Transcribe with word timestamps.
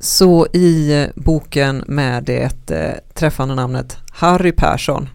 Så 0.00 0.46
i 0.46 1.06
boken 1.14 1.84
med 1.86 2.24
det 2.24 2.70
eh, 2.70 2.94
träffande 3.14 3.54
namnet 3.54 3.96
Harry 4.12 4.52
Persson 4.52 5.08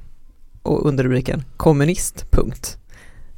och 0.62 0.86
underrubriken 0.86 1.44
Kommunist. 1.58 2.32
Punkt, 2.32 2.78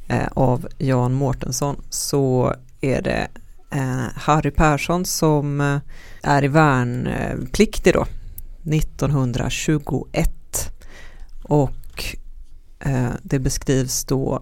eh, 0.07 0.27
av 0.33 0.67
Jan 0.77 1.13
Mårtensson 1.13 1.81
så 1.89 2.55
är 2.81 3.01
det 3.01 3.27
eh, 3.71 4.05
Harry 4.15 4.51
Persson 4.51 5.05
som 5.05 5.61
eh, 5.61 5.77
är 6.23 6.43
i 6.43 6.47
värnpliktig 6.47 7.93
då 7.93 8.05
1921 8.75 10.71
och 11.43 12.15
eh, 12.79 13.09
det 13.23 13.39
beskrivs 13.39 14.05
då 14.05 14.41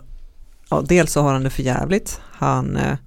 ja, 0.70 0.82
dels 0.82 1.12
så 1.12 1.22
har 1.22 1.34
han 1.34 1.44
det 1.44 1.50
för 1.50 1.64
jävligt. 1.64 2.22
Han 2.32 2.78
eh, 2.78 2.98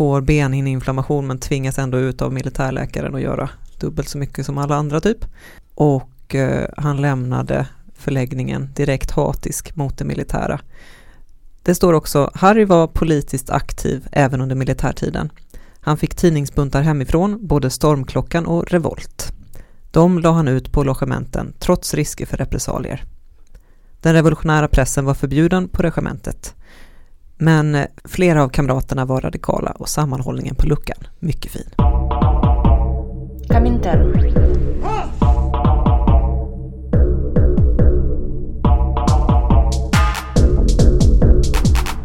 får 0.00 0.20
benhinneinflammation 0.20 1.26
men 1.26 1.38
tvingas 1.38 1.78
ändå 1.78 1.98
ut 1.98 2.22
av 2.22 2.32
militärläkaren 2.32 3.14
och 3.14 3.20
göra 3.20 3.50
dubbelt 3.80 4.08
så 4.08 4.18
mycket 4.18 4.46
som 4.46 4.58
alla 4.58 4.76
andra 4.76 5.00
typ. 5.00 5.24
Och 5.74 6.34
eh, 6.34 6.68
han 6.76 7.00
lämnade 7.00 7.66
förläggningen 7.96 8.68
direkt 8.74 9.10
hatisk 9.10 9.76
mot 9.76 9.98
det 9.98 10.04
militära. 10.04 10.60
Det 11.62 11.74
står 11.74 11.92
också, 11.92 12.30
Harry 12.34 12.64
var 12.64 12.86
politiskt 12.86 13.50
aktiv 13.50 14.08
även 14.12 14.40
under 14.40 14.56
militärtiden. 14.56 15.32
Han 15.80 15.96
fick 15.96 16.14
tidningsbuntar 16.14 16.82
hemifrån, 16.82 17.46
både 17.46 17.70
Stormklockan 17.70 18.46
och 18.46 18.70
Revolt. 18.70 19.32
De 19.90 20.18
la 20.18 20.32
han 20.32 20.48
ut 20.48 20.72
på 20.72 20.84
logementen 20.84 21.52
trots 21.58 21.94
risker 21.94 22.26
för 22.26 22.36
repressalier. 22.36 23.04
Den 24.00 24.14
revolutionära 24.14 24.68
pressen 24.68 25.04
var 25.04 25.14
förbjuden 25.14 25.68
på 25.68 25.82
regementet. 25.82 26.54
Men 27.42 27.74
eh, 27.74 27.86
flera 28.04 28.42
av 28.42 28.48
kamraterna 28.48 29.04
var 29.04 29.20
radikala 29.20 29.70
och 29.70 29.88
sammanhållningen 29.88 30.54
på 30.54 30.66
luckan 30.66 30.96
mycket 31.18 31.52
fin. 31.52 31.70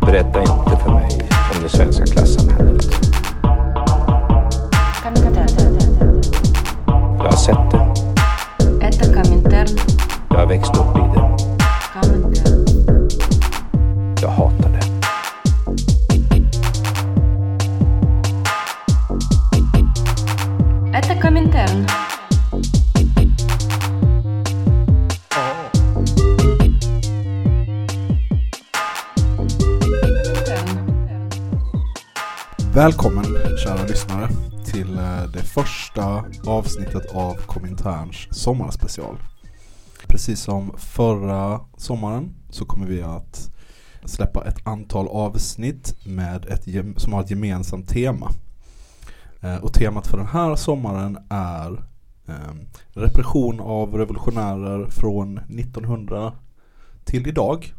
Berätta 0.02 0.40
inte 0.40 0.78
för 0.84 0.94
mig 0.94 1.30
om 1.56 1.64
det 1.64 1.70
svenska 1.70 2.06
klassamhället. 2.06 2.86
Jag 7.18 7.24
har 7.24 7.32
sett 7.32 7.72
det. 7.72 7.86
Jag 10.30 10.38
har 10.38 10.48
växt 10.48 10.78
upp 10.78 10.98
i 10.98 11.20
det. 11.20 11.35
Framtiden. 21.56 21.88
Välkommen 32.74 33.26
kära 33.64 33.86
lyssnare 33.88 34.30
till 34.66 34.98
eh, 34.98 35.24
det 35.34 35.44
första 35.44 36.26
avsnittet 36.48 37.06
av 37.14 37.34
Kominterns 37.34 38.28
sommarspecial. 38.32 39.18
Precis 40.08 40.42
som 40.42 40.74
förra 40.78 41.62
sommaren 41.78 42.36
så 42.50 42.66
kommer 42.66 42.88
vi 42.88 43.02
att 43.02 43.52
släppa 44.06 44.48
ett 44.48 44.68
antal 44.68 45.08
avsnitt 45.08 45.96
med 46.06 46.46
ett, 46.46 46.64
som 47.02 47.14
har 47.14 47.24
ett 47.24 47.30
gemensamt 47.30 47.90
tema. 47.90 48.32
Eh, 49.46 49.64
Och 49.64 49.74
temat 49.74 50.08
för 50.08 50.18
den 50.18 50.28
här 50.28 50.56
sommaren 50.56 51.18
är 51.30 51.72
eh, 52.28 52.54
repression 52.94 53.60
av 53.60 53.94
revolutionärer 53.98 54.90
från 54.90 55.38
1900 55.38 56.34
till 57.04 57.28
idag. 57.28 57.74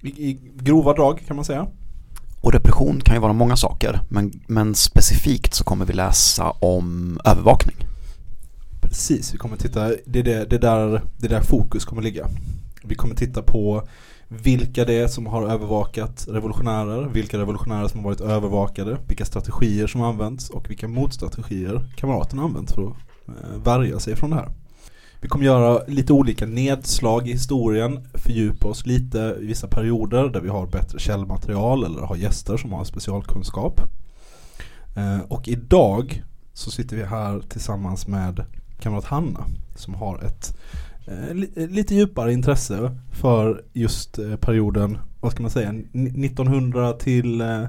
I, 0.00 0.08
I 0.08 0.52
grova 0.54 0.92
drag 0.92 1.22
kan 1.26 1.36
man 1.36 1.44
säga. 1.44 1.66
Och 2.40 2.52
repression 2.52 3.00
kan 3.00 3.14
ju 3.14 3.20
vara 3.20 3.32
många 3.32 3.56
saker, 3.56 4.00
men, 4.08 4.32
men 4.46 4.74
specifikt 4.74 5.54
så 5.54 5.64
kommer 5.64 5.86
vi 5.86 5.92
läsa 5.92 6.50
om 6.50 7.18
övervakning. 7.24 7.76
Precis, 8.80 9.34
vi 9.34 9.38
kommer 9.38 9.56
titta, 9.56 9.88
det 10.06 10.18
är, 10.18 10.22
det, 10.22 10.44
det, 10.44 10.56
är 10.56 10.60
där, 10.60 11.02
det 11.18 11.28
där 11.28 11.40
fokus 11.40 11.84
kommer 11.84 12.02
ligga. 12.02 12.26
Vi 12.84 12.94
kommer 12.94 13.14
titta 13.14 13.42
på 13.42 13.88
vilka 14.28 14.84
det 14.84 14.94
är 14.94 15.08
som 15.08 15.26
har 15.26 15.48
övervakat 15.48 16.26
revolutionärer, 16.28 17.08
vilka 17.08 17.38
revolutionärer 17.38 17.88
som 17.88 18.00
har 18.00 18.04
varit 18.04 18.20
övervakade, 18.20 18.98
vilka 19.08 19.24
strategier 19.24 19.86
som 19.86 20.02
använts 20.02 20.50
och 20.50 20.70
vilka 20.70 20.88
motstrategier 20.88 21.84
kamraterna 21.96 22.42
använt 22.42 22.72
för 22.72 22.82
att 22.82 22.96
eh, 23.28 23.62
värja 23.64 23.98
sig 23.98 24.16
från 24.16 24.30
det 24.30 24.36
här. 24.36 24.48
Vi 25.20 25.28
kommer 25.28 25.44
göra 25.44 25.84
lite 25.86 26.12
olika 26.12 26.46
nedslag 26.46 27.28
i 27.28 27.32
historien, 27.32 28.08
fördjupa 28.14 28.68
oss 28.68 28.86
lite 28.86 29.36
i 29.40 29.46
vissa 29.46 29.68
perioder 29.68 30.28
där 30.28 30.40
vi 30.40 30.48
har 30.48 30.66
bättre 30.66 30.98
källmaterial 30.98 31.84
eller 31.84 32.00
har 32.00 32.16
gäster 32.16 32.56
som 32.56 32.72
har 32.72 32.84
specialkunskap. 32.84 33.80
Eh, 34.96 35.20
och 35.28 35.48
idag 35.48 36.22
så 36.52 36.70
sitter 36.70 36.96
vi 36.96 37.04
här 37.04 37.40
tillsammans 37.40 38.06
med 38.06 38.44
kamrat 38.80 39.04
Hanna 39.04 39.44
som 39.76 39.94
har 39.94 40.24
ett 40.24 40.56
lite 41.54 41.94
djupare 41.94 42.32
intresse 42.32 42.90
för 43.12 43.62
just 43.72 44.18
eh, 44.18 44.36
perioden, 44.36 44.98
vad 45.20 45.32
ska 45.32 45.42
man 45.42 45.50
säga, 45.50 45.72
Ni- 45.92 46.26
1900 46.26 46.92
till 46.92 47.40
eh, 47.40 47.64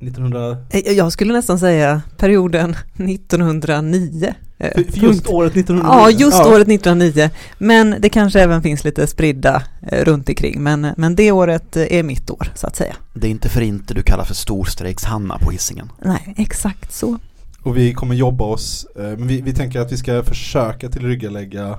1900 0.00 0.56
Eh, 0.70 0.80
Jag 0.92 1.12
skulle 1.12 1.32
nästan 1.32 1.58
säga 1.58 2.02
perioden 2.16 2.76
1909. 2.96 4.34
eh, 4.58 4.70
för, 4.74 4.92
för 4.92 4.98
just 5.06 5.26
året 5.26 5.56
1900 5.56 5.90
Ja, 5.94 6.10
just 6.10 6.40
året 6.46 6.68
1909. 6.68 7.30
Men 7.58 7.94
det 8.00 8.08
kanske 8.08 8.40
även 8.40 8.62
finns 8.62 8.84
lite 8.84 9.06
spridda 9.06 9.62
eh, 9.92 10.04
runt 10.04 10.28
omkring. 10.28 10.62
Men, 10.62 10.86
men 10.96 11.14
det 11.16 11.32
året 11.32 11.76
eh, 11.76 11.92
är 11.92 12.02
mitt 12.02 12.30
år, 12.30 12.52
så 12.54 12.66
att 12.66 12.76
säga. 12.76 12.96
Det 13.14 13.26
är 13.26 13.30
inte 13.30 13.48
för 13.48 13.60
inte 13.60 13.94
du 13.94 14.02
kallar 14.02 14.24
för 14.24 14.34
storstrejks-Hanna 14.34 15.38
på 15.38 15.50
hissingen. 15.50 15.92
Nej, 16.02 16.34
exakt 16.36 16.92
så. 16.92 17.18
Och 17.62 17.76
vi 17.76 17.94
kommer 17.94 18.14
jobba 18.14 18.44
oss, 18.44 18.86
eh, 18.96 19.02
men 19.02 19.26
vi, 19.26 19.40
vi 19.40 19.52
tänker 19.52 19.80
att 19.80 19.92
vi 19.92 19.96
ska 19.96 20.22
försöka 20.22 20.88
tillryggalägga 20.88 21.68
eh, 21.68 21.76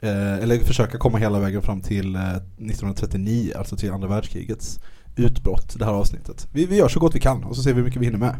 eller 0.00 0.58
försöka 0.58 0.98
komma 0.98 1.18
hela 1.18 1.40
vägen 1.40 1.62
fram 1.62 1.80
till 1.80 2.14
eh, 2.14 2.20
1939, 2.30 3.52
alltså 3.58 3.76
till 3.76 3.92
andra 3.92 4.08
världskrigets 4.08 4.80
utbrott, 5.16 5.74
det 5.78 5.84
här 5.84 5.92
avsnittet. 5.92 6.48
Vi, 6.52 6.66
vi 6.66 6.76
gör 6.76 6.88
så 6.88 7.00
gott 7.00 7.14
vi 7.14 7.20
kan 7.20 7.44
och 7.44 7.56
så 7.56 7.62
ser 7.62 7.70
vi 7.70 7.76
hur 7.76 7.84
mycket 7.84 8.02
vi 8.02 8.06
hinner 8.06 8.18
med. 8.18 8.36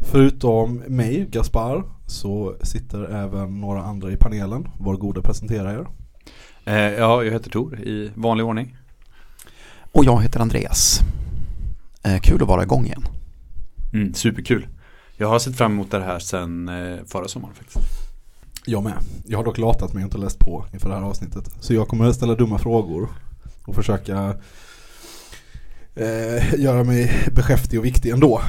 Förutom 0.00 0.74
mig, 0.76 1.26
Gaspar, 1.30 1.84
så 2.06 2.56
sitter 2.62 3.04
även 3.04 3.60
några 3.60 3.82
andra 3.82 4.12
i 4.12 4.16
panelen. 4.16 4.68
Var 4.78 4.96
goda 4.96 5.22
presentera 5.22 5.72
er. 5.72 5.86
Eh, 6.64 6.74
ja, 6.74 7.24
jag 7.24 7.32
heter 7.32 7.50
Tor 7.50 7.80
i 7.80 8.10
vanlig 8.14 8.46
ordning. 8.46 8.76
Och 9.92 10.04
jag 10.04 10.22
heter 10.22 10.40
Andreas. 10.40 11.00
Eh, 12.04 12.20
kul 12.20 12.42
att 12.42 12.48
vara 12.48 12.62
igång 12.62 12.86
igen. 12.86 13.04
Mm, 13.92 14.14
superkul. 14.14 14.66
Jag 15.16 15.28
har 15.28 15.38
sett 15.38 15.56
fram 15.56 15.72
emot 15.72 15.90
det 15.90 16.04
här 16.04 16.18
sedan 16.18 16.68
eh, 16.68 16.98
förra 17.06 17.28
sommaren 17.28 17.54
faktiskt. 17.54 17.99
Jag 18.70 18.82
med. 18.82 18.92
Jag 19.26 19.38
har 19.38 19.44
dock 19.44 19.58
latat 19.58 19.92
mig 19.92 20.04
och 20.04 20.06
inte 20.06 20.18
läst 20.18 20.38
på 20.38 20.64
inför 20.72 20.88
det 20.88 20.94
här 20.94 21.02
avsnittet. 21.02 21.50
Så 21.60 21.74
jag 21.74 21.88
kommer 21.88 22.04
att 22.04 22.14
ställa 22.14 22.34
dumma 22.34 22.58
frågor 22.58 23.08
och 23.64 23.74
försöka 23.74 24.34
eh, 25.94 26.54
göra 26.60 26.84
mig 26.84 27.28
beskäftig 27.32 27.78
och 27.78 27.84
viktig 27.84 28.10
ändå. 28.10 28.40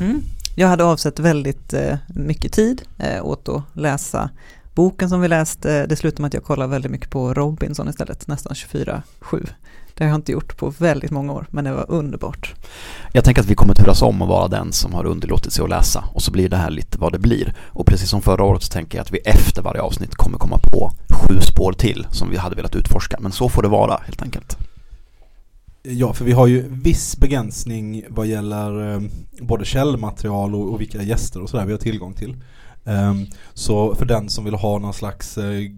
Mm. 0.00 0.22
Jag 0.56 0.68
hade 0.68 0.84
avsett 0.84 1.18
väldigt 1.18 1.72
eh, 1.72 1.96
mycket 2.08 2.52
tid 2.52 2.82
eh, 2.98 3.26
åt 3.26 3.48
att 3.48 3.62
läsa 3.72 4.30
boken 4.74 5.08
som 5.08 5.20
vi 5.20 5.28
läste. 5.28 5.86
Det 5.86 5.96
slutade 5.96 6.22
med 6.22 6.28
att 6.28 6.34
jag 6.34 6.44
kollade 6.44 6.70
väldigt 6.70 6.92
mycket 6.92 7.10
på 7.10 7.34
Robinson 7.34 7.88
istället, 7.88 8.26
nästan 8.26 8.52
24-7. 8.52 9.02
Det 9.98 10.04
har 10.04 10.08
jag 10.08 10.18
inte 10.18 10.32
gjort 10.32 10.56
på 10.56 10.70
väldigt 10.70 11.10
många 11.10 11.32
år, 11.32 11.46
men 11.50 11.64
det 11.64 11.72
var 11.72 11.86
underbart. 11.88 12.54
Jag 13.12 13.24
tänker 13.24 13.42
att 13.42 13.48
vi 13.48 13.54
kommer 13.54 13.74
turas 13.74 14.02
om 14.02 14.22
att 14.22 14.28
vara 14.28 14.48
den 14.48 14.72
som 14.72 14.94
har 14.94 15.06
underlåtit 15.06 15.52
sig 15.52 15.62
att 15.62 15.70
läsa 15.70 16.04
och 16.12 16.22
så 16.22 16.30
blir 16.30 16.48
det 16.48 16.56
här 16.56 16.70
lite 16.70 16.98
vad 16.98 17.12
det 17.12 17.18
blir. 17.18 17.54
Och 17.60 17.86
precis 17.86 18.10
som 18.10 18.22
förra 18.22 18.44
året 18.44 18.62
så 18.62 18.72
tänker 18.72 18.98
jag 18.98 19.02
att 19.02 19.12
vi 19.12 19.18
efter 19.18 19.62
varje 19.62 19.80
avsnitt 19.80 20.14
kommer 20.14 20.38
komma 20.38 20.58
på 20.58 20.90
sju 21.10 21.40
spår 21.40 21.72
till 21.72 22.06
som 22.10 22.30
vi 22.30 22.36
hade 22.36 22.56
velat 22.56 22.76
utforska. 22.76 23.16
Men 23.20 23.32
så 23.32 23.48
får 23.48 23.62
det 23.62 23.68
vara 23.68 24.00
helt 24.04 24.22
enkelt. 24.22 24.58
Ja, 25.82 26.12
för 26.12 26.24
vi 26.24 26.32
har 26.32 26.46
ju 26.46 26.68
viss 26.68 27.16
begränsning 27.16 28.04
vad 28.08 28.26
gäller 28.26 28.94
eh, 28.94 29.00
både 29.40 29.64
källmaterial 29.64 30.54
och, 30.54 30.72
och 30.72 30.80
vilka 30.80 31.02
gäster 31.02 31.42
och 31.42 31.50
sådär 31.50 31.66
vi 31.66 31.72
har 31.72 31.78
tillgång 31.78 32.14
till. 32.14 32.36
Ehm, 32.84 33.26
så 33.54 33.94
för 33.94 34.06
den 34.06 34.28
som 34.28 34.44
vill 34.44 34.54
ha 34.54 34.78
någon 34.78 34.94
slags 34.94 35.38
eh, 35.38 35.70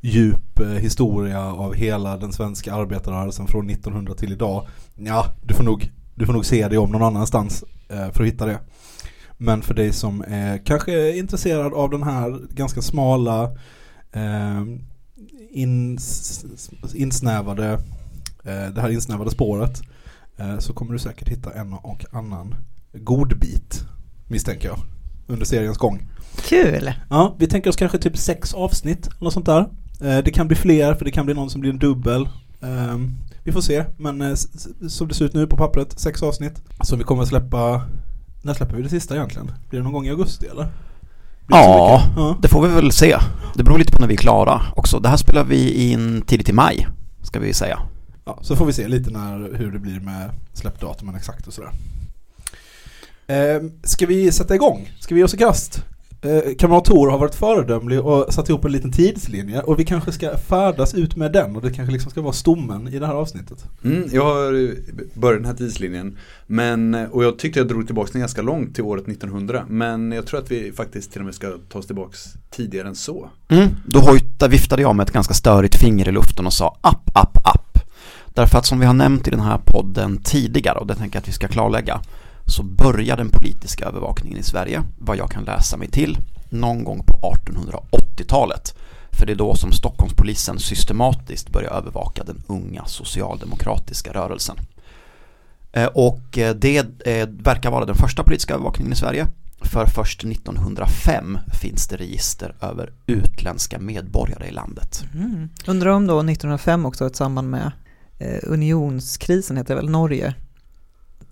djup 0.00 0.60
eh, 0.60 0.66
historia 0.66 1.52
av 1.52 1.74
hela 1.74 2.16
den 2.16 2.32
svenska 2.32 2.74
arbetarrörelsen 2.74 3.46
från 3.46 3.70
1900 3.70 4.14
till 4.14 4.32
idag. 4.32 4.66
Ja, 4.96 5.26
du 5.42 5.54
får 5.54 5.64
nog, 5.64 5.92
du 6.14 6.26
får 6.26 6.32
nog 6.32 6.46
se 6.46 6.68
dig 6.68 6.78
om 6.78 6.90
någon 6.90 7.02
annanstans 7.02 7.64
eh, 7.88 8.10
för 8.10 8.22
att 8.22 8.28
hitta 8.28 8.46
det. 8.46 8.58
Men 9.36 9.62
för 9.62 9.74
dig 9.74 9.92
som 9.92 10.24
är 10.28 10.58
kanske 10.58 11.16
intresserad 11.16 11.74
av 11.74 11.90
den 11.90 12.02
här 12.02 12.40
ganska 12.54 12.82
smala 12.82 13.44
eh, 14.12 14.62
ins, 15.50 16.44
insnävade 16.94 17.72
eh, 18.44 18.68
det 18.74 18.80
här 18.80 18.90
insnävade 18.90 19.30
spåret 19.30 19.80
eh, 20.36 20.58
så 20.58 20.72
kommer 20.72 20.92
du 20.92 20.98
säkert 20.98 21.28
hitta 21.28 21.52
en 21.52 21.72
och 21.72 22.04
annan 22.12 22.54
godbit 22.92 23.84
misstänker 24.28 24.68
jag. 24.68 24.78
under 25.26 25.46
seriens 25.46 25.78
gång. 25.78 26.08
Kul! 26.36 26.92
Ja, 27.10 27.36
vi 27.38 27.46
tänker 27.46 27.70
oss 27.70 27.76
kanske 27.76 27.98
typ 27.98 28.16
sex 28.16 28.54
avsnitt, 28.54 29.08
eller 29.20 29.30
sånt 29.30 29.46
där. 29.46 29.68
Eh, 30.00 30.18
det 30.18 30.30
kan 30.30 30.46
bli 30.48 30.56
fler, 30.56 30.94
för 30.94 31.04
det 31.04 31.10
kan 31.10 31.24
bli 31.26 31.34
någon 31.34 31.50
som 31.50 31.60
blir 31.60 31.70
en 31.70 31.78
dubbel. 31.78 32.28
Ehm, 32.60 33.16
vi 33.44 33.52
får 33.52 33.60
se, 33.60 33.84
men 33.96 34.20
eh, 34.20 34.34
som 34.88 35.08
det 35.08 35.14
ser 35.14 35.24
ut 35.24 35.34
nu 35.34 35.46
på 35.46 35.56
pappret, 35.56 36.00
sex 36.00 36.22
avsnitt. 36.22 36.62
Som 36.80 36.98
vi 36.98 37.04
kommer 37.04 37.22
att 37.22 37.28
släppa, 37.28 37.82
när 38.42 38.54
släpper 38.54 38.76
vi 38.76 38.82
det 38.82 38.88
sista 38.88 39.14
egentligen? 39.14 39.52
Blir 39.70 39.80
det 39.80 39.84
någon 39.84 39.92
gång 39.92 40.06
i 40.06 40.10
augusti 40.10 40.46
eller? 40.46 40.68
Ja, 41.48 42.02
ja. 42.16 42.36
det 42.42 42.48
får 42.48 42.66
vi 42.66 42.74
väl 42.74 42.92
se. 42.92 43.16
Det 43.54 43.64
beror 43.64 43.78
lite 43.78 43.92
på 43.92 44.00
när 44.00 44.08
vi 44.08 44.14
är 44.14 44.18
klara 44.18 44.62
också. 44.76 44.98
Det 44.98 45.08
här 45.08 45.16
spelar 45.16 45.44
vi 45.44 45.90
in 45.90 46.22
tidigt 46.22 46.48
i 46.48 46.52
maj, 46.52 46.88
ska 47.22 47.40
vi 47.40 47.54
säga. 47.54 47.78
Ja, 48.24 48.38
så 48.42 48.56
får 48.56 48.66
vi 48.66 48.72
se 48.72 48.88
lite 48.88 49.10
när, 49.10 49.58
hur 49.58 49.72
det 49.72 49.78
blir 49.78 50.00
med 50.00 50.30
släppdatumen 50.52 51.14
exakt 51.14 51.46
och 51.46 51.52
sådär. 51.52 51.70
Ehm, 53.26 53.72
ska 53.82 54.06
vi 54.06 54.32
sätta 54.32 54.54
igång? 54.54 54.90
Ska 55.00 55.14
vi 55.14 55.20
ge 55.20 55.24
oss 55.24 55.34
i 55.34 55.36
kast? 55.36 55.84
Eh, 56.20 56.54
Kamrat 56.58 56.84
Tor 56.84 57.10
har 57.10 57.18
varit 57.18 57.34
föredömlig 57.34 58.00
och 58.00 58.34
satt 58.34 58.48
ihop 58.48 58.64
en 58.64 58.72
liten 58.72 58.92
tidslinje 58.92 59.60
och 59.60 59.78
vi 59.78 59.84
kanske 59.84 60.12
ska 60.12 60.36
färdas 60.36 60.94
ut 60.94 61.16
med 61.16 61.32
den 61.32 61.56
och 61.56 61.62
det 61.62 61.72
kanske 61.72 61.92
liksom 61.92 62.10
ska 62.10 62.20
vara 62.20 62.32
stommen 62.32 62.88
i 62.88 62.98
det 62.98 63.06
här 63.06 63.14
avsnittet. 63.14 63.64
Mm, 63.84 64.08
jag 64.12 64.24
har 64.24 64.64
eh, 64.64 64.70
börjat 65.14 65.38
den 65.38 65.44
här 65.44 65.54
tidslinjen. 65.54 66.18
Men, 66.46 66.94
eh, 66.94 67.04
och 67.04 67.24
jag 67.24 67.38
tyckte 67.38 67.60
jag 67.60 67.68
drog 67.68 67.86
tillbaka 67.86 68.10
den 68.12 68.20
ganska 68.20 68.42
långt 68.42 68.74
till 68.74 68.84
året 68.84 69.08
1900. 69.08 69.64
Men 69.68 70.12
jag 70.12 70.26
tror 70.26 70.40
att 70.40 70.50
vi 70.50 70.72
faktiskt 70.72 71.12
till 71.12 71.20
och 71.20 71.24
med 71.24 71.34
ska 71.34 71.52
ta 71.68 71.78
oss 71.78 71.86
tillbaka 71.86 72.16
tidigare 72.50 72.88
än 72.88 72.96
så. 72.96 73.30
Mm, 73.48 73.68
då 73.86 74.00
hojta, 74.00 74.48
viftade 74.48 74.82
jag 74.82 74.96
med 74.96 75.04
ett 75.04 75.12
ganska 75.12 75.34
störigt 75.34 75.76
finger 75.76 76.08
i 76.08 76.12
luften 76.12 76.46
och 76.46 76.52
sa 76.52 76.78
app, 76.80 77.10
app, 77.14 77.36
app. 77.44 77.78
Därför 78.34 78.58
att 78.58 78.66
som 78.66 78.80
vi 78.80 78.86
har 78.86 78.94
nämnt 78.94 79.28
i 79.28 79.30
den 79.30 79.40
här 79.40 79.60
podden 79.64 80.18
tidigare, 80.24 80.78
och 80.78 80.86
det 80.86 80.94
tänker 80.94 81.16
jag 81.16 81.22
att 81.22 81.28
vi 81.28 81.32
ska 81.32 81.48
klarlägga, 81.48 82.00
så 82.48 82.62
börjar 82.62 83.16
den 83.16 83.30
politiska 83.30 83.84
övervakningen 83.84 84.38
i 84.38 84.42
Sverige, 84.42 84.82
vad 84.98 85.16
jag 85.16 85.30
kan 85.30 85.44
läsa 85.44 85.76
mig 85.76 85.88
till, 85.88 86.18
någon 86.48 86.84
gång 86.84 87.02
på 87.06 87.34
1880-talet. 87.46 88.74
För 89.10 89.26
det 89.26 89.32
är 89.32 89.36
då 89.36 89.54
som 89.54 89.72
Stockholmspolisen 89.72 90.58
systematiskt 90.58 91.50
börjar 91.50 91.70
övervaka 91.70 92.24
den 92.24 92.42
unga 92.46 92.84
socialdemokratiska 92.84 94.12
rörelsen. 94.12 94.56
Eh, 95.72 95.86
och 95.86 96.38
eh, 96.38 96.54
det 96.54 97.06
eh, 97.06 97.28
verkar 97.28 97.70
vara 97.70 97.84
den 97.84 97.94
första 97.94 98.22
politiska 98.22 98.54
övervakningen 98.54 98.92
i 98.92 98.96
Sverige. 98.96 99.26
För 99.60 99.86
först 99.86 100.24
1905 100.24 101.38
finns 101.60 101.88
det 101.88 101.96
register 101.96 102.54
över 102.60 102.92
utländska 103.06 103.78
medborgare 103.78 104.48
i 104.48 104.50
landet. 104.50 105.04
Mm. 105.14 105.48
Undrar 105.66 105.90
om 105.90 106.06
då 106.06 106.18
1905 106.18 106.86
också 106.86 107.04
har 107.04 107.10
ett 107.10 107.16
samband 107.16 107.50
med 107.50 107.72
unionskrisen 108.42 109.56
heter 109.56 109.74
det 109.74 109.80
väl, 109.80 109.90
Norge. 109.90 110.34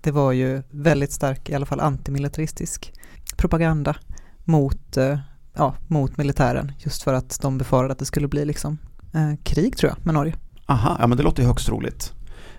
Det 0.07 0.11
var 0.11 0.31
ju 0.31 0.63
väldigt 0.69 1.11
stark, 1.11 1.49
i 1.49 1.55
alla 1.55 1.65
fall 1.65 1.79
antimilitaristisk 1.79 2.93
propaganda 3.37 3.95
mot, 4.43 4.97
eh, 4.97 5.17
ja, 5.53 5.75
mot 5.87 6.17
militären. 6.17 6.71
Just 6.77 7.03
för 7.03 7.13
att 7.13 7.39
de 7.41 7.57
befarade 7.57 7.91
att 7.91 7.99
det 7.99 8.05
skulle 8.05 8.27
bli 8.27 8.45
liksom 8.45 8.77
eh, 9.13 9.33
krig 9.43 9.77
tror 9.77 9.91
jag 9.91 10.05
med 10.05 10.13
Norge. 10.13 10.35
Aha, 10.65 10.97
ja 10.99 11.07
men 11.07 11.17
det 11.17 11.23
låter 11.23 11.41
ju 11.41 11.47
högst 11.47 11.69
roligt. 11.69 12.13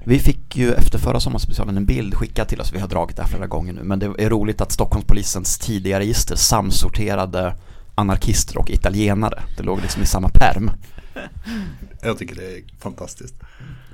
Vi 0.05 0.19
fick 0.19 0.57
ju 0.57 0.73
efter 0.73 0.99
förra 0.99 1.21
sommarspecialen 1.21 1.77
en 1.77 1.87
bild 1.87 2.15
skickad 2.15 2.49
till 2.49 2.61
oss, 2.61 2.73
vi 2.75 2.79
har 2.79 2.89
dragit 2.89 3.17
det 3.17 3.23
här 3.23 3.29
flera 3.29 3.47
gånger 3.47 3.73
nu, 3.73 3.83
men 3.83 3.99
det 3.99 4.07
är 4.07 4.31
roligt 4.31 4.61
att 4.61 4.73
Stockholmspolisens 4.73 5.59
tidiga 5.59 5.99
register 5.99 6.37
samsorterade 6.37 7.57
anarkister 7.95 8.59
och 8.59 8.71
italienare. 8.71 9.43
Det 9.57 9.63
låg 9.63 9.81
liksom 9.81 10.03
i 10.03 10.07
samma 10.07 10.29
perm. 10.29 10.71
Jag 12.03 12.19
tycker 12.19 12.35
det 12.35 12.59
är 12.59 12.63
fantastiskt. 12.79 13.35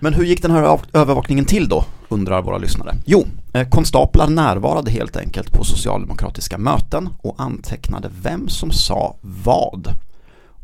Men 0.01 0.15
hur 0.15 0.25
gick 0.25 0.43
den 0.43 0.51
här 0.51 0.81
övervakningen 0.93 1.45
till 1.45 1.69
då, 1.69 1.85
undrar 2.09 2.43
våra 2.43 2.59
lyssnare? 2.59 2.95
Jo, 3.05 3.27
eh, 3.53 3.69
konstaplar 3.69 4.29
närvarade 4.29 4.91
helt 4.91 5.17
enkelt 5.17 5.53
på 5.53 5.65
socialdemokratiska 5.65 6.59
möten 6.59 7.09
och 7.23 7.35
antecknade 7.39 8.11
vem 8.23 8.49
som 8.49 8.71
sa 8.71 9.17
vad. 9.21 9.89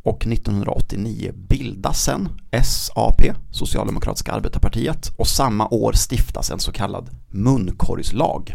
Och 0.03 0.27
1989 0.27 1.33
bildas 1.49 2.05
sen 2.05 2.29
SAP, 2.65 3.23
Socialdemokratiska 3.51 4.33
arbetarpartiet, 4.33 5.09
och 5.17 5.27
samma 5.27 5.69
år 5.69 5.93
stiftas 5.93 6.51
en 6.51 6.59
så 6.59 6.73
kallad 6.73 7.11
munkorgslag. 7.29 8.53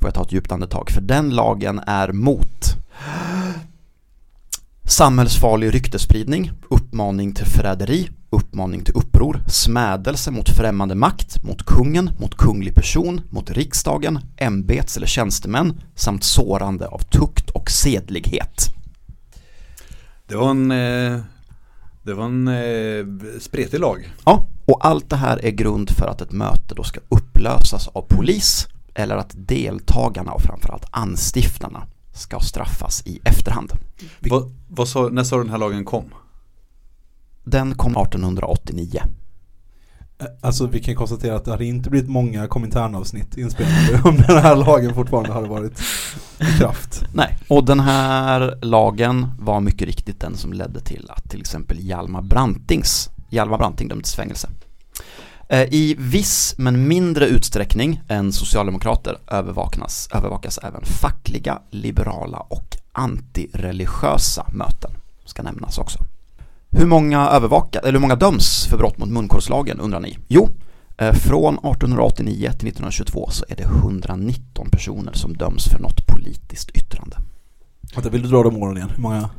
Får 0.00 0.08
jag 0.08 0.14
ta 0.14 0.22
ett 0.22 0.32
djupt 0.32 0.52
andetag, 0.52 0.90
för 0.90 1.00
den 1.00 1.30
lagen 1.30 1.80
är 1.86 2.12
mot 2.12 2.76
Samhällsfarlig 4.84 5.74
ryktespridning, 5.74 6.52
uppmaning 6.94 7.32
till 7.32 7.46
förräderi, 7.46 8.10
uppmaning 8.30 8.84
till 8.84 8.94
uppror, 8.94 9.40
smädelse 9.48 10.30
mot 10.30 10.48
främmande 10.48 10.94
makt, 10.94 11.44
mot 11.44 11.66
kungen, 11.66 12.10
mot 12.20 12.36
kunglig 12.36 12.74
person, 12.74 13.20
mot 13.30 13.50
riksdagen, 13.50 14.18
ämbets 14.36 14.96
eller 14.96 15.06
tjänstemän 15.06 15.80
samt 15.94 16.24
sårande 16.24 16.86
av 16.86 16.98
tukt 16.98 17.50
och 17.50 17.70
sedlighet. 17.70 18.74
Det 20.26 20.36
var 20.36 20.50
en, 20.50 20.70
eh, 20.70 21.20
det 22.02 22.14
var 22.14 22.24
en 22.24 22.48
eh, 22.48 23.06
spretig 23.40 23.80
lag. 23.80 24.12
Ja, 24.24 24.46
och 24.64 24.86
allt 24.86 25.10
det 25.10 25.16
här 25.16 25.44
är 25.44 25.50
grund 25.50 25.90
för 25.90 26.06
att 26.06 26.20
ett 26.20 26.32
möte 26.32 26.74
då 26.74 26.82
ska 26.82 27.00
upplösas 27.08 27.88
av 27.88 28.02
polis 28.02 28.68
eller 28.94 29.16
att 29.16 29.34
deltagarna 29.34 30.32
och 30.32 30.42
framförallt 30.42 30.86
anstiftarna 30.90 31.86
ska 32.12 32.40
straffas 32.40 33.02
i 33.06 33.20
efterhand. 33.24 33.72
Vad, 34.20 34.54
vad 34.68 34.88
sa, 34.88 35.08
när 35.08 35.24
sa 35.24 35.38
den 35.38 35.50
här 35.50 35.58
lagen 35.58 35.84
kom? 35.84 36.04
Den 37.44 37.74
kom 37.74 37.92
1889. 37.96 39.02
Eh, 40.20 40.26
Alltså 40.40 40.66
vi 40.66 40.80
kan 40.80 40.94
konstatera 40.94 41.36
att 41.36 41.44
det 41.44 41.50
hade 41.50 41.64
inte 41.64 41.90
blivit 41.90 42.10
många 42.10 42.48
kommentärnavsnitt 42.48 43.36
inspelade 43.36 44.00
om 44.08 44.16
den 44.16 44.42
här 44.42 44.56
lagen 44.56 44.94
fortfarande 44.94 45.32
hade 45.32 45.48
varit 45.48 45.80
i 46.38 46.58
kraft. 46.58 47.04
Nej, 47.14 47.38
och 47.48 47.64
den 47.64 47.80
här 47.80 48.58
lagen 48.62 49.26
var 49.38 49.60
mycket 49.60 49.86
riktigt 49.86 50.20
den 50.20 50.36
som 50.36 50.52
ledde 50.52 50.80
till 50.80 51.10
att 51.10 51.30
till 51.30 51.40
exempel 51.40 51.76
Hjalmar 51.80 52.22
Brantings, 52.22 53.10
Hjalmar 53.30 53.58
Branting 53.58 53.88
dömdes 53.88 54.10
till 54.10 54.22
fängelse. 54.22 54.48
Eh, 55.48 55.62
I 55.74 55.96
viss 55.98 56.54
men 56.58 56.88
mindre 56.88 57.26
utsträckning 57.26 58.00
än 58.08 58.32
socialdemokrater 58.32 59.18
övervakas, 59.30 60.08
övervakas 60.12 60.58
även 60.62 60.84
fackliga, 60.84 61.58
liberala 61.70 62.38
och 62.38 62.76
antireligiösa 62.92 64.46
möten, 64.52 64.90
ska 65.24 65.42
nämnas 65.42 65.78
också. 65.78 65.98
Hur 66.76 66.86
många 66.86 67.28
övervaka, 67.28 67.78
eller 67.78 67.92
hur 67.92 68.00
många 68.00 68.16
döms 68.16 68.66
för 68.66 68.78
brott 68.78 68.98
mot 68.98 69.08
munkorgslagen 69.08 69.80
undrar 69.80 70.00
ni? 70.00 70.18
Jo, 70.28 70.48
eh, 70.98 71.12
från 71.12 71.54
1889 71.54 72.50
till 72.58 72.68
1922 72.68 73.28
så 73.30 73.44
är 73.48 73.56
det 73.56 73.62
119 73.62 74.70
personer 74.70 75.12
som 75.12 75.36
döms 75.36 75.64
för 75.64 75.78
något 75.78 76.06
politiskt 76.06 76.70
yttrande. 76.70 77.16
Vänta, 77.94 78.10
vill 78.10 78.22
du 78.22 78.28
dra 78.28 78.42
de 78.42 78.56
åren 78.56 78.76
igen? 78.76 78.90
Hur 78.94 79.02
många? 79.02 79.30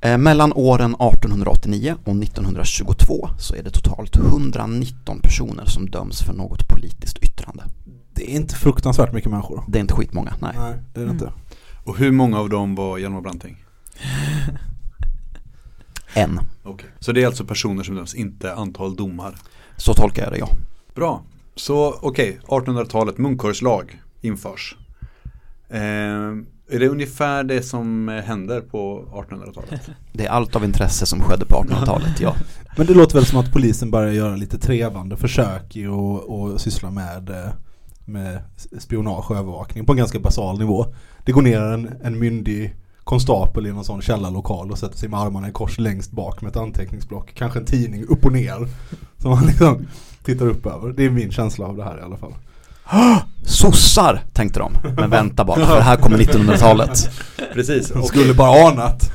Eh, 0.00 0.18
Mellan 0.18 0.52
åren 0.52 0.94
1889 0.94 1.94
och 2.04 2.16
1922 2.16 3.28
så 3.38 3.54
är 3.54 3.62
det 3.62 3.70
totalt 3.70 4.16
119 4.16 5.20
personer 5.20 5.64
som 5.64 5.90
döms 5.90 6.22
för 6.22 6.32
något 6.32 6.68
politiskt 6.68 7.18
yttrande. 7.18 7.64
Det 8.14 8.30
är 8.32 8.36
inte 8.36 8.54
fruktansvärt 8.54 9.12
mycket 9.12 9.30
människor. 9.30 9.64
Det 9.68 9.78
är 9.78 9.80
inte 9.80 9.94
skitmånga, 9.94 10.34
nej. 10.40 10.52
Nej, 10.58 10.74
det 10.94 11.00
är 11.00 11.04
det 11.04 11.10
inte. 11.10 11.32
Och 11.84 11.98
hur 11.98 12.12
många 12.12 12.40
av 12.40 12.48
dem 12.48 12.74
var 12.74 12.98
Hjalmar 12.98 13.20
Branting? 13.20 13.56
En. 16.16 16.40
Okej. 16.62 16.88
Så 16.98 17.12
det 17.12 17.22
är 17.22 17.26
alltså 17.26 17.44
personer 17.44 17.82
som 17.82 17.94
döms, 17.94 18.14
inte 18.14 18.54
antal 18.54 18.96
domar. 18.96 19.34
Så 19.76 19.94
tolkar 19.94 20.22
jag 20.22 20.32
det, 20.32 20.38
ja. 20.38 20.48
Bra. 20.94 21.22
Så 21.54 21.98
okej, 22.02 22.38
1800-talet, 22.46 23.18
munkorgslag 23.18 24.00
införs. 24.20 24.76
Eh, 25.68 25.78
är 26.68 26.78
det 26.78 26.88
ungefär 26.88 27.44
det 27.44 27.62
som 27.62 28.08
händer 28.08 28.60
på 28.60 29.04
1800-talet? 29.12 29.90
Det 30.12 30.26
är 30.26 30.30
allt 30.30 30.56
av 30.56 30.64
intresse 30.64 31.06
som 31.06 31.20
skedde 31.20 31.46
på 31.46 31.54
1800-talet, 31.54 32.20
ja. 32.20 32.36
Men 32.76 32.86
det 32.86 32.94
låter 32.94 33.14
väl 33.14 33.26
som 33.26 33.38
att 33.38 33.52
polisen 33.52 33.90
börjar 33.90 34.12
göra 34.12 34.36
lite 34.36 34.58
trevande 34.58 35.16
försök 35.16 35.76
i 35.76 35.86
att 35.86 36.24
och 36.24 36.60
syssla 36.60 36.90
med, 36.90 37.30
eh, 37.30 37.52
med 38.04 38.42
spionage 38.78 39.30
och 39.30 39.36
övervakning 39.36 39.86
på 39.86 39.92
en 39.92 39.98
ganska 39.98 40.18
basal 40.18 40.58
nivå. 40.58 40.86
Det 41.24 41.32
går 41.32 41.42
ner 41.42 41.60
en, 41.60 41.92
en 42.02 42.18
myndig 42.18 42.74
konstapel 43.06 43.66
i 43.66 43.72
någon 43.72 43.84
sån 43.84 44.02
källarlokal 44.02 44.70
och 44.70 44.78
sätter 44.78 44.98
sig 44.98 45.08
med 45.08 45.20
armarna 45.20 45.48
i 45.48 45.52
kors 45.52 45.78
längst 45.78 46.10
bak 46.10 46.42
med 46.42 46.50
ett 46.50 46.56
anteckningsblock. 46.56 47.34
Kanske 47.34 47.58
en 47.58 47.64
tidning 47.64 48.04
upp 48.04 48.24
och 48.24 48.32
ner. 48.32 48.68
Som 49.18 49.30
man 49.30 49.46
liksom 49.46 49.86
tittar 50.22 50.46
upp 50.46 50.66
över. 50.66 50.92
Det 50.92 51.04
är 51.04 51.10
min 51.10 51.32
känsla 51.32 51.66
av 51.66 51.76
det 51.76 51.84
här 51.84 51.98
i 51.98 52.02
alla 52.02 52.16
fall. 52.16 52.34
Sossar, 53.44 54.22
tänkte 54.32 54.58
de. 54.58 54.72
Men 54.96 55.10
vänta 55.10 55.44
bara, 55.44 55.66
för 55.66 55.80
här 55.80 55.96
kommer 55.96 56.18
1900-talet. 56.18 57.10
Precis. 57.54 57.88
De 57.88 57.98
okej. 57.98 58.08
skulle 58.08 58.34
bara 58.34 58.68
anat. 58.68 59.12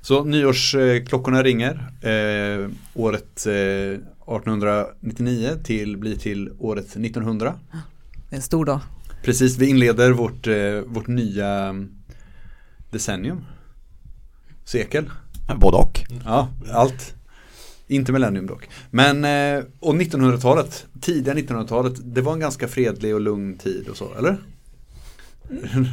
Så 0.00 0.24
nyårsklockorna 0.24 1.42
ringer. 1.42 1.90
Eh, 2.00 2.70
året 2.94 3.46
eh, 3.46 3.52
1899 3.52 5.50
till 5.64 5.96
blir 5.96 6.16
till 6.16 6.50
året 6.58 6.86
1900. 6.86 7.54
Det 8.28 8.34
är 8.34 8.36
en 8.36 8.42
stor 8.42 8.64
dag. 8.64 8.80
Precis, 9.22 9.58
vi 9.58 9.68
inleder 9.68 10.10
vårt, 10.10 10.46
eh, 10.46 10.54
vårt 10.86 11.06
nya 11.06 11.74
decennium. 12.92 13.44
Sekel. 14.64 15.10
Både 15.56 15.76
och. 15.76 16.00
Ja, 16.24 16.48
allt. 16.72 17.14
Inte 17.86 18.12
millennium 18.12 18.46
dock. 18.46 18.68
Men, 18.90 19.24
eh, 19.24 19.64
och 19.80 19.94
1900-talet, 19.94 20.86
tidiga 21.00 21.34
1900-talet, 21.34 21.94
det 22.02 22.20
var 22.20 22.32
en 22.32 22.40
ganska 22.40 22.68
fredlig 22.68 23.14
och 23.14 23.20
lugn 23.20 23.58
tid 23.58 23.88
och 23.88 23.96
så, 23.96 24.14
eller? 24.18 24.38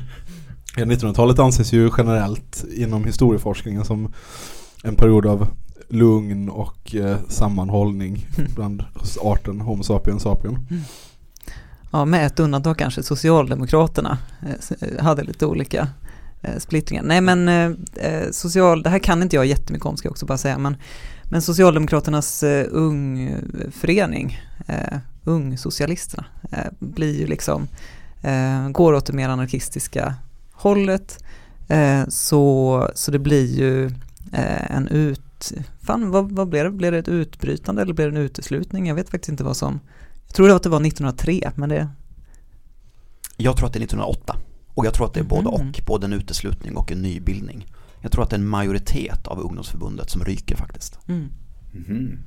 Ja, 0.75 0.85
1900-talet 0.85 1.39
anses 1.39 1.73
ju 1.73 1.89
generellt 1.97 2.65
inom 2.75 3.05
historieforskningen 3.05 3.85
som 3.85 4.13
en 4.83 4.95
period 4.95 5.25
av 5.25 5.47
lugn 5.87 6.49
och 6.49 6.95
eh, 6.95 7.17
sammanhållning 7.27 8.27
bland 8.55 8.83
arten 9.21 9.61
Homo 9.61 9.83
sapiens 9.83 10.23
sapien. 10.23 10.67
Ja, 11.91 12.05
med 12.05 12.25
ett 12.25 12.39
undantag 12.39 12.77
kanske, 12.77 13.03
Socialdemokraterna 13.03 14.17
eh, 14.41 15.03
hade 15.03 15.23
lite 15.23 15.45
olika 15.45 15.87
Eh, 16.41 16.57
splittringen. 16.59 17.05
Nej 17.05 17.21
men 17.21 17.49
eh, 17.49 17.71
eh, 17.95 18.31
social, 18.31 18.83
det 18.83 18.89
här 18.89 18.99
kan 18.99 19.21
inte 19.21 19.35
jag 19.35 19.45
jättemycket 19.45 19.85
om 19.85 19.97
ska 19.97 20.05
jag 20.05 20.11
också 20.11 20.25
bara 20.25 20.37
säga, 20.37 20.57
men, 20.57 20.77
men 21.23 21.41
Socialdemokraternas 21.41 22.43
eh, 22.43 22.67
ungförening, 22.71 24.39
eh, 24.67 24.93
eh 24.93 24.99
Ungsocialisterna, 25.23 26.25
eh, 26.51 26.65
blir 26.79 27.19
ju 27.19 27.27
liksom, 27.27 27.67
eh, 28.21 28.69
går 28.69 28.93
åt 28.93 29.05
det 29.05 29.13
mer 29.13 29.29
anarkistiska 29.29 30.15
hållet. 30.51 31.23
Eh, 31.67 32.07
så, 32.07 32.89
så 32.95 33.11
det 33.11 33.19
blir 33.19 33.45
ju 33.45 33.85
eh, 34.33 34.75
en 34.75 34.87
ut, 34.87 35.53
fan 35.81 36.11
vad, 36.11 36.31
vad 36.31 36.49
blev 36.49 36.65
det, 36.65 36.71
blev 36.71 36.91
det 36.91 36.97
ett 36.97 37.07
utbrytande 37.07 37.81
eller 37.81 37.93
blev 37.93 38.11
det 38.11 38.17
en 38.17 38.25
uteslutning? 38.25 38.87
Jag 38.87 38.95
vet 38.95 39.09
faktiskt 39.09 39.29
inte 39.29 39.43
vad 39.43 39.57
som, 39.57 39.79
jag 40.25 40.35
tror 40.35 40.55
att 40.55 40.63
det 40.63 40.69
var 40.69 40.85
1903, 40.85 41.51
men 41.55 41.69
det, 41.69 41.89
Jag 43.37 43.57
tror 43.57 43.67
att 43.67 43.73
det 43.73 43.79
är 43.79 43.83
1908. 43.83 44.35
Och 44.79 44.85
jag 44.85 44.93
tror 44.93 45.05
att 45.05 45.13
det 45.13 45.19
är 45.19 45.23
både 45.23 45.49
Mm. 45.49 45.69
och, 45.69 45.81
både 45.85 46.05
en 46.05 46.13
uteslutning 46.13 46.75
och 46.77 46.91
en 46.91 47.01
nybildning. 47.01 47.65
Jag 48.01 48.11
tror 48.11 48.23
att 48.23 48.29
det 48.29 48.35
är 48.35 48.39
en 48.39 48.47
majoritet 48.47 49.27
av 49.27 49.39
ungdomsförbundet 49.39 50.09
som 50.09 50.23
ryker 50.23 50.55
faktiskt. 50.55 50.99
mm. 51.07 51.27
Mhm. 51.71 52.19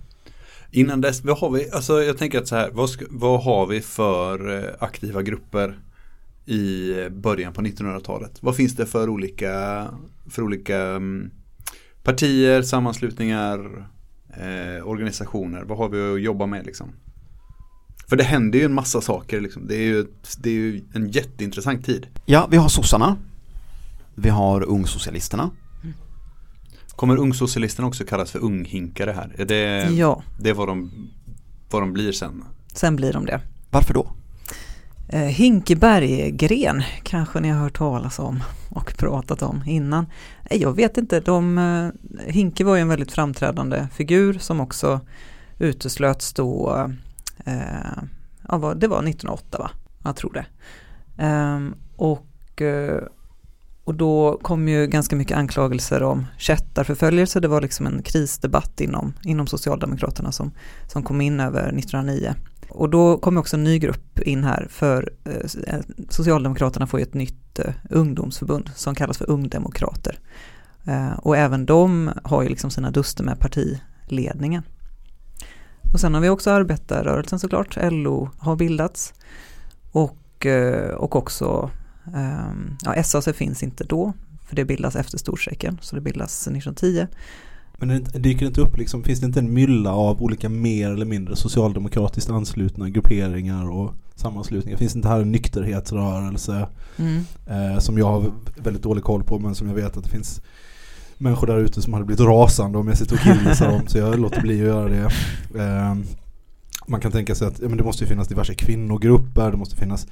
Innan 0.71 1.01
dess, 1.01 1.25
vad 1.25 1.39
har 1.39 1.51
vi, 1.51 1.71
alltså 1.71 2.03
jag 2.03 2.19
tänker 2.19 2.39
att 2.39 2.49
så 2.49 2.57
här, 2.57 2.71
vad, 2.73 2.91
ska, 2.91 3.05
vad 3.11 3.43
har 3.45 3.67
vi 3.67 3.81
för 3.81 4.59
eh, 4.59 4.71
aktiva 4.79 5.23
grupper 5.23 5.79
i 6.47 6.93
början 7.11 7.53
på 7.53 7.63
1900-talet? 7.63 8.39
Vad 8.41 8.57
finns 8.57 8.77
det 8.77 8.87
för 8.87 9.09
olika, 9.09 9.87
för 10.31 10.43
olika 10.43 10.79
mm, 10.79 11.31
partier, 12.03 12.63
sammanslutningar, 12.63 13.89
eh, 14.29 14.89
organisationer? 14.89 15.63
Vad 15.63 15.79
har 15.79 15.89
vi 15.89 16.15
att 16.15 16.23
jobba 16.23 16.47
med 16.47 16.67
liksom? 16.67 16.93
För 18.13 18.17
det 18.17 18.25
händer 18.25 18.59
ju 18.59 18.65
en 18.65 18.75
massa 18.75 19.01
saker 19.01 19.41
liksom. 19.41 19.67
Det 19.67 19.77
är 19.77 19.83
ju, 19.83 20.07
det 20.39 20.51
är 20.51 20.55
ju 20.55 20.83
en 20.95 21.11
jätteintressant 21.11 21.85
tid. 21.85 22.07
Ja, 22.27 22.49
vi 22.51 22.57
har 22.57 22.69
sossarna. 22.69 23.17
Vi 24.15 24.29
har 24.29 24.63
ungsocialisterna. 24.63 25.51
Kommer 26.97 27.17
ungsocialisterna 27.17 27.89
också 27.89 28.05
kallas 28.05 28.31
för 28.31 28.39
unghinkare 28.39 29.11
här? 29.11 29.35
Är 29.39 29.45
det, 29.45 29.91
ja, 29.93 30.23
det 30.41 30.51
är 30.51 30.55
vad 30.55 30.69
de, 30.69 30.91
vad 31.71 31.83
de 31.83 31.93
blir 31.93 32.13
sen? 32.13 32.45
sen 32.75 32.97
blir 32.97 33.13
de 33.13 33.27
det. 33.27 33.41
Varför 33.71 33.95
då? 33.95 34.13
Eh, 35.09 35.21
Hinkeberggren 35.21 36.83
kanske 37.03 37.41
ni 37.41 37.49
har 37.49 37.61
hört 37.61 37.79
talas 37.79 38.19
om 38.19 38.43
och 38.69 38.97
pratat 38.97 39.43
om 39.43 39.63
innan. 39.67 40.07
Nej, 40.51 40.61
jag 40.61 40.77
vet 40.77 40.99
inte, 40.99 41.21
de, 41.21 41.59
eh, 41.59 41.89
Hinke 42.33 42.65
var 42.65 42.77
ju 42.77 42.83
en 42.83 42.89
väldigt 42.89 43.13
framträdande 43.13 43.89
figur 43.95 44.39
som 44.39 44.61
också 44.61 45.01
uteslöts 45.59 46.33
då, 46.33 46.87
eh, 47.45 48.03
ja, 48.49 48.75
det 48.75 48.89
var 48.89 48.99
1908 48.99 49.59
va? 49.59 49.71
Jag 50.05 50.17
tror 50.17 50.33
det. 50.33 50.47
Eh, 51.25 51.61
och, 51.97 52.63
eh, 52.63 53.03
och 53.85 53.95
då 53.95 54.39
kom 54.43 54.69
ju 54.69 54.87
ganska 54.87 55.17
mycket 55.17 55.37
anklagelser 55.37 56.03
om 56.03 56.27
kättarförföljelse. 56.39 57.41
Det 57.41 57.49
var 57.49 57.61
liksom 57.61 57.87
en 57.87 58.03
krisdebatt 58.03 58.81
inom, 58.81 59.13
inom 59.25 59.47
Socialdemokraterna 59.47 60.33
som, 60.33 60.53
som 60.87 61.03
kom 61.03 61.21
in 61.21 61.41
över 61.41 61.79
1909. 61.79 62.35
Och 62.69 62.91
då 62.91 63.19
kom 63.19 63.37
också 63.37 63.57
en 63.57 63.65
ny 63.65 63.79
grupp 63.79 64.19
in 64.19 64.45
här 64.45 64.67
för 64.71 65.13
eh, 65.25 65.75
eh, 65.75 65.81
Socialdemokraterna 66.09 66.87
får 66.87 67.01
ju 67.01 67.05
ett 67.05 67.15
nytt 67.15 67.59
eh, 67.59 67.75
ungdomsförbund 67.91 68.71
som 68.75 68.95
kallas 68.95 69.19
för 69.19 69.31
Ungdemokrater. 69.31 70.19
Eh, 70.85 71.13
och 71.13 71.37
även 71.37 71.67
de 71.67 72.11
har 72.25 72.43
ju 72.43 72.49
liksom 72.49 72.71
sina 72.71 72.91
duster 72.91 73.25
med 73.25 73.39
partiledningen. 73.39 74.63
Och 75.93 76.01
sen 76.01 76.15
har 76.15 76.21
vi 76.21 76.29
också 76.29 76.51
arbetarrörelsen 76.51 77.39
såklart, 77.39 77.79
LO 77.91 78.31
har 78.39 78.57
bildats. 78.57 79.15
Och, 79.93 80.47
eh, 80.47 80.95
och 80.95 81.17
också, 81.17 81.71
eh, 82.15 82.53
ja 82.85 83.03
SAC 83.03 83.29
finns 83.33 83.63
inte 83.63 83.85
då, 83.85 84.13
för 84.49 84.57
det 84.57 84.65
bildas 84.65 84.97
efter 84.97 85.19
storstrejken, 85.19 85.79
så 85.81 85.97
det 85.97 86.03
bildas 86.03 86.43
1910. 86.43 87.07
Men 87.79 87.89
det 87.89 88.19
dyker 88.19 88.47
inte 88.47 88.61
upp 88.61 88.79
liksom, 88.79 89.05
finns 89.05 89.21
det 89.21 89.27
inte 89.27 89.39
en 89.39 89.53
mylla 89.55 89.93
av 89.95 90.23
olika 90.23 90.49
mer 90.49 90.91
eller 90.91 91.07
mindre 91.07 91.37
socialdemokratiskt 91.37 92.31
anslutna 92.31 92.89
grupperingar 92.89 93.71
och 93.71 93.95
sammanslutningar? 94.15 94.79
Finns 94.79 94.93
det 94.93 94.97
inte 94.99 95.09
här 95.09 95.21
en 95.21 95.33
nykterhetsrörelse 95.33 96.67
Mm. 96.97 97.25
eh, 97.47 97.79
som 97.79 97.99
jag 97.99 98.07
har 98.07 98.33
väldigt 98.57 98.83
dålig 98.83 99.05
koll 99.05 99.25
på 99.25 99.39
men 99.39 99.55
som 99.55 99.69
jag 99.69 99.75
vet 99.75 99.97
att 99.97 100.05
det 100.05 100.11
finns 100.11 100.41
människor 101.23 101.47
där 101.47 101.59
ute 101.59 101.83
som 101.83 101.93
hade 101.93 102.05
blivit 102.05 102.27
rasande 102.27 102.79
om 102.79 102.89
jag 102.89 102.99
sitter 102.99 103.15
och 103.15 103.21
killgissar 103.21 103.69
dem 103.69 103.83
så 103.87 103.99
jag 103.99 104.19
låter 104.19 104.41
bli 104.41 104.61
att 104.61 104.67
göra 104.67 104.89
det. 104.89 105.11
Eh, 105.63 105.95
man 106.87 107.01
kan 107.01 107.13
tänka 107.13 107.35
sig 107.35 107.49
att 107.49 107.61
ja, 107.61 107.69
men 107.69 107.79
det 107.79 107.85
måste 107.85 108.05
ju 108.05 108.09
finnas 108.09 108.29
diverse 108.29 108.55
kvinnogrupper, 108.55 109.51
det 109.51 109.57
måste 109.57 109.77
finnas 109.77 110.07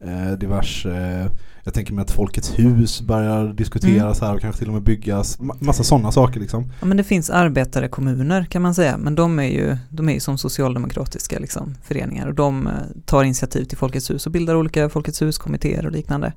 eh, 0.00 0.32
diverse, 0.38 1.30
jag 1.64 1.74
tänker 1.74 1.94
mig 1.94 2.02
att 2.02 2.10
Folkets 2.10 2.58
hus 2.58 3.02
börjar 3.02 3.52
diskuteras 3.52 4.20
här 4.20 4.34
och 4.34 4.40
kanske 4.40 4.58
till 4.58 4.68
och 4.68 4.74
med 4.74 4.82
byggas, 4.82 5.38
Ma- 5.38 5.64
massa 5.64 5.84
sådana 5.84 6.12
saker 6.12 6.40
liksom. 6.40 6.64
Ja, 6.80 6.86
men 6.86 6.96
det 6.96 7.04
finns 7.04 7.30
arbetare 7.30 7.88
kommuner 7.88 8.44
kan 8.44 8.62
man 8.62 8.74
säga, 8.74 8.96
men 8.96 9.14
de 9.14 9.38
är 9.38 9.48
ju, 9.48 9.76
de 9.90 10.08
är 10.08 10.12
ju 10.12 10.20
som 10.20 10.38
socialdemokratiska 10.38 11.38
liksom, 11.38 11.74
föreningar 11.82 12.26
och 12.26 12.34
de 12.34 12.66
eh, 12.66 12.72
tar 13.04 13.24
initiativ 13.24 13.64
till 13.64 13.78
Folkets 13.78 14.10
hus 14.10 14.26
och 14.26 14.32
bildar 14.32 14.54
olika 14.54 14.88
Folkets 14.88 15.22
hus-kommittéer 15.22 15.86
och 15.86 15.92
liknande. 15.92 16.32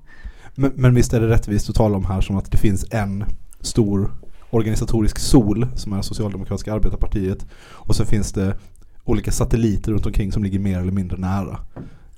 Men, 0.56 0.72
men 0.76 0.96
visst 0.96 1.14
är 1.14 1.22
det 1.22 1.28
rättvist 1.28 1.70
att 1.70 1.76
tala 1.76 1.98
om 1.98 2.06
här 2.06 2.22
som 2.22 2.38
att 2.38 2.52
det 2.52 2.58
finns 2.58 2.86
en 2.92 3.24
stor 3.62 4.12
organisatorisk 4.50 5.20
sol 5.20 5.68
som 5.76 5.94
är 5.94 6.02
Socialdemokratiska 6.02 6.74
arbetarpartiet 6.74 7.46
och 7.72 7.96
så 7.96 8.06
finns 8.06 8.34
det 8.34 8.58
olika 9.04 9.32
satelliter 9.32 9.92
runt 9.92 10.06
omkring 10.06 10.32
som 10.32 10.44
ligger 10.44 10.60
mer 10.60 10.80
eller 10.80 10.92
mindre 10.92 11.18
nära. 11.18 11.60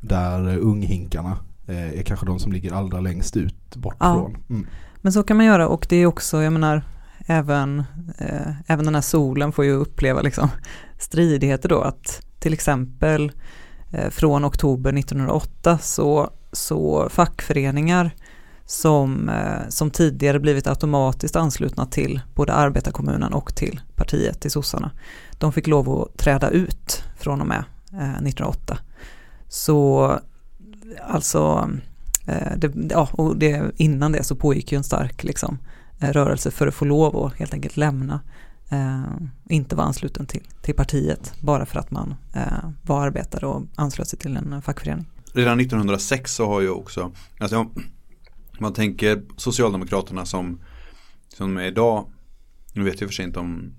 Där 0.01 0.47
eh, 0.47 0.57
unghinkarna 0.61 1.37
eh, 1.67 1.99
är 1.99 2.03
kanske 2.03 2.25
de 2.25 2.39
som 2.39 2.51
ligger 2.51 2.73
allra 2.73 2.99
längst 2.99 3.37
ut 3.37 3.75
bort 3.75 3.95
Ja. 3.99 4.13
från. 4.13 4.37
Mm. 4.49 4.67
Men 5.01 5.13
så 5.13 5.23
kan 5.23 5.37
man 5.37 5.45
göra 5.45 5.67
och 5.67 5.85
det 5.89 5.95
är 5.95 6.05
också, 6.05 6.41
jag 6.41 6.53
menar, 6.53 6.83
även, 7.25 7.83
eh, 8.17 8.51
även 8.67 8.85
den 8.85 8.95
här 8.95 9.01
solen 9.01 9.51
får 9.51 9.65
ju 9.65 9.71
uppleva 9.71 10.21
liksom 10.21 10.49
stridigheter 10.99 11.69
då, 11.69 11.81
att 11.81 12.21
till 12.39 12.53
exempel 12.53 13.31
eh, 13.91 14.09
från 14.09 14.45
oktober 14.45 14.93
1908 14.97 15.77
så, 15.77 16.29
så 16.51 17.09
fackföreningar 17.09 18.11
som, 18.69 19.29
eh, 19.29 19.69
som 19.69 19.91
tidigare 19.91 20.39
blivit 20.39 20.67
automatiskt 20.67 21.35
anslutna 21.35 21.85
till 21.85 22.21
både 22.35 22.53
arbetarkommunen 22.53 23.33
och 23.33 23.55
till 23.55 23.81
partiet, 23.95 24.39
till 24.39 24.51
sossarna, 24.51 24.91
de 25.37 25.53
fick 25.53 25.67
lov 25.67 25.89
att 25.89 26.17
träda 26.17 26.49
ut 26.49 27.03
från 27.17 27.41
och 27.41 27.47
med 27.47 27.63
eh, 27.93 28.09
1908. 28.09 28.77
Så 29.47 30.11
alltså, 31.07 31.69
eh, 32.25 32.57
det, 32.57 32.71
ja, 32.89 33.09
och 33.11 33.37
det, 33.37 33.71
innan 33.75 34.11
det 34.11 34.23
så 34.23 34.35
pågick 34.35 34.71
ju 34.71 34.75
en 34.75 34.83
stark 34.83 35.23
liksom, 35.23 35.57
rörelse 35.99 36.51
för 36.51 36.67
att 36.67 36.75
få 36.75 36.85
lov 36.85 37.17
att 37.17 37.33
helt 37.33 37.53
enkelt 37.53 37.77
lämna, 37.77 38.19
eh, 38.69 39.03
inte 39.49 39.75
vara 39.75 39.87
ansluten 39.87 40.25
till, 40.25 40.43
till 40.61 40.75
partiet, 40.75 41.33
bara 41.39 41.65
för 41.65 41.79
att 41.79 41.91
man 41.91 42.15
eh, 42.33 42.69
var 42.81 43.01
arbetare 43.01 43.45
och 43.45 43.63
anslöt 43.75 44.07
sig 44.07 44.19
till 44.19 44.37
en 44.37 44.61
fackförening. 44.61 45.09
Redan 45.33 45.59
1906 45.59 46.33
så 46.33 46.45
har 46.45 46.61
ju 46.61 46.69
också, 46.69 47.11
alltså 47.39 47.65
man 48.59 48.73
tänker 48.73 49.23
Socialdemokraterna 49.37 50.25
som, 50.25 50.61
som 51.27 51.57
är 51.57 51.65
idag, 51.65 52.11
nu 52.73 52.83
vet 52.83 53.01
jag 53.01 53.09
för 53.09 53.13
sig 53.13 53.25
inte 53.25 53.39
om 53.39 53.73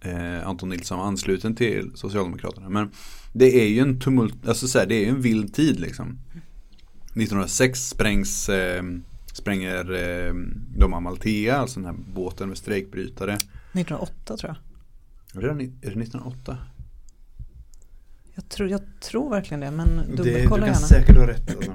eh, 0.00 0.48
Anton 0.48 0.68
Nilsson 0.68 0.98
var 0.98 1.06
ansluten 1.06 1.54
till 1.54 1.90
Socialdemokraterna, 1.94 2.68
men 2.68 2.90
det 3.32 3.62
är 3.62 3.68
ju 3.68 3.80
en 3.80 4.00
tumult, 4.00 4.48
alltså 4.48 4.68
så 4.68 4.78
här, 4.78 4.86
det 4.86 4.94
är 4.94 5.04
ju 5.04 5.08
en 5.08 5.22
vild 5.22 5.54
tid 5.54 5.80
liksom. 5.80 6.18
1906 7.08 7.88
sprängs, 7.88 8.48
eh, 8.48 8.82
spränger 9.32 9.92
eh, 9.92 10.34
de 10.78 10.94
Amalthea, 10.94 11.56
alltså 11.56 11.80
den 11.80 11.86
här 11.86 11.96
båten 12.14 12.48
med 12.48 12.58
strejkbrytare. 12.58 13.32
1908 13.34 14.36
tror 14.36 14.54
jag. 14.54 15.42
Redan, 15.42 15.60
är 15.60 15.64
det 15.64 15.86
1908? 15.86 16.58
Jag 18.34 18.48
tror, 18.48 18.68
jag 18.68 18.80
tror 19.00 19.30
verkligen 19.30 19.60
det, 19.60 19.70
men 19.70 19.88
du 20.10 20.16
dubbelkolla 20.16 20.66
kan 20.66 20.74
gärna. 20.74 20.86
säkert 20.86 21.16
ha 21.16 21.26
rätt. 21.26 21.56
Alltså. 21.56 21.72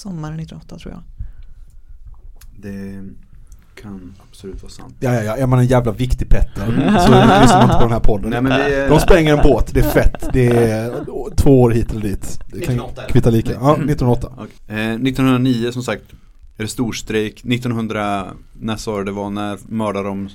Sommaren 0.00 0.40
1908 0.40 0.78
tror 0.78 0.92
jag. 0.94 1.02
Det 2.62 3.02
kan 3.82 4.14
absolut 4.30 4.62
vara 4.62 4.72
sant. 4.72 4.94
Ja, 5.00 5.14
ja, 5.14 5.22
ja, 5.22 5.36
är 5.36 5.46
man 5.46 5.58
en 5.58 5.66
jävla 5.66 5.92
viktig 5.92 6.28
Petter 6.28 6.66
så 6.66 6.72
lyssnar 7.40 7.56
man 7.56 7.62
inte 7.62 7.74
på 7.76 7.82
den 7.82 7.92
här 7.92 8.00
podden. 8.00 8.30
Nej, 8.30 8.42
men 8.42 8.52
det 8.52 8.74
är- 8.76 8.88
De 8.90 9.00
spränger 9.00 9.36
en 9.36 9.42
båt, 9.42 9.70
det 9.74 9.80
är 9.80 9.90
fett. 9.90 10.24
Det 10.32 10.46
är 10.70 11.04
två 11.36 11.62
år 11.62 11.70
hit 11.70 11.90
eller 11.90 12.00
dit. 12.02 12.40
Det 12.46 12.60
kan 12.60 12.74
1908 12.74 13.02
är 13.02 13.06
det. 13.06 13.12
kvitta 13.12 13.30
lika. 13.30 13.52
Ja, 13.52 13.72
1908. 13.76 14.32
Okej. 14.36 14.46
Eh, 14.68 14.76
1909 15.00 15.72
som 15.72 15.82
sagt 15.82 16.02
är 16.56 16.62
det 16.62 16.68
storstrejk. 16.68 17.44
1900, 17.44 18.26
när 18.52 18.76
sa 18.76 19.04
det 19.04 19.12
var, 19.12 19.30
när 19.30 19.58
mördade 19.68 20.08
de, 20.08 20.28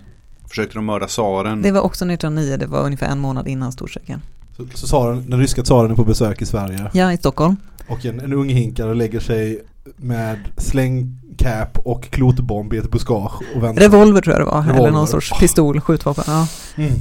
försökte 0.50 0.75
de 0.75 0.86
mörda 0.86 1.07
tsaren? 1.07 1.62
Det 1.62 1.72
var 1.72 1.81
också 1.81 2.05
1909, 2.05 2.57
det 2.57 2.65
var 2.67 2.84
ungefär 2.86 3.07
en 3.07 3.19
månad 3.19 3.48
innan 3.48 3.72
storstrejken. 3.72 4.22
Så, 4.58 4.66
så 4.74 4.88
tsaren, 4.88 5.30
den 5.30 5.40
ryska 5.40 5.64
tsaren 5.64 5.92
är 5.92 5.96
på 5.96 6.04
besök 6.04 6.42
i 6.42 6.46
Sverige 6.46 6.90
Ja, 6.94 7.14
i 7.14 7.18
Stockholm. 7.18 7.56
och 7.88 8.06
en, 8.06 8.20
en 8.20 8.34
ung 8.34 8.50
hinkare 8.50 8.94
lägger 8.94 9.20
sig 9.20 9.62
med 9.98 10.40
slängcap 10.58 11.80
och 11.80 12.04
klotbomb 12.04 12.74
i 12.74 12.78
ett 12.78 12.92
buskage 12.92 13.34
och 13.56 13.64
väntar. 13.64 13.82
Revolver 13.82 14.22
tror 14.22 14.34
jag 14.36 14.42
det 14.42 14.52
var, 14.52 14.60
eller 14.64 14.74
Revolver. 14.74 14.92
någon 14.92 15.08
sorts 15.08 15.40
pistol, 15.40 15.80
skjutvapen. 15.82 16.24
Ja. 16.28 16.48
Mm. 16.76 16.92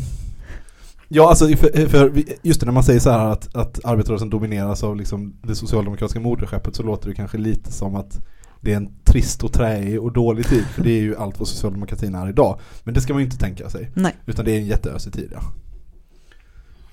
Ja, 1.09 1.29
alltså 1.29 1.49
för, 1.49 1.89
för 1.89 2.13
just 2.43 2.61
det, 2.61 2.67
när 2.67 2.73
man 2.73 2.85
säger 2.85 3.01
så 3.01 3.11
här 3.11 3.27
att, 3.27 3.57
att 3.57 3.85
arbetarrörelsen 3.85 4.31
domineras 4.31 4.83
av 4.83 4.97
liksom 4.97 5.35
det 5.43 5.55
socialdemokratiska 5.55 6.21
moderskeppet 6.21 6.77
så 6.77 6.83
låter 6.83 7.09
det 7.09 7.15
kanske 7.15 7.39
lite 7.39 7.73
som 7.73 7.95
att 7.95 8.21
det 8.61 8.73
är 8.73 8.77
en 8.77 8.89
trist 9.05 9.45
och 9.45 9.53
träig 9.53 10.03
och 10.03 10.13
dålig 10.13 10.47
tid. 10.49 10.65
För 10.75 10.83
det 10.85 10.91
är 10.91 11.01
ju 11.01 11.17
allt 11.17 11.39
vad 11.39 11.49
socialdemokratin 11.49 12.15
är 12.15 12.29
idag. 12.29 12.59
Men 12.85 12.95
det 12.95 13.01
ska 13.01 13.13
man 13.13 13.21
ju 13.23 13.27
inte 13.27 13.39
tänka 13.39 13.71
sig. 13.71 13.91
Nej. 13.95 14.15
Utan 14.27 14.45
det 14.45 14.53
är 14.53 14.59
en 14.59 14.67
jätteösig 14.67 15.13
tid, 15.13 15.31
ja. 15.35 15.41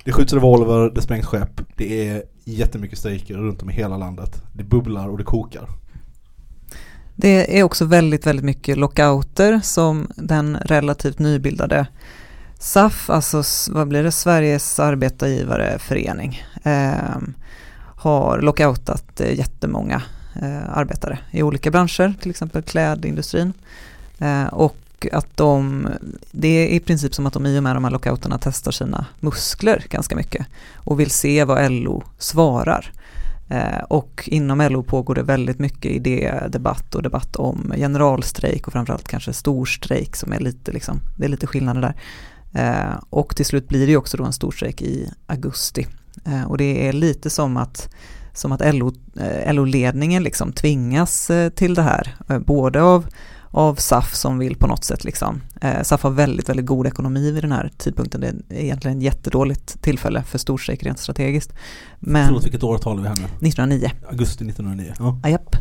Det 0.03 0.11
skjuts 0.11 0.33
revolver, 0.33 0.89
det 0.95 1.01
sprängs 1.01 1.25
skepp, 1.25 1.61
det 1.75 2.09
är 2.09 2.23
jättemycket 2.43 2.99
strejker 2.99 3.33
runt 3.33 3.61
om 3.61 3.69
i 3.69 3.73
hela 3.73 3.97
landet. 3.97 4.41
Det 4.53 4.63
bubblar 4.63 5.07
och 5.09 5.17
det 5.17 5.23
kokar. 5.23 5.67
Det 7.15 7.59
är 7.59 7.63
också 7.63 7.85
väldigt, 7.85 8.27
väldigt 8.27 8.45
mycket 8.45 8.77
lockouter 8.77 9.59
som 9.63 10.07
den 10.15 10.57
relativt 10.57 11.19
nybildade 11.19 11.87
SAF, 12.59 13.09
alltså 13.09 13.43
vad 13.71 13.87
blir 13.87 14.03
det, 14.03 14.11
Sveriges 14.11 14.79
arbetargivareförening, 14.79 16.43
eh, 16.63 17.17
har 17.95 18.41
lockoutat 18.41 19.21
eh, 19.21 19.37
jättemånga 19.37 20.01
eh, 20.41 20.77
arbetare 20.77 21.19
i 21.31 21.43
olika 21.43 21.71
branscher, 21.71 22.13
till 22.21 22.29
exempel 22.29 22.61
klädindustrin. 22.61 23.53
Eh, 24.19 24.45
och 24.45 24.75
att 25.11 25.37
de, 25.37 25.87
det 26.31 26.47
är 26.47 26.67
i 26.67 26.79
princip 26.79 27.15
som 27.15 27.25
att 27.25 27.33
de 27.33 27.45
i 27.45 27.59
och 27.59 27.63
med 27.63 27.75
de 27.75 27.83
här 27.83 27.91
lockouterna 27.91 28.39
testar 28.41 28.71
sina 28.71 29.05
muskler 29.19 29.85
ganska 29.89 30.15
mycket 30.15 30.45
och 30.75 30.99
vill 30.99 31.11
se 31.11 31.43
vad 31.43 31.71
LO 31.71 32.03
svarar. 32.17 32.91
Eh, 33.51 33.83
och 33.89 34.29
inom 34.31 34.61
LO 34.61 34.83
pågår 34.83 35.15
det 35.15 35.23
väldigt 35.23 35.59
mycket 35.59 35.91
idédebatt 35.91 36.95
och 36.95 37.03
debatt 37.03 37.35
om 37.35 37.73
generalstrejk 37.77 38.67
och 38.67 38.73
framförallt 38.73 39.07
kanske 39.07 39.33
storstrejk 39.33 40.15
som 40.15 40.33
är 40.33 40.39
lite, 40.39 40.71
liksom, 40.71 40.99
det 41.17 41.25
är 41.25 41.29
lite 41.29 41.47
skillnader 41.47 41.81
där. 41.81 41.95
Eh, 42.53 42.97
och 43.09 43.35
till 43.35 43.45
slut 43.45 43.67
blir 43.67 43.87
det 43.87 43.97
också 43.97 44.17
då 44.17 44.23
en 44.23 44.33
storstrejk 44.33 44.81
i 44.81 45.11
augusti. 45.25 45.87
Eh, 46.25 46.43
och 46.43 46.57
det 46.57 46.87
är 46.87 46.93
lite 46.93 47.29
som 47.29 47.57
att, 47.57 47.89
som 48.33 48.51
att 48.51 48.75
LO-ledningen 48.75 49.55
LO-ledningen 49.55 50.23
liksom 50.23 50.53
tvingas 50.53 51.31
till 51.55 51.75
det 51.75 51.81
här, 51.81 52.15
både 52.39 52.81
av 52.81 53.05
av 53.51 53.75
SAF 53.75 54.15
som 54.15 54.37
vill 54.37 54.55
på 54.55 54.67
något 54.67 54.83
sätt 54.83 55.03
liksom. 55.03 55.41
Eh, 55.61 55.83
SAF 55.83 56.03
har 56.03 56.09
väldigt, 56.09 56.49
väldigt 56.49 56.65
god 56.65 56.87
ekonomi 56.87 57.31
vid 57.31 57.43
den 57.43 57.51
här 57.51 57.71
tidpunkten. 57.77 58.21
Det 58.21 58.27
är 58.27 58.61
egentligen 58.63 58.97
ett 58.97 59.03
jättedåligt 59.03 59.81
tillfälle 59.81 60.23
för 60.23 60.37
storstrejk 60.37 60.83
rent 60.83 60.99
strategiskt. 60.99 61.53
Men 61.99 62.27
Förlåt, 62.27 62.45
vilket 62.45 62.63
år 62.63 62.77
talar 62.77 63.01
vi 63.01 63.07
här 63.07 63.15
nu? 63.15 63.23
1909 63.23 63.91
Augusti 64.09 64.45
1909. 64.45 64.93
Ja. 64.99 65.29
Japp. 65.29 65.55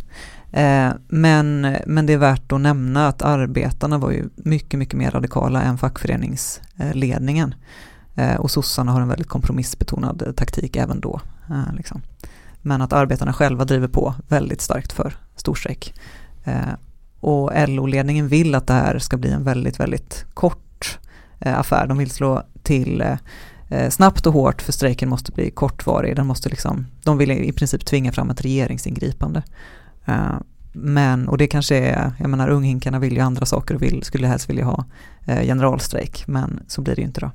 Eh, 0.52 0.90
men, 1.08 1.76
men 1.86 2.06
det 2.06 2.12
är 2.12 2.18
värt 2.18 2.52
att 2.52 2.60
nämna 2.60 3.08
att 3.08 3.22
arbetarna 3.22 3.98
var 3.98 4.10
ju 4.10 4.28
mycket, 4.36 4.78
mycket 4.78 4.94
mer 4.94 5.10
radikala 5.10 5.62
än 5.62 5.78
fackföreningsledningen. 5.78 7.54
Eh, 8.14 8.36
och 8.36 8.50
sossarna 8.50 8.92
har 8.92 9.00
en 9.00 9.08
väldigt 9.08 9.28
kompromissbetonad 9.28 10.32
taktik 10.36 10.76
även 10.76 11.00
då. 11.00 11.20
Eh, 11.50 11.74
liksom. 11.76 12.02
Men 12.62 12.82
att 12.82 12.92
arbetarna 12.92 13.32
själva 13.32 13.64
driver 13.64 13.88
på 13.88 14.14
väldigt 14.28 14.60
starkt 14.60 14.92
för 14.92 15.16
storstrejk. 15.36 15.94
Och 17.20 17.68
LO-ledningen 17.68 18.28
vill 18.28 18.54
att 18.54 18.66
det 18.66 18.74
här 18.74 18.98
ska 18.98 19.16
bli 19.16 19.30
en 19.30 19.44
väldigt, 19.44 19.80
väldigt 19.80 20.24
kort 20.34 20.98
eh, 21.40 21.58
affär. 21.58 21.86
De 21.86 21.98
vill 21.98 22.10
slå 22.10 22.42
till 22.62 23.04
eh, 23.68 23.88
snabbt 23.90 24.26
och 24.26 24.32
hårt 24.32 24.62
för 24.62 24.72
strejken 24.72 25.08
måste 25.08 25.32
bli 25.32 25.50
kortvarig. 25.50 26.16
Den 26.16 26.26
måste 26.26 26.48
liksom, 26.48 26.86
de 27.04 27.18
vill 27.18 27.30
i 27.30 27.52
princip 27.52 27.84
tvinga 27.84 28.12
fram 28.12 28.30
ett 28.30 28.40
regeringsingripande. 28.40 29.42
Eh, 30.04 30.40
men, 30.72 31.28
och 31.28 31.38
det 31.38 31.46
kanske 31.46 31.76
är, 31.76 32.12
jag 32.18 32.30
menar 32.30 32.48
unghinkarna 32.48 32.98
vill 32.98 33.16
ju 33.16 33.20
andra 33.20 33.46
saker 33.46 33.74
och 33.74 33.82
vill, 33.82 34.02
skulle 34.02 34.26
helst 34.26 34.50
vilja 34.50 34.64
ha 34.64 34.84
eh, 35.26 35.42
generalstrejk, 35.42 36.26
men 36.26 36.60
så 36.66 36.80
blir 36.80 36.94
det 36.94 37.00
ju 37.00 37.06
inte 37.06 37.20
då. 37.20 37.30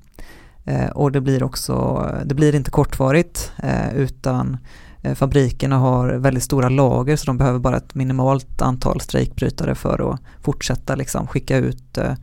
Eh, 0.66 0.90
och 0.90 1.12
det 1.12 1.22
blir 1.22 1.44
också, 1.44 2.06
det 2.26 2.36
blir 2.36 2.56
inte 2.56 2.72
kortvarigt 2.72 3.52
eh, 3.64 3.96
utan 3.96 4.58
Eh, 5.06 5.14
fabrikerna 5.14 5.78
har 5.78 6.08
väldigt 6.10 6.44
stora 6.44 6.70
lager 6.70 7.16
så 7.16 7.26
de 7.26 7.38
behöver 7.38 7.60
bara 7.60 7.78
ett 7.78 7.96
minimalt 7.96 8.62
antal 8.62 9.02
strejkbrytare 9.02 9.76
för 9.76 10.14
att 10.14 10.20
fortsätta 10.42 10.96
liksom 10.96 11.28
skicka 11.28 11.58
ut 11.58 11.98
eh, 11.98 12.14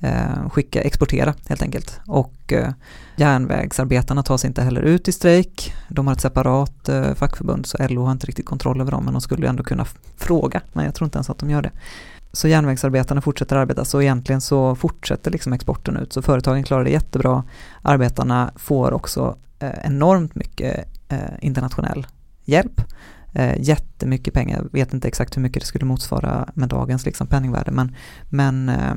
eh, 0.00 0.48
skicka, 0.50 0.80
exportera 0.80 1.34
helt 1.48 1.62
enkelt. 1.62 2.00
Och 2.06 2.52
järnvägsarbetarna 3.16 4.22
tas 4.22 4.44
inte 4.44 4.62
heller 4.62 4.82
ut 4.82 5.08
i 5.08 5.12
strejk. 5.12 5.74
De 5.88 6.06
har 6.06 6.14
ett 6.14 6.20
separat 6.20 6.90
fackförbund 7.14 7.66
så 7.66 7.78
LO 7.88 8.04
har 8.04 8.12
inte 8.12 8.26
riktigt 8.26 8.46
kontroll 8.46 8.80
över 8.80 8.90
dem 8.90 9.04
men 9.04 9.14
de 9.14 9.20
skulle 9.20 9.48
ändå 9.48 9.62
kunna 9.62 9.84
fråga. 10.16 10.60
Men 10.72 10.84
jag 10.84 10.94
tror 10.94 11.06
inte 11.06 11.16
ens 11.16 11.30
att 11.30 11.38
de 11.38 11.50
gör 11.50 11.62
det. 11.62 11.70
Så 12.32 12.48
järnvägsarbetarna 12.48 13.20
fortsätter 13.20 13.56
arbeta 13.56 13.84
så 13.84 14.02
egentligen 14.02 14.40
så 14.40 14.74
fortsätter 14.74 15.30
liksom 15.30 15.52
exporten 15.52 15.96
ut. 15.96 16.12
Så 16.12 16.22
företagen 16.22 16.62
klarar 16.62 16.84
det 16.84 16.90
jättebra. 16.90 17.44
Arbetarna 17.82 18.52
får 18.56 18.92
också 18.92 19.36
enormt 19.84 20.34
mycket 20.34 20.88
internationell 21.40 22.06
hjälp. 22.44 22.80
Eh, 23.32 23.54
jättemycket 23.60 24.34
pengar, 24.34 24.56
jag 24.62 24.72
vet 24.72 24.94
inte 24.94 25.08
exakt 25.08 25.36
hur 25.36 25.42
mycket 25.42 25.62
det 25.62 25.66
skulle 25.66 25.84
motsvara 25.84 26.48
med 26.54 26.68
dagens 26.68 27.04
liksom, 27.06 27.26
penningvärde 27.26 27.70
men, 27.70 27.94
men 28.30 28.68
eh, 28.68 28.90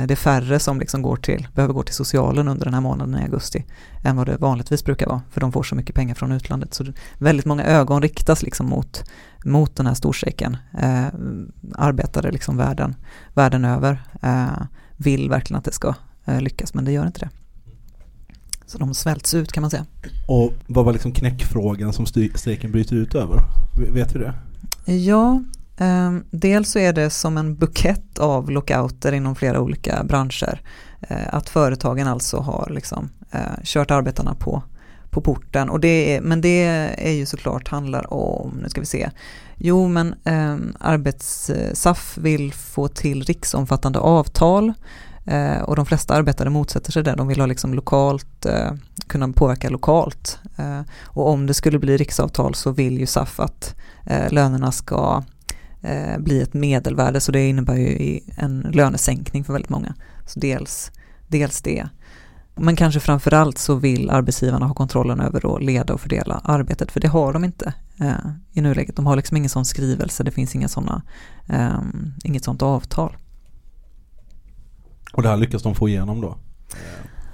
eh, 0.00 0.06
Det 0.06 0.14
är 0.14 0.16
färre 0.16 0.58
som 0.58 0.80
liksom 0.80 1.02
går 1.02 1.16
till, 1.16 1.48
behöver 1.54 1.74
gå 1.74 1.82
till 1.82 1.94
socialen 1.94 2.48
under 2.48 2.64
den 2.64 2.74
här 2.74 2.80
månaden 2.80 3.18
i 3.18 3.22
augusti 3.22 3.64
än 4.04 4.16
vad 4.16 4.26
det 4.26 4.36
vanligtvis 4.36 4.84
brukar 4.84 5.06
vara, 5.06 5.22
för 5.30 5.40
de 5.40 5.52
får 5.52 5.62
så 5.62 5.74
mycket 5.74 5.94
pengar 5.94 6.14
från 6.14 6.32
utlandet. 6.32 6.74
Så 6.74 6.82
det- 6.84 6.92
väldigt 7.18 7.46
många 7.46 7.64
ögon 7.64 8.02
riktas 8.02 8.42
liksom 8.42 8.66
mot, 8.66 9.04
mot 9.44 9.76
den 9.76 9.86
här 9.86 9.94
storstrejken. 9.94 10.56
Eh, 10.78 11.06
arbetare 11.74 12.30
liksom 12.30 12.56
världen, 12.56 12.94
världen 13.34 13.64
över 13.64 14.02
eh, 14.22 14.62
vill 14.96 15.30
verkligen 15.30 15.58
att 15.58 15.64
det 15.64 15.72
ska 15.72 15.94
eh, 16.24 16.40
lyckas, 16.40 16.74
men 16.74 16.84
det 16.84 16.92
gör 16.92 17.06
inte 17.06 17.20
det. 17.20 17.28
Så 18.72 18.78
de 18.78 18.94
svälts 18.94 19.34
ut 19.34 19.52
kan 19.52 19.60
man 19.60 19.70
säga. 19.70 19.86
Och 20.26 20.52
vad 20.66 20.84
var 20.84 20.92
liksom 20.92 21.12
knäckfrågan 21.12 21.92
som 21.92 22.06
strejken 22.06 22.72
bryter 22.72 22.96
ut 22.96 23.14
över? 23.14 23.42
Vet 23.92 24.14
vi 24.14 24.18
det? 24.18 24.34
Ja, 24.92 25.42
eh, 25.76 26.12
dels 26.30 26.70
så 26.70 26.78
är 26.78 26.92
det 26.92 27.10
som 27.10 27.36
en 27.36 27.56
bukett 27.56 28.18
av 28.18 28.50
lockouter 28.50 29.12
inom 29.12 29.34
flera 29.34 29.60
olika 29.60 30.04
branscher. 30.04 30.60
Eh, 31.00 31.34
att 31.34 31.48
företagen 31.48 32.08
alltså 32.08 32.36
har 32.36 32.70
liksom, 32.70 33.10
eh, 33.30 33.40
kört 33.64 33.90
arbetarna 33.90 34.34
på, 34.34 34.62
på 35.10 35.20
porten. 35.20 35.70
Och 35.70 35.80
det 35.80 36.16
är, 36.16 36.20
men 36.20 36.40
det 36.40 36.64
är 36.98 37.12
ju 37.12 37.26
såklart 37.26 37.68
handlar 37.68 38.12
om, 38.12 38.58
nu 38.62 38.68
ska 38.68 38.80
vi 38.80 38.86
se, 38.86 39.10
jo 39.56 39.88
men 39.88 40.14
eh, 40.24 40.56
arbets, 40.80 41.50
SAF 41.72 42.18
vill 42.18 42.52
få 42.52 42.88
till 42.88 43.22
riksomfattande 43.22 43.98
avtal 43.98 44.72
eh, 45.26 45.62
och 45.62 45.76
de 45.76 45.86
flesta 45.86 46.14
arbetare 46.14 46.50
motsätter 46.50 46.92
sig 46.92 47.02
det. 47.02 47.14
De 47.14 47.28
vill 47.28 47.40
ha 47.40 47.46
liksom 47.46 47.74
lokalt, 47.74 48.46
eh, 48.46 48.72
kunna 49.06 49.28
påverka 49.28 49.70
lokalt. 49.70 50.40
Eh, 50.56 50.80
och 51.04 51.28
om 51.28 51.46
det 51.46 51.54
skulle 51.54 51.78
bli 51.78 51.96
riksavtal 51.96 52.54
så 52.54 52.70
vill 52.70 52.98
ju 52.98 53.06
SAF 53.06 53.40
att 53.40 53.74
eh, 54.06 54.32
lönerna 54.32 54.72
ska 54.72 55.22
eh, 55.82 56.18
bli 56.18 56.42
ett 56.42 56.54
medelvärde 56.54 57.20
så 57.20 57.32
det 57.32 57.48
innebär 57.48 57.76
ju 57.76 58.20
en 58.36 58.60
lönesänkning 58.60 59.44
för 59.44 59.52
väldigt 59.52 59.70
många. 59.70 59.94
Så 60.26 60.40
dels, 60.40 60.90
dels 61.28 61.62
det. 61.62 61.88
Men 62.54 62.76
kanske 62.76 63.00
framförallt 63.00 63.58
så 63.58 63.74
vill 63.74 64.10
arbetsgivarna 64.10 64.66
ha 64.66 64.74
kontrollen 64.74 65.20
över 65.20 65.56
att 65.56 65.62
leda 65.62 65.94
och 65.94 66.00
fördela 66.00 66.40
arbetet 66.44 66.92
för 66.92 67.00
det 67.00 67.08
har 67.08 67.32
de 67.32 67.44
inte 67.44 67.74
eh, 68.00 68.30
i 68.52 68.60
nuläget. 68.60 68.96
De 68.96 69.06
har 69.06 69.16
liksom 69.16 69.36
ingen 69.36 69.50
sån 69.50 69.64
skrivelse, 69.64 70.24
det 70.24 70.30
finns 70.30 70.54
inga 70.54 70.68
såna, 70.68 71.02
eh, 71.48 71.80
inget 72.24 72.44
sånt 72.44 72.62
avtal. 72.62 73.16
Och 75.12 75.22
det 75.22 75.28
här 75.28 75.36
lyckas 75.36 75.62
de 75.62 75.74
få 75.74 75.88
igenom 75.88 76.20
då? 76.20 76.36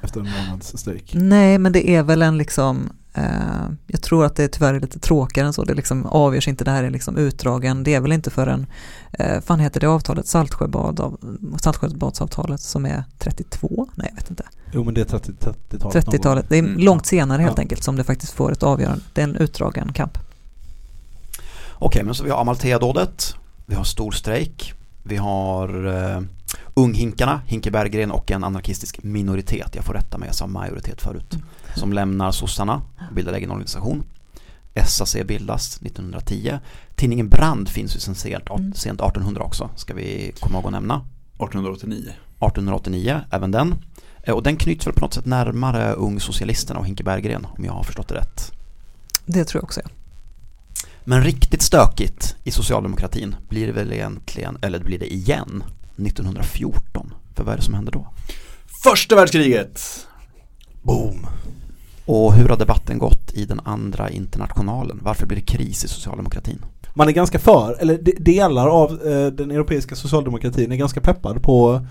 Efter 0.03 0.21
en 0.21 0.27
månads 0.31 0.79
strejk? 0.79 1.13
Nej, 1.15 1.59
men 1.59 1.73
det 1.73 1.89
är 1.91 2.03
väl 2.03 2.23
en 2.23 2.39
liksom, 2.39 2.91
eh, 3.15 3.23
jag 3.87 4.03
tror 4.03 4.25
att 4.25 4.37
det 4.37 4.49
tyvärr 4.49 4.75
är 4.75 4.81
lite 4.81 4.99
tråkigare 4.99 5.47
än 5.47 5.53
så, 5.53 5.65
det 5.65 5.75
liksom 5.75 6.07
avgörs 6.07 6.49
inte, 6.49 6.65
det 6.65 6.71
här 6.71 6.85
är 6.85 6.91
liksom 6.91 7.17
utdragen, 7.17 7.85
det 7.85 7.95
är 7.95 8.01
väl 8.01 8.13
inte 8.13 8.31
förrän, 8.31 8.67
eh, 9.13 9.41
fan 9.41 9.61
heter 9.61 9.81
det 9.81 9.87
avtalet, 9.87 10.27
Saltsjöbad 10.27 11.01
av, 11.01 11.21
Saltsjöbadsavtalet 11.61 12.61
som 12.61 12.87
är 12.87 13.05
32? 13.19 13.89
Nej, 13.95 14.07
jag 14.11 14.17
vet 14.17 14.31
inte. 14.31 14.45
Jo 14.73 14.85
men 14.85 14.95
det 14.95 15.01
är 15.01 15.05
30 15.05 15.33
30-talet. 15.41 16.07
30-talet, 16.07 16.47
det 16.49 16.57
är 16.59 16.63
Mm. 16.63 16.79
långt 16.79 17.07
senare 17.07 17.43
helt 17.43 17.59
Ja. 17.59 17.63
enkelt 17.63 17.83
som 17.83 17.97
det 17.97 18.05
faktiskt 18.05 18.33
får 18.33 18.53
ett 18.53 18.63
avgörande, 18.63 19.05
det 19.13 19.21
är 19.21 19.25
en 19.29 19.37
utdragen 19.37 19.93
kamp. 19.93 20.19
Okej, 21.81 22.03
men 22.05 22.15
så 22.15 22.25
vi 22.25 22.31
har 22.31 22.41
Amalthea-dådet, 22.41 23.35
vi 23.67 23.75
har 23.75 23.85
storstrejk, 23.85 24.75
vi 25.09 25.17
har 25.17 25.87
uh, 25.87 26.21
Unghinkarna, 26.75 27.41
Hinke 27.47 27.71
Berggren 27.71 28.11
och 28.11 28.31
en 28.31 28.45
anarkistisk 28.45 29.03
minoritet, 29.03 29.75
jag 29.75 29.85
får 29.85 29.95
rätta 29.95 30.19
mig, 30.19 30.27
jag 30.29 30.35
sa 30.35 30.47
majoritet 30.47 31.01
förut, 31.03 31.35
Mm. 31.35 31.47
som 31.77 31.93
lämnar 31.93 32.31
sossarna 32.33 32.83
och 33.09 33.15
bildar 33.15 33.33
egen 33.33 33.51
organisation. 33.51 34.03
SAC 34.87 35.17
bildas 35.27 35.77
1910. 35.83 36.59
Tidningen 36.97 37.29
Brand 37.29 37.69
finns 37.69 37.97
ju 37.97 38.01
sen 38.01 38.15
sent, 38.15 38.51
Mm. 38.51 38.73
sent 38.75 39.01
1800 39.01 39.43
också, 39.43 39.71
ska 39.77 39.95
vi 39.95 40.33
komma 40.41 40.59
ihåg 40.59 40.67
att 40.67 40.73
nämna. 40.73 40.95
1889. 40.95 42.13
1889, 42.41 43.21
även 43.31 43.51
den. 43.51 43.75
Eh, 44.23 44.35
Och 44.35 44.43
den 44.43 44.57
knyts 44.57 44.87
väl 44.87 44.95
på 44.95 45.01
något 45.01 45.15
sätt 45.15 45.27
närmare 45.27 45.93
Ung 45.93 46.21
Socialisterna 46.21 46.81
och 46.81 46.87
Hinke 46.87 47.05
Berggren, 47.05 47.45
om 47.59 47.65
jag 47.65 47.73
har 47.73 47.83
förstått 47.83 48.09
det 48.09 48.15
rätt. 48.15 48.53
Det 49.27 49.45
tror 49.45 49.59
jag 49.61 49.65
också. 49.65 49.81
Ja. 49.85 49.91
Men 51.09 51.25
riktigt 51.25 51.63
stökigt 51.63 52.37
i 52.45 52.51
socialdemokratin 52.51 53.37
blir 53.49 53.67
det 53.67 53.73
väl 53.73 53.93
egentligen, 53.93 54.59
eller 54.63 54.79
blir 54.79 54.99
det 54.99 55.15
igen, 55.15 55.65
1914. 55.97 57.15
För 57.35 57.45
vad 57.45 57.53
är 57.53 57.57
det 57.57 57.63
som 57.63 57.75
händer 57.75 57.93
då? 57.93 58.09
Första 58.85 59.17
världskriget! 59.17 60.07
Boom! 60.83 61.27
Och 62.05 62.35
hur 62.35 62.49
har 62.49 62.57
debatten 62.57 62.99
gått 62.99 63.33
i 63.33 63.45
den 63.45 63.61
andra 63.65 64.11
internationalen? 64.11 65.01
Varför 65.03 65.27
blir 65.27 65.37
det 65.39 65.45
kris 65.47 65.85
i 65.85 65.89
socialdemokratin? 65.89 66.65
Man 66.95 67.09
är 67.09 67.13
ganska 67.13 67.39
för, 67.39 67.77
eller 67.81 67.99
de- 67.99 68.17
delar 68.19 68.69
av 68.69 68.91
eh, 68.93 69.27
den 69.27 69.51
europeiska 69.51 69.97
socialdemokratin 69.97 70.73
är 70.73 70.77
ganska 70.77 71.01
peppad 71.01 71.43
på 71.43 71.87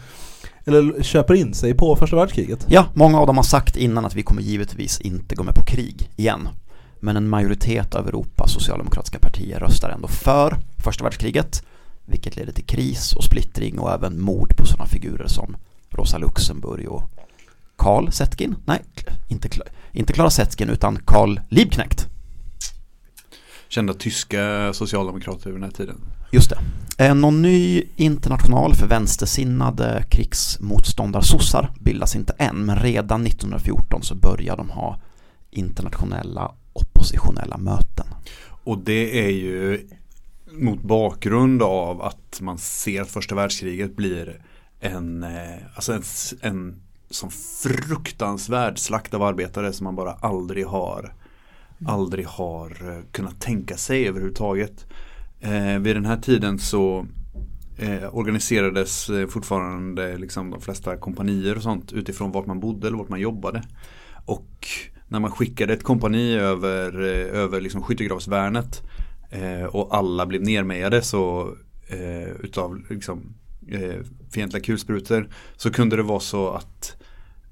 eller 0.65 1.03
köper 1.03 1.33
in 1.33 1.53
sig 1.53 1.73
på 1.73 1.95
första 1.95 2.15
världskriget. 2.15 2.65
Ja, 2.69 2.85
många 2.93 3.19
av 3.19 3.27
dem 3.27 3.37
har 3.37 3.43
sagt 3.43 3.77
innan 3.77 4.05
att 4.05 4.15
vi 4.15 4.23
kommer 4.23 4.41
givetvis 4.41 5.01
inte 5.01 5.35
gå 5.35 5.43
med 5.43 5.55
på 5.55 5.65
krig 5.65 6.09
igen. 6.15 6.49
Men 6.99 7.17
en 7.17 7.29
majoritet 7.29 7.95
av 7.95 8.07
Europas 8.07 8.53
socialdemokratiska 8.53 9.19
partier 9.19 9.59
röstar 9.59 9.89
ändå 9.89 10.07
för 10.07 10.57
första 10.77 11.03
världskriget, 11.03 11.63
vilket 12.05 12.35
leder 12.35 12.53
till 12.53 12.65
kris 12.65 13.13
och 13.13 13.23
splittring 13.23 13.79
och 13.79 13.91
även 13.91 14.21
mord 14.21 14.57
på 14.57 14.65
sådana 14.65 14.85
figurer 14.85 15.27
som 15.27 15.57
Rosa 15.89 16.17
Luxemburg 16.17 16.89
och 16.89 17.11
Karl 17.75 18.11
Zetkin. 18.11 18.55
Nej, 18.65 18.83
inte, 19.27 19.49
inte 19.91 20.13
Klara 20.13 20.29
Zetkin 20.29 20.69
utan 20.69 20.99
Karl 21.05 21.39
Liebknecht. 21.49 22.07
Kända 23.69 23.93
tyska 23.93 24.73
socialdemokrater 24.73 25.49
över 25.49 25.59
den 25.59 25.69
här 25.69 25.77
tiden. 25.77 25.95
Just 26.31 26.49
det. 26.49 27.05
Eh, 27.05 27.15
Någon 27.15 27.41
ny 27.41 27.83
international 27.95 28.75
för 28.75 28.87
vänstersinnade 28.87 30.03
krigsmotståndarsossar 30.09 31.71
bildas 31.79 32.15
inte 32.15 32.33
än, 32.37 32.65
men 32.65 32.79
redan 32.79 33.25
1914 33.25 34.03
så 34.03 34.15
börjar 34.15 34.57
de 34.57 34.69
ha 34.69 34.99
internationella 35.51 36.51
oppositionella 36.77 37.57
möten. 37.57 38.07
Och 38.63 38.77
det 38.77 39.25
är 39.25 39.29
ju 39.29 39.87
mot 40.51 40.81
bakgrund 40.81 41.63
av 41.63 42.01
att 42.01 42.41
man 42.41 42.57
ser 42.57 43.01
att 43.01 43.11
första 43.11 43.35
världskriget 43.35 43.95
blir 43.95 44.41
en, 44.79 45.23
eh, 45.23 45.57
alltså 45.75 45.93
en, 45.93 46.03
en 46.41 46.81
sån 47.09 47.31
fruktansvärd 47.63 48.79
slakt 48.79 49.13
av 49.13 49.23
arbetare 49.23 49.73
som 49.73 49.83
man 49.83 49.95
bara 49.95 50.13
aldrig 50.13 50.65
har 50.65 51.13
aldrig 51.85 52.25
har 52.25 52.89
eh, 52.89 53.03
kunnat 53.11 53.41
tänka 53.41 53.77
sig 53.77 54.07
överhuvudtaget. 54.07 54.85
Eh, 55.39 55.79
vid 55.79 55.95
den 55.95 56.05
här 56.05 56.17
tiden 56.17 56.59
så 56.59 57.05
eh, 57.77 58.15
organiserades 58.15 59.09
eh, 59.09 59.27
fortfarande 59.27 60.17
liksom 60.17 60.51
de 60.51 60.61
flesta 60.61 60.97
kompanier 60.97 61.55
och 61.55 61.63
sånt 61.63 61.93
utifrån 61.93 62.31
vart 62.31 62.45
man 62.45 62.59
bodde 62.59 62.87
eller 62.87 62.97
vart 62.97 63.09
man 63.09 63.19
jobbade. 63.19 63.63
Och 64.27 64.67
när 65.07 65.19
man 65.19 65.31
skickade 65.31 65.73
ett 65.73 65.83
kompani 65.83 66.35
över, 66.35 67.01
eh, 67.01 67.39
över 67.41 67.61
liksom 67.61 67.81
skyttegravsvärnet 67.83 68.83
eh, 69.29 69.63
och 69.63 69.95
alla 69.95 70.25
blev 70.25 70.41
nermejade 70.41 71.01
så 71.01 71.53
eh, 71.87 72.29
utav 72.39 72.81
liksom, 72.89 73.33
eh, 73.67 73.95
fientliga 74.31 74.63
kulsprutor 74.63 75.29
så 75.55 75.71
kunde 75.71 75.95
det 75.95 76.03
vara 76.03 76.19
så 76.19 76.49
att 76.49 76.95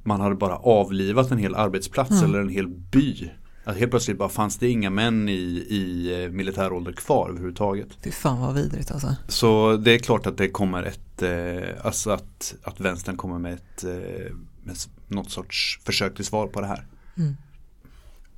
man 0.04 0.22
hade 0.22 0.36
bara 0.36 0.56
avlivat 0.56 1.32
en 1.32 1.38
hel 1.38 1.56
arbetsplats 1.56 2.12
Mm. 2.12 2.24
eller 2.24 2.40
en 2.40 2.50
hel 2.50 2.68
by. 2.68 3.30
Att 3.68 3.78
helt 3.78 3.92
plötsligt 3.92 4.18
bara 4.18 4.30
fanns 4.30 4.58
det 4.58 4.70
inga 4.70 4.90
män 4.90 5.30
i, 5.30 5.34
i 5.70 6.14
eh, 6.24 6.32
militär 6.32 6.74
ålder 6.74 6.92
kvar 6.92 7.30
överhuvudtaget. 7.30 7.88
Fy 8.04 8.12
fan 8.12 8.40
vad 8.42 8.54
vidrigt 8.56 8.92
alltså. 8.92 9.16
Så 9.28 9.78
det 9.78 9.92
är 9.92 10.00
klart 10.00 10.28
att 10.28 10.38
det 10.38 10.50
kommer 10.50 10.84
ett, 10.84 11.22
eh, 11.22 11.86
alltså 11.86 12.10
att, 12.12 12.56
att 12.64 12.80
vänstern 12.80 13.18
kommer 13.18 13.40
med 13.40 13.54
ett, 13.54 13.84
eh, 13.84 14.34
med 14.64 14.78
något 15.08 15.32
sorts 15.32 15.80
försök 15.84 16.16
till 16.16 16.26
svar 16.26 16.48
på 16.48 16.62
det 16.62 16.68
här. 16.68 16.88
Mm. 17.18 17.36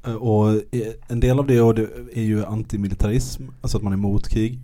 Eh, 0.05 0.13
Och 0.13 0.49
eh, 0.49 0.93
en 1.07 1.19
del 1.19 1.39
av 1.39 1.47
det 1.47 1.57
är 2.13 2.21
ju 2.21 2.45
antimilitarism, 2.45 3.43
alltså 3.61 3.77
att 3.77 3.83
man 3.83 3.93
är 3.93 3.97
emot 3.97 4.29
krig. 4.29 4.59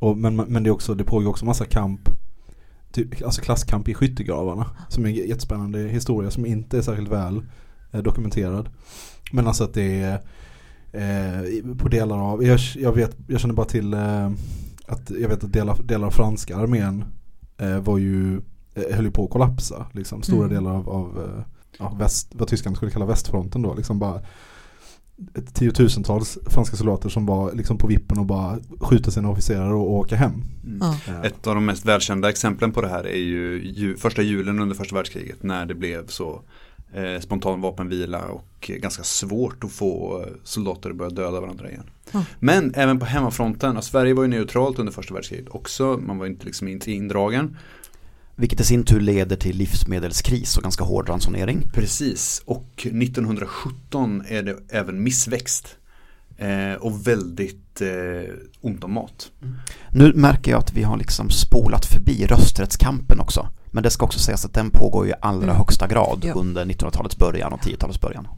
Och, 0.00 0.16
men, 0.16 0.36
men 0.36 0.62
det, 0.62 0.68
är 0.70 0.72
också, 0.72 0.94
det 0.94 1.04
pågår 1.04 1.30
också 1.30 1.44
massa 1.44 1.64
kamp, 1.64 2.00
typ, 2.92 3.22
alltså 3.24 3.40
klasskamp 3.40 3.88
i 3.88 3.94
skyttegravarna. 3.94 4.66
Som 4.88 5.04
är 5.04 5.08
en 5.08 5.14
jättespännande 5.14 5.78
historia 5.78 6.30
som 6.30 6.46
inte 6.46 6.78
är 6.78 6.82
särskilt 6.82 7.10
väl 7.10 7.42
eh, 7.92 8.02
dokumenterad. 8.02 8.68
Men 9.32 9.46
alltså 9.46 9.64
att 9.64 9.74
det 9.74 10.00
är 10.00 10.14
eh, 10.92 11.76
på 11.76 11.88
delar 11.88 12.18
av, 12.18 12.44
jag, 12.44 12.60
jag 12.76 12.92
vet, 12.92 13.16
jag 13.28 13.40
känner 13.40 13.54
bara 13.54 13.66
till 13.66 13.94
eh, 13.94 14.30
att 14.86 15.10
jag 15.10 15.28
vet 15.28 15.44
att 15.44 15.52
delar, 15.52 15.82
delar 15.82 16.06
av 16.06 16.10
franska 16.10 16.56
armén 16.56 17.04
eh, 17.58 17.78
var 17.78 17.98
ju, 17.98 18.40
höll 18.74 19.04
ju 19.04 19.10
på 19.10 19.24
att 19.24 19.30
kollapsa. 19.30 19.86
Liksom, 19.92 20.22
stora 20.22 20.44
Mm. 20.46 20.54
delar 20.54 20.70
av, 20.70 20.88
av 20.88 21.24
eh, 21.24 21.44
ja, 21.78 21.96
väst, 21.98 22.28
vad 22.34 22.48
Tyskland 22.48 22.76
skulle 22.76 22.90
kalla 22.92 23.06
västfronten 23.06 23.62
då. 23.62 23.74
Liksom 23.74 23.98
bara 23.98 24.20
ett 25.34 25.54
tiotusentals 25.54 26.38
franska 26.46 26.76
soldater 26.76 27.08
som 27.08 27.26
var 27.26 27.52
liksom 27.52 27.78
på 27.78 27.86
vippen 27.86 28.18
och 28.18 28.26
bara 28.26 28.58
skjuta 28.80 29.10
sina 29.10 29.30
officerare 29.30 29.74
och 29.74 29.92
åka 29.92 30.16
hem. 30.16 30.44
Ja. 30.80 30.96
Eh, 31.08 31.20
Ett 31.22 31.46
av 31.46 31.54
de 31.54 31.64
mest 31.66 31.84
välkända 31.86 32.30
exemplen 32.30 32.72
på 32.72 32.80
det 32.80 32.88
här 32.88 33.06
är 33.06 33.18
ju 33.18 33.62
ju, 33.74 33.96
första 33.96 34.22
julen 34.22 34.60
under 34.60 34.76
första 34.76 34.94
världskriget 34.96 35.42
när 35.42 35.66
det 35.66 35.74
blev 35.74 36.06
så 36.06 36.42
eh, 36.92 37.20
spontan 37.20 37.60
vapenvila 37.60 38.24
och 38.24 38.70
eh, 38.70 38.76
ganska 38.76 39.02
svårt 39.02 39.64
att 39.64 39.72
få 39.72 40.20
eh, 40.22 40.32
soldater 40.44 40.90
att 40.90 40.96
börja 40.96 41.10
döda 41.10 41.40
varandra 41.40 41.70
igen. 41.70 41.90
Ja. 42.12 42.24
Men 42.38 42.72
även 42.74 42.98
på 42.98 43.04
hemmafronten, 43.04 43.82
Sverige 43.82 44.14
var 44.14 44.22
ju 44.22 44.28
neutralt 44.28 44.78
under 44.78 44.92
första 44.92 45.14
världskriget 45.14 45.48
också, 45.48 46.00
man 46.06 46.18
var 46.18 46.26
inte 46.26 46.46
liksom 46.46 46.68
inte 46.68 46.92
indragen. 46.92 47.56
Vilket 48.36 48.60
i 48.60 48.64
sin 48.64 48.84
tur 48.84 49.00
leder 49.00 49.36
till 49.36 49.56
livsmedelskris 49.56 50.56
och 50.56 50.62
ganska 50.62 50.84
hård 50.84 51.08
ransonering. 51.08 51.62
Precis, 51.74 52.42
och 52.46 52.66
1917 52.76 54.22
är 54.28 54.42
det 54.42 54.56
även 54.68 55.02
missväxt. 55.02 55.76
Eh, 56.36 56.74
och 56.80 57.06
väldigt 57.06 57.80
eh, 57.80 58.34
ont 58.60 58.84
om 58.84 58.92
mat. 58.92 59.30
Nu 59.90 60.12
märker 60.14 60.50
jag 60.50 60.58
att 60.58 60.72
vi 60.72 60.82
har 60.82 60.96
liksom 60.96 61.30
spolat 61.30 61.86
förbi 61.86 62.26
rösträttskampen 62.26 63.20
också. 63.20 63.48
Men 63.66 63.82
det 63.82 63.90
ska 63.90 64.04
också 64.04 64.18
sägas 64.18 64.44
att 64.44 64.54
den 64.54 64.70
pågår 64.70 65.08
i 65.08 65.12
allra 65.20 65.42
Mm. 65.44 65.56
högsta 65.56 65.86
grad 65.88 66.20
Ja. 66.22 66.32
under 66.34 66.64
1900-talets 66.64 67.18
början 67.18 67.52
och 67.52 67.60
10-talets 67.60 68.00
början. 68.00 68.28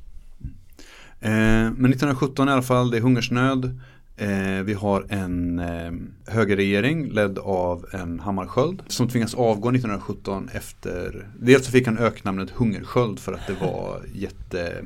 Eh, 1.21 1.31
men 1.31 1.91
1917 1.91 2.49
i 2.49 2.53
alla 2.53 2.63
fall, 2.63 2.91
det 2.91 2.97
är 2.97 3.01
hungersnöd. 3.01 3.81
Eh, 4.17 4.63
vi 4.65 4.75
har 4.75 5.07
en 5.09 5.59
eh, 5.59 5.93
högerregering 6.27 7.11
ledd 7.11 7.39
av 7.39 7.87
en 7.93 8.21
Hammarskjöld 8.21 8.83
som 8.87 9.09
tvingas 9.09 9.35
avgå 9.35 9.69
1917 9.69 10.49
efter, 10.53 11.29
dels 11.39 11.65
så 11.65 11.71
fick 11.71 11.87
han 11.87 11.99
öknamnet 11.99 12.51
Hungersköld 12.51 13.19
för 13.19 13.33
att 13.33 13.47
det 13.47 13.55
var 13.61 14.03
jätte, 14.15 14.85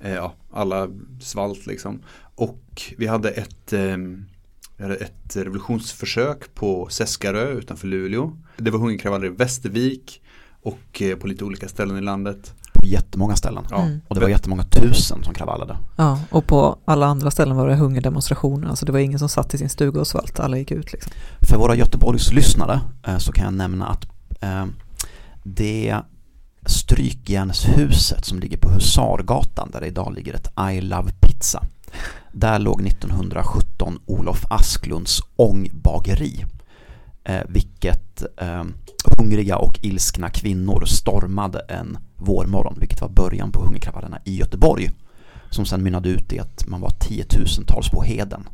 eh, 0.00 0.14
ja, 0.14 0.34
alla 0.52 0.88
svalt 1.20 1.66
liksom. 1.66 2.02
Och 2.34 2.82
vi 2.96 3.06
hade 3.06 3.30
ett, 3.30 3.72
vi 4.76 4.82
hade 4.82 4.96
ett 4.96 5.36
revolutionsförsök 5.36 6.54
på 6.54 6.88
Seskarö 6.90 7.52
utanför 7.52 7.88
Luleå. 7.88 8.36
Det 8.56 8.70
var 8.70 8.78
hungerkravaller 8.78 9.26
i 9.26 9.30
Västervik 9.30 10.22
och 10.62 11.02
på 11.20 11.26
lite 11.26 11.44
olika 11.44 11.68
ställen 11.68 11.98
i 11.98 12.00
landet. 12.00 12.54
På 12.78 12.86
jättemånga 12.86 13.36
ställen. 13.36 13.64
Ja, 13.70 13.82
Mm. 13.82 14.00
Och 14.08 14.14
det 14.14 14.20
var 14.20 14.28
jättemånga 14.28 14.62
tusen 14.62 15.24
som 15.24 15.34
kravallade. 15.34 15.76
Ja, 15.96 16.20
och 16.30 16.46
på 16.46 16.78
alla 16.84 17.06
andra 17.06 17.30
ställen 17.30 17.56
var 17.56 17.68
det 17.68 17.74
hungerdemonstrationer. 17.74 18.68
Alltså 18.68 18.86
det 18.86 18.92
var 18.92 18.98
ingen 18.98 19.18
som 19.18 19.28
satt 19.28 19.54
i 19.54 19.58
sin 19.58 19.68
stuga 19.68 20.00
och 20.00 20.06
svalt, 20.06 20.40
alla 20.40 20.58
gick 20.58 20.70
ut 20.70 20.92
liksom. 20.92 21.12
För 21.40 21.56
våra 21.56 21.74
Göteborgs 21.74 22.32
lyssnare 22.32 22.80
eh, 23.06 23.18
så 23.18 23.32
kan 23.32 23.44
jag 23.44 23.54
nämna 23.54 23.86
att 23.86 24.06
eh, 24.40 24.64
det 25.42 25.96
strykjärnshuset 26.66 28.24
som 28.24 28.38
ligger 28.38 28.56
på 28.56 28.70
Husargatan 28.70 29.70
där 29.70 29.80
det 29.80 29.86
idag 29.86 30.14
ligger 30.14 30.34
ett 30.34 30.48
I 30.72 30.80
Love 30.80 31.12
Pizza. 31.20 31.62
Där 32.32 32.58
låg 32.58 32.86
1917 32.86 33.98
Olof 34.06 34.44
Asklunds 34.50 35.22
ångbageri. 35.36 36.44
Eh, 37.24 37.42
vilket 37.48 38.22
eh, 38.36 38.64
hungriga 39.04 39.56
och 39.56 39.78
ilskna 39.82 40.30
kvinnor 40.30 40.84
stormade 40.84 41.58
en 41.58 41.98
vårmorgon, 42.16 42.76
vilket 42.80 43.00
var 43.00 43.08
början 43.08 43.52
på 43.52 43.64
hungerkravallerna 43.64 44.18
i 44.24 44.36
Göteborg. 44.36 44.90
Som 45.50 45.66
sen 45.66 45.82
mynnade 45.82 46.08
ut 46.08 46.32
i 46.32 46.38
att 46.38 46.66
man 46.66 46.80
var 46.80 46.90
tiotusentals 46.90 47.90
på 47.90 48.02
heden. 48.02 48.48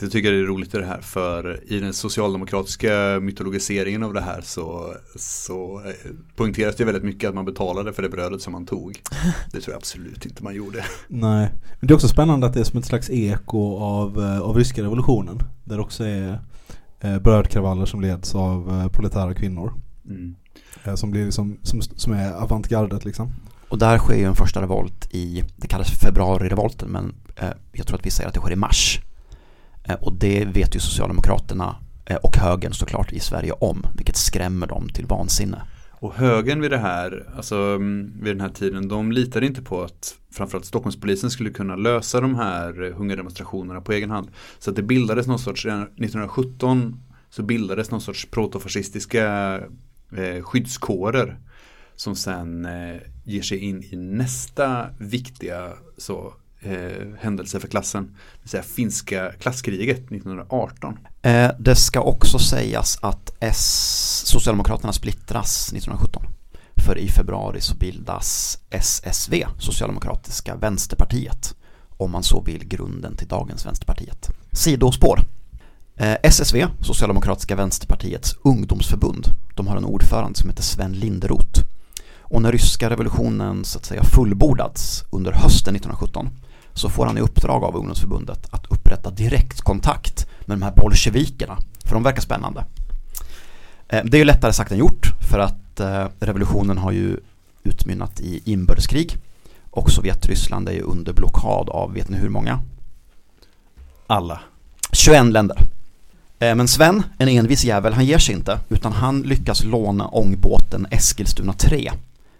Det 0.00 0.08
tycker 0.08 0.32
jag 0.32 0.42
är 0.42 0.46
roligt 0.46 0.74
i 0.74 0.78
det 0.78 0.86
här 0.86 1.00
för 1.00 1.72
i 1.72 1.80
den 1.80 1.92
socialdemokratiska 1.92 3.18
mytologiseringen 3.22 4.02
av 4.02 4.14
det 4.14 4.20
här 4.20 4.40
så, 4.40 4.94
så 5.16 5.82
eh, 5.86 6.10
poängteras 6.36 6.76
det 6.76 6.84
väldigt 6.84 7.04
mycket 7.04 7.28
att 7.28 7.34
man 7.34 7.44
betalade 7.44 7.92
för 7.92 8.02
det 8.02 8.08
brödet 8.08 8.42
som 8.42 8.52
man 8.52 8.66
tog. 8.66 9.02
Det 9.52 9.60
tror 9.60 9.72
jag 9.72 9.76
absolut 9.76 10.26
inte 10.26 10.44
man 10.44 10.54
gjorde. 10.54 10.84
Nej, 11.08 11.50
men 11.80 11.86
det 11.86 11.92
är 11.92 11.94
också 11.94 12.08
spännande 12.08 12.46
att 12.46 12.54
det 12.54 12.60
är 12.60 12.64
som 12.64 12.78
ett 12.78 12.86
slags 12.86 13.10
eko 13.10 13.78
av, 13.78 14.20
eh, 14.22 14.40
av 14.40 14.56
ryska 14.56 14.82
revolutionen. 14.82 15.38
Där 15.64 15.80
också 15.80 16.04
är 16.04 16.40
eh, 17.00 17.18
brödkravaller 17.18 17.86
som 17.86 18.00
leds 18.00 18.34
av 18.34 18.70
eh, 18.70 18.88
proletära 18.88 19.34
kvinnor. 19.34 19.72
Mm. 20.08 20.34
Eh, 20.84 20.94
som, 20.94 21.10
blir 21.10 21.24
liksom, 21.24 21.58
som, 21.62 21.82
som 21.82 22.12
är 22.12 22.32
avantgardet 22.32 23.04
liksom. 23.04 23.32
Och 23.68 23.78
där 23.78 23.98
sker 23.98 24.16
ju 24.16 24.24
en 24.24 24.34
första 24.34 24.62
revolt 24.62 25.08
i, 25.10 25.44
det 25.56 25.68
kallas 25.68 25.90
februarirevolten 25.90 26.88
men 26.88 27.14
eh, 27.36 27.48
jag 27.72 27.86
tror 27.86 27.98
att 27.98 28.06
vi 28.06 28.10
säger 28.10 28.28
att 28.28 28.34
det 28.34 28.40
sker 28.40 28.52
i 28.52 28.56
mars. 28.56 29.00
Eh, 29.84 29.94
och 29.94 30.12
det 30.12 30.44
vet 30.44 30.76
ju 30.76 30.80
Socialdemokraterna 30.80 31.76
eh, 32.06 32.16
och 32.16 32.36
högern 32.36 32.72
såklart 32.72 33.12
i 33.12 33.20
Sverige 33.20 33.52
om, 33.52 33.86
vilket 33.96 34.16
skrämmer 34.16 34.66
dem 34.66 34.88
till 34.88 35.06
vansinne. 35.06 35.62
Och 36.00 36.14
högern 36.14 36.60
vid 36.60 36.70
det 36.70 36.78
här, 36.78 37.30
alltså 37.36 37.56
mm, 37.56 38.12
vid 38.22 38.36
den 38.36 38.40
här 38.40 38.48
tiden, 38.48 38.88
de 38.88 39.12
litade 39.12 39.46
inte 39.46 39.62
på 39.62 39.82
att 39.82 40.18
framförallt 40.30 40.64
Stockholmspolisen 40.64 41.30
skulle 41.30 41.50
kunna 41.50 41.76
lösa 41.76 42.20
de 42.20 42.34
här 42.34 42.82
eh, 42.82 42.96
hungerdemonstrationerna 42.96 43.80
på 43.80 43.92
egen 43.92 44.10
hand. 44.10 44.28
Så 44.58 44.70
att 44.70 44.76
det 44.76 44.82
bildades 44.82 45.26
någon 45.26 45.38
sorts, 45.38 45.66
1917 45.66 46.96
så 47.30 47.42
bildades 47.42 47.90
någon 47.90 48.00
sorts 48.00 48.26
protofascistiska 48.30 49.56
eh, 50.16 50.42
skyddskårer 50.42 51.38
som 51.96 52.16
sen 52.16 52.64
eh, 52.64 53.00
ger 53.24 53.42
sig 53.42 53.58
in 53.58 53.82
i 53.90 53.96
nästa 53.96 54.86
viktiga 54.98 55.72
så, 55.96 56.34
eh, 56.60 57.08
händelse 57.18 57.60
för 57.60 57.68
klassen. 57.68 58.04
Det 58.04 58.42
vill 58.42 58.50
säga 58.50 58.62
finska 58.62 59.32
klasskriget 59.32 59.98
1918. 59.98 60.98
Eh, 61.22 61.50
det 61.58 61.74
ska 61.74 62.00
också 62.00 62.38
sägas 62.38 62.98
att 63.02 63.32
S, 63.40 64.22
Socialdemokraterna 64.26 64.92
splittras 64.92 65.72
1917. 65.72 66.22
För 66.76 66.98
i 66.98 67.08
februari 67.08 67.60
så 67.60 67.74
bildas 67.74 68.58
SSV, 68.70 69.46
Socialdemokratiska 69.58 70.56
vänsterpartiet. 70.56 71.54
Om 71.96 72.10
man 72.10 72.22
så 72.22 72.40
vill 72.40 72.68
grunden 72.68 73.16
till 73.16 73.28
dagens 73.28 73.66
Vänsterpartiet. 73.66 74.30
Sidospår. 74.52 75.20
Eh, 75.96 76.16
SSV, 76.22 76.66
Socialdemokratiska 76.80 77.56
vänsterpartiets 77.56 78.36
ungdomsförbund, 78.42 79.26
de 79.56 79.66
har 79.66 79.76
en 79.76 79.84
ordförande 79.84 80.38
som 80.38 80.50
heter 80.50 80.62
Sven 80.62 80.92
Linderoth. 80.92 81.60
Och 82.18 82.42
när 82.42 82.52
ryska 82.52 82.90
revolutionen 82.90 83.64
så 83.64 83.78
att 83.78 83.84
säga 83.84 84.04
fullbordats 84.04 85.04
under 85.10 85.32
hösten 85.32 85.76
1917 85.76 86.28
så 86.74 86.88
får 86.88 87.06
han 87.06 87.18
i 87.18 87.20
uppdrag 87.20 87.64
av 87.64 87.76
ungdomsförbundet 87.76 88.48
att 88.50 88.66
upprätta 88.66 89.10
direktkontakt 89.10 90.26
med 90.50 90.58
de 90.58 90.64
här 90.64 90.82
bolsjevikerna, 90.82 91.58
för 91.84 91.94
de 91.94 92.02
verkar 92.02 92.22
spännande. 92.22 92.64
Eh, 93.88 94.04
det 94.04 94.16
är 94.16 94.18
ju 94.18 94.24
lättare 94.24 94.52
sagt 94.52 94.72
än 94.72 94.78
gjort 94.78 95.06
för 95.30 95.38
att 95.38 95.80
eh, 95.80 96.06
revolutionen 96.20 96.78
har 96.78 96.92
ju 96.92 97.16
utmynnat 97.62 98.20
i 98.20 98.42
inbördeskrig 98.44 99.16
och 99.70 99.90
Sovjetryssland 99.90 100.68
är 100.68 100.72
ju 100.72 100.82
under 100.82 101.12
blockad 101.12 101.68
av, 101.68 101.94
vet 101.94 102.08
ni 102.08 102.18
hur 102.18 102.28
många? 102.28 102.60
Alla. 104.06 104.40
21 104.92 105.24
länder. 105.24 105.56
Eh, 106.38 106.54
men 106.54 106.68
Sven, 106.68 107.02
en 107.18 107.28
envis 107.28 107.64
jävel, 107.64 107.92
han 107.92 108.04
ger 108.04 108.18
sig 108.18 108.34
inte 108.34 108.58
utan 108.68 108.92
han 108.92 109.22
lyckas 109.22 109.64
låna 109.64 110.08
ångbåten 110.08 110.86
Eskilstuna 110.90 111.52
3 111.52 111.92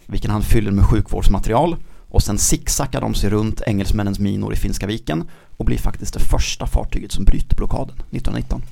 vilken 0.07 0.31
han 0.31 0.43
fyller 0.43 0.71
med 0.71 0.85
sjukvårdsmaterial 0.85 1.77
och 2.11 2.23
sen 2.23 2.39
zigzaggar 2.39 3.01
de 3.01 3.15
sig 3.15 3.31
runt 3.31 3.63
engelsmännens 3.67 4.19
minor 4.19 4.53
i 4.53 4.57
Finska 4.57 4.87
viken 4.87 5.25
och 5.57 5.65
blir 5.65 5.79
faktiskt 5.79 6.15
det 6.15 6.21
första 6.21 6.67
fartyget 6.67 7.13
som 7.13 7.25
bryter 7.25 7.57
blockaden 7.57 7.95
1919. 7.95 8.63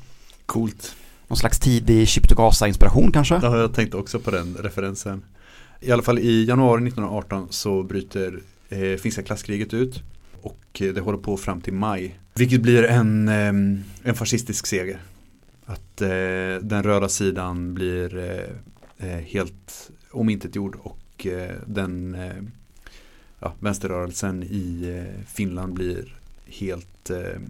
Coolt. 0.46 0.96
Någon 1.28 1.36
slags 1.36 1.58
tidig 1.58 2.08
Chip 2.08 2.28
to 2.28 2.34
Gaza-inspiration 2.34 3.12
kanske? 3.12 3.40
Ja, 3.42 3.58
jag 3.58 3.74
tänkte 3.74 3.96
också 3.96 4.18
på 4.20 4.30
den 4.30 4.56
referensen. 4.56 5.22
I 5.80 5.92
alla 5.92 6.02
fall 6.02 6.18
i 6.18 6.44
januari 6.44 6.88
1918 6.88 7.46
så 7.50 7.82
bryter 7.82 8.40
eh, 8.68 8.96
finska 8.96 9.22
klasskriget 9.22 9.74
ut 9.74 10.02
och 10.42 10.80
eh, 10.80 10.94
det 10.94 11.00
håller 11.00 11.18
på 11.18 11.36
fram 11.36 11.60
till 11.60 11.72
maj. 11.72 12.18
Vilket 12.34 12.60
blir 12.60 12.84
en, 12.84 13.28
eh, 13.28 13.48
en 14.02 14.14
fascistisk 14.14 14.66
seger. 14.66 15.02
Att 15.64 16.00
eh, 16.00 16.08
den 16.62 16.82
röda 16.82 17.08
sidan 17.08 17.74
blir 17.74 18.18
eh, 18.18 19.08
eh 19.08 19.18
helt 19.18 19.90
omintetgjord 20.10 20.76
och 20.82 21.26
eh, 21.26 21.54
den 21.66 22.16
ja, 23.40 23.54
vänsterrörelsen 23.60 24.42
i 24.42 24.94
eh, 24.96 25.24
Finland 25.26 25.74
blir 25.74 26.18
helt, 26.46 27.10
eh, 27.10 27.40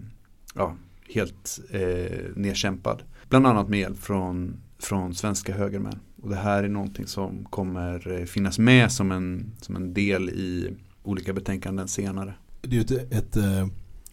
ja, 0.55 0.77
helt 1.15 1.61
eh, 1.71 2.19
nedkämpad. 2.37 3.03
Bland 3.29 3.47
annat 3.47 3.69
med 3.69 3.81
hjälp 3.81 3.99
från, 3.99 4.61
från 4.79 5.15
svenska 5.15 5.55
högermän. 5.55 5.99
Och 6.23 6.31
det 6.31 6.37
här 6.37 6.63
är 6.63 6.69
någonting 6.69 7.07
som 7.07 7.45
kommer 7.45 8.21
eh, 8.21 8.25
finnas 8.25 8.59
med 8.59 8.93
som 8.93 9.13
en, 9.13 9.53
som 9.61 9.77
en 9.77 9.95
del 9.95 10.29
i 10.29 10.75
olika 11.03 11.33
betänkanden 11.33 11.89
senare. 11.89 12.35
Det 12.61 12.69
är 12.69 12.73
ju 12.73 12.81
ett, 12.81 13.13
ett 13.13 13.37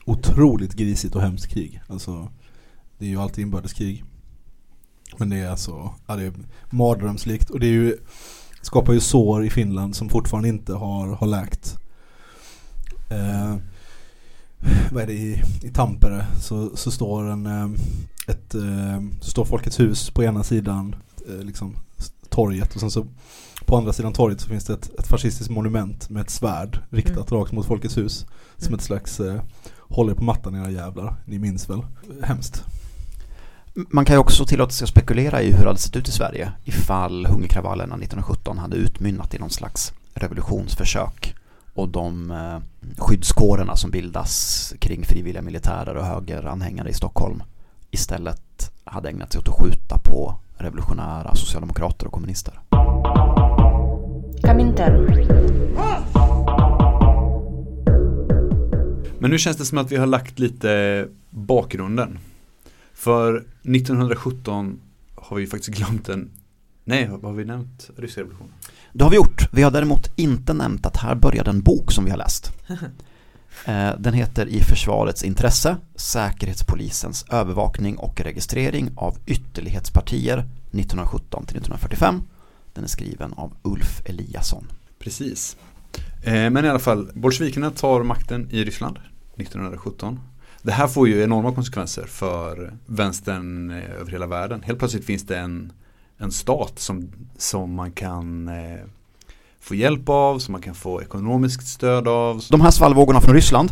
otroligt 0.06 0.74
grisigt 0.74 1.16
och 1.16 1.22
hemskt 1.22 1.48
krig. 1.48 1.82
Alltså, 1.88 2.32
det 2.98 3.06
är 3.06 3.10
ju 3.10 3.18
alltid 3.18 3.42
inbördeskrig. 3.42 4.04
Men 5.18 5.30
det 5.30 5.38
är 5.38 5.50
alltså, 5.50 5.94
ja, 6.08 6.16
det 6.16 6.24
är 6.24 6.34
mardrömslikt. 6.70 7.50
Och 7.50 7.60
det 7.60 7.68
är 7.68 7.72
ju, 7.72 7.98
skapar 8.66 8.94
ju 8.94 9.00
sår 9.00 9.46
i 9.46 9.50
Finland 9.50 9.96
som 9.96 10.10
fortfarande 10.10 10.50
inte 10.50 10.74
har, 10.74 11.08
har 11.08 11.28
läkt. 11.28 11.78
Eh, 13.10 13.56
vad 14.92 15.04
är 15.04 15.08
det 15.08 15.14
i, 15.14 15.44
i 15.64 15.70
Tampere 15.70 16.26
så, 16.42 16.78
så 16.78 16.92
står 16.92 17.24
en 17.24 17.46
eh, 17.46 17.68
ett, 18.28 18.56
eh, 18.56 19.02
så 19.22 19.30
står 19.30 19.46
Folkets 19.46 19.80
hus 19.80 20.10
på 20.10 20.24
ena 20.24 20.44
sidan 20.44 20.96
eh, 21.30 21.46
liksom 21.46 21.76
torget 22.30 22.74
och 22.76 22.80
sen 22.80 22.92
så 22.92 23.06
på 23.66 23.78
andra 23.78 23.94
sidan 23.94 24.14
torget 24.14 24.42
så 24.42 24.50
finns 24.50 24.66
det 24.66 24.74
ett, 24.74 25.00
ett 25.00 25.08
fascistiskt 25.08 25.52
monument 25.52 26.10
med 26.10 26.22
ett 26.22 26.30
svärd 26.30 26.80
riktat 26.90 27.32
rakt 27.32 27.52
mot 27.52 27.66
Folkets 27.66 27.98
hus. 27.98 28.26
Som 28.58 28.74
ett 28.74 28.82
slags 28.82 29.20
eh, 29.20 29.42
håller 29.80 30.14
på 30.14 30.24
mattan 30.24 30.56
era 30.56 30.72
jävlar, 30.72 31.16
ni 31.26 31.40
minns 31.40 31.70
väl? 31.70 31.82
Hemskt. 32.24 32.64
Man 33.78 34.06
kan 34.06 34.16
ju 34.16 34.20
också 34.20 34.46
tillåta 34.46 34.72
sig 34.72 34.86
att 34.86 34.90
spekulera 34.90 35.42
i 35.42 35.52
hur 35.52 35.60
det 35.60 35.68
hade 35.68 35.80
sett 35.80 35.96
ut 35.96 36.08
i 36.08 36.12
Sverige 36.12 36.52
ifall 36.64 37.26
hungerkravallerna 37.26 37.96
1917 37.96 38.58
hade 38.58 38.76
utmynnat 38.76 39.34
i 39.34 39.40
någon 39.40 39.50
slags 39.50 39.94
revolutionsförsök 40.14 41.36
och 41.74 41.90
de 41.90 42.32
eh, 42.32 42.60
skyddskårerna 42.98 43.76
som 43.76 43.92
bildas 43.92 44.74
kring 44.80 45.06
frivilliga 45.06 45.42
militärer 45.42 45.96
och 45.96 46.06
högeranhängare 46.06 46.90
i 46.90 46.94
Stockholm 46.94 47.44
istället 47.92 48.72
hade 48.84 49.10
ägnat 49.10 49.32
sig 49.32 49.40
åt 49.40 49.48
att 49.48 49.60
skjuta 49.60 49.98
på 49.98 50.36
revolutionära 50.58 51.36
socialdemokrater 51.36 52.06
och 52.08 52.14
kommunister. 52.14 52.60
Men 59.20 59.32
nu 59.32 59.38
känns 59.38 59.58
det 59.58 59.66
som 59.66 59.78
att 59.78 59.92
vi 59.92 59.96
har 59.96 60.08
lagt 60.08 60.40
lite 60.40 61.08
bakgrunden. 61.30 62.20
För 62.96 63.36
1917 63.36 64.80
har 65.16 65.38
vi 65.38 65.48
faktiskt 65.48 65.78
glömt 65.78 66.10
en 66.10 66.32
Nej, 66.88 67.08
vad 67.12 67.24
har 67.24 67.34
vi 67.34 67.46
nämnt? 67.46 67.90
Ryska 67.98 68.22
revolutionen. 68.22 68.54
Det 68.94 69.04
har 69.04 69.12
vi 69.12 69.16
gjort. 69.18 69.50
Vi 69.54 69.62
har 69.62 69.72
däremot 69.72 70.12
inte 70.16 70.54
nämnt 70.54 70.86
att 70.86 70.98
här 70.98 71.16
började 71.16 71.50
en 71.50 71.62
bok 71.62 71.92
som 71.92 72.06
vi 72.06 72.12
har 72.12 72.18
läst. 72.18 72.52
Eh, 73.66 73.92
Den 74.00 74.14
heter 74.14 74.48
I 74.48 74.60
försvarets 74.62 75.24
intresse, 75.24 75.78
Säkerhetspolisens 75.96 77.26
övervakning 77.30 77.98
och 77.98 78.22
registrering 78.22 78.92
av 78.96 79.18
ytterlighetspartier 79.26 80.38
1917 80.38 81.46
till 81.46 81.58
1945. 81.58 82.22
Den 82.74 82.84
är 82.84 82.88
skriven 82.88 83.34
av 83.34 83.54
Ulf 83.62 84.02
Eliasson. 84.06 84.68
Precis. 85.00 85.58
Eh, 86.24 86.50
men 86.50 86.66
i 86.66 86.70
alla 86.70 86.80
fall, 86.80 87.10
bolsjevikerna 87.14 87.72
tar 87.72 88.04
makten 88.04 88.48
i 88.52 88.64
Ryssland 88.64 89.00
1917. 89.36 90.20
Det 90.66 90.72
här 90.72 90.88
får 90.88 91.08
ju 91.08 91.24
enorma 91.24 91.52
konsekvenser 91.52 92.06
för 92.06 92.74
vänstern 92.86 93.72
eh, 93.72 94.02
över 94.02 94.12
hela 94.12 94.28
världen. 94.28 94.64
Helt 94.64 94.80
plötsligt 94.80 95.06
finns 95.06 95.24
det 95.24 95.38
en, 95.38 95.74
en 96.18 96.32
stat 96.32 96.80
som, 96.80 97.10
som 97.38 97.74
man 97.74 97.92
kan 97.92 98.48
eh, 98.48 98.80
få 99.60 99.76
hjälp 99.76 100.10
av, 100.10 100.40
som 100.40 100.52
man 100.52 100.62
kan 100.62 100.76
få 100.76 101.02
ekonomiskt 101.02 101.68
stöd 101.68 102.08
av. 102.08 102.42
De 102.50 102.62
här 102.62 102.72
svallvågorna 102.72 103.22
från 103.22 103.36
Ryssland 103.36 103.70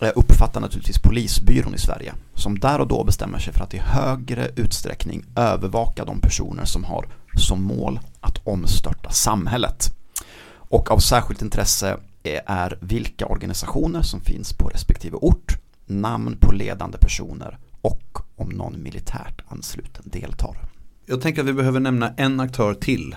eh, 0.00 0.10
uppfattar 0.16 0.60
naturligtvis 0.60 0.98
polisbyrån 0.98 1.74
i 1.74 1.78
Sverige 1.78 2.14
som 2.34 2.58
där 2.58 2.80
och 2.80 2.88
då 2.88 3.04
bestämmer 3.04 3.38
sig 3.38 3.52
för 3.52 3.64
att 3.64 3.74
i 3.74 3.78
högre 3.78 4.50
utsträckning 4.56 5.24
övervaka 5.36 6.04
de 6.04 6.20
personer 6.20 6.64
som 6.64 6.84
har 6.84 7.06
som 7.38 7.62
mål 7.62 8.00
att 8.20 8.46
omstörta 8.46 9.10
samhället. 9.10 9.94
Och 10.54 10.90
av 10.90 10.98
särskilt 10.98 11.42
intresse 11.42 11.96
eh, 12.22 12.40
är 12.46 12.78
vilka 12.80 13.26
organisationer 13.26 14.02
som 14.02 14.20
finns 14.20 14.52
på 14.52 14.68
respektive 14.68 15.16
ort, 15.16 15.58
namn 15.86 16.36
på 16.40 16.52
ledande 16.52 16.98
personer 16.98 17.58
och 17.80 18.18
om 18.36 18.48
någon 18.48 18.82
militärt 18.82 19.42
ansluten 19.48 20.04
deltar. 20.04 20.56
Jag 21.06 21.20
tänker 21.20 21.42
att 21.42 21.48
vi 21.48 21.52
behöver 21.52 21.80
nämna 21.80 22.14
en 22.16 22.40
aktör 22.40 22.74
till. 22.74 23.16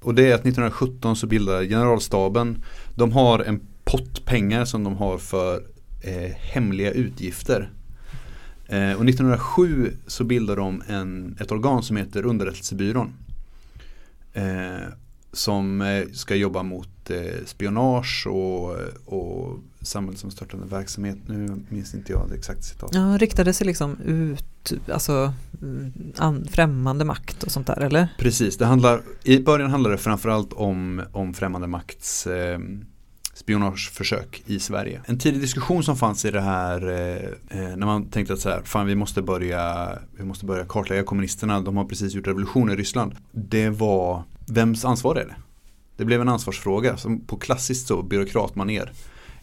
Och 0.00 0.14
det 0.14 0.22
är 0.22 0.34
att 0.34 0.40
1917 0.40 1.16
så 1.16 1.26
bildar 1.26 1.62
generalstaben, 1.62 2.64
de 2.94 3.12
har 3.12 3.38
en 3.38 3.60
pott 3.84 4.24
pengar 4.24 4.64
som 4.64 4.84
de 4.84 4.96
har 4.96 5.18
för 5.18 5.62
eh, 6.04 6.30
hemliga 6.36 6.90
utgifter. 6.90 7.70
Eh, 8.66 8.92
och 8.92 9.08
1907 9.08 9.92
så 10.06 10.24
bildar 10.24 10.56
de 10.56 10.82
en, 10.86 11.36
ett 11.40 11.52
organ 11.52 11.82
som 11.82 11.96
heter 11.96 12.26
underrättelsebyrån. 12.26 13.12
Eh, 14.32 14.88
som 15.32 15.80
eh, 15.80 16.06
ska 16.12 16.34
jobba 16.34 16.62
mot 16.62 17.10
eh, 17.10 17.44
spionage 17.46 18.26
och, 18.26 18.76
och 19.04 19.58
samhällsomstörtande 19.82 20.66
verksamhet. 20.66 21.18
Nu 21.26 21.62
minns 21.68 21.94
inte 21.94 22.12
jag 22.12 22.28
det 22.28 22.34
exakta 22.34 22.62
citatet. 22.62 22.96
Ja, 22.96 23.18
riktade 23.18 23.52
sig 23.52 23.66
liksom 23.66 24.00
ut, 24.00 24.72
alltså 24.92 25.32
mm, 25.62 25.92
an, 26.16 26.48
främmande 26.50 27.04
makt 27.04 27.42
och 27.42 27.52
sånt 27.52 27.66
där 27.66 27.80
eller? 27.80 28.08
Precis, 28.18 28.56
det 28.56 28.66
handlar, 28.66 29.02
i 29.22 29.40
början 29.40 29.70
handlar 29.70 29.90
det 29.90 29.98
framförallt 29.98 30.52
om, 30.52 31.02
om 31.12 31.34
främmande 31.34 31.66
makts 31.66 32.26
eh, 32.26 32.58
spionageförsök 33.38 34.42
i 34.46 34.60
Sverige. 34.60 35.00
En 35.04 35.18
tidig 35.18 35.40
diskussion 35.40 35.84
som 35.84 35.96
fanns 35.96 36.24
i 36.24 36.30
det 36.30 36.40
här 36.40 36.88
eh, 36.88 37.60
eh, 37.60 37.76
när 37.76 37.86
man 37.86 38.10
tänkte 38.10 38.32
att 38.32 38.40
så 38.40 38.48
här, 38.48 38.62
fan 38.64 38.86
vi 38.86 38.94
måste 38.94 39.22
börja, 39.22 39.92
vi 40.16 40.24
måste 40.24 40.44
börja 40.44 40.64
kartlägga 40.64 41.02
kommunisterna, 41.02 41.60
de 41.60 41.76
har 41.76 41.84
precis 41.84 42.14
gjort 42.14 42.26
revolution 42.26 42.70
i 42.70 42.76
Ryssland. 42.76 43.14
Det 43.32 43.70
var 43.70 44.22
vems 44.46 44.84
ansvar 44.84 45.16
är 45.16 45.24
det? 45.24 45.36
Det 45.96 46.04
blev 46.04 46.20
en 46.20 46.28
ansvarsfråga 46.28 46.96
som 46.96 47.20
på 47.20 47.36
klassiskt 47.36 47.86
så 47.86 48.02
byråkratmaner. 48.02 48.92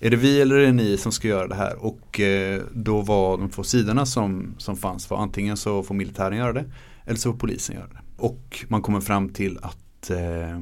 Är 0.05 0.09
det 0.09 0.17
vi 0.17 0.41
eller 0.41 0.55
är 0.55 0.65
det 0.65 0.71
ni 0.71 0.97
som 0.97 1.11
ska 1.11 1.27
göra 1.27 1.47
det 1.47 1.55
här? 1.55 1.75
Och 1.75 2.19
eh, 2.19 2.61
då 2.73 3.01
var 3.01 3.37
de 3.37 3.49
två 3.49 3.63
sidorna 3.63 4.05
som, 4.05 4.55
som 4.57 4.77
fanns 4.77 5.09
var 5.09 5.17
antingen 5.17 5.57
så 5.57 5.83
får 5.83 5.95
militären 5.95 6.37
göra 6.37 6.53
det 6.53 6.65
eller 7.05 7.17
så 7.17 7.31
får 7.31 7.39
polisen 7.39 7.75
göra 7.75 7.87
det. 7.87 7.99
Och 8.17 8.65
man 8.67 8.81
kommer 8.81 9.01
fram 9.01 9.29
till 9.29 9.57
att 9.61 10.09
eh, 10.09 10.59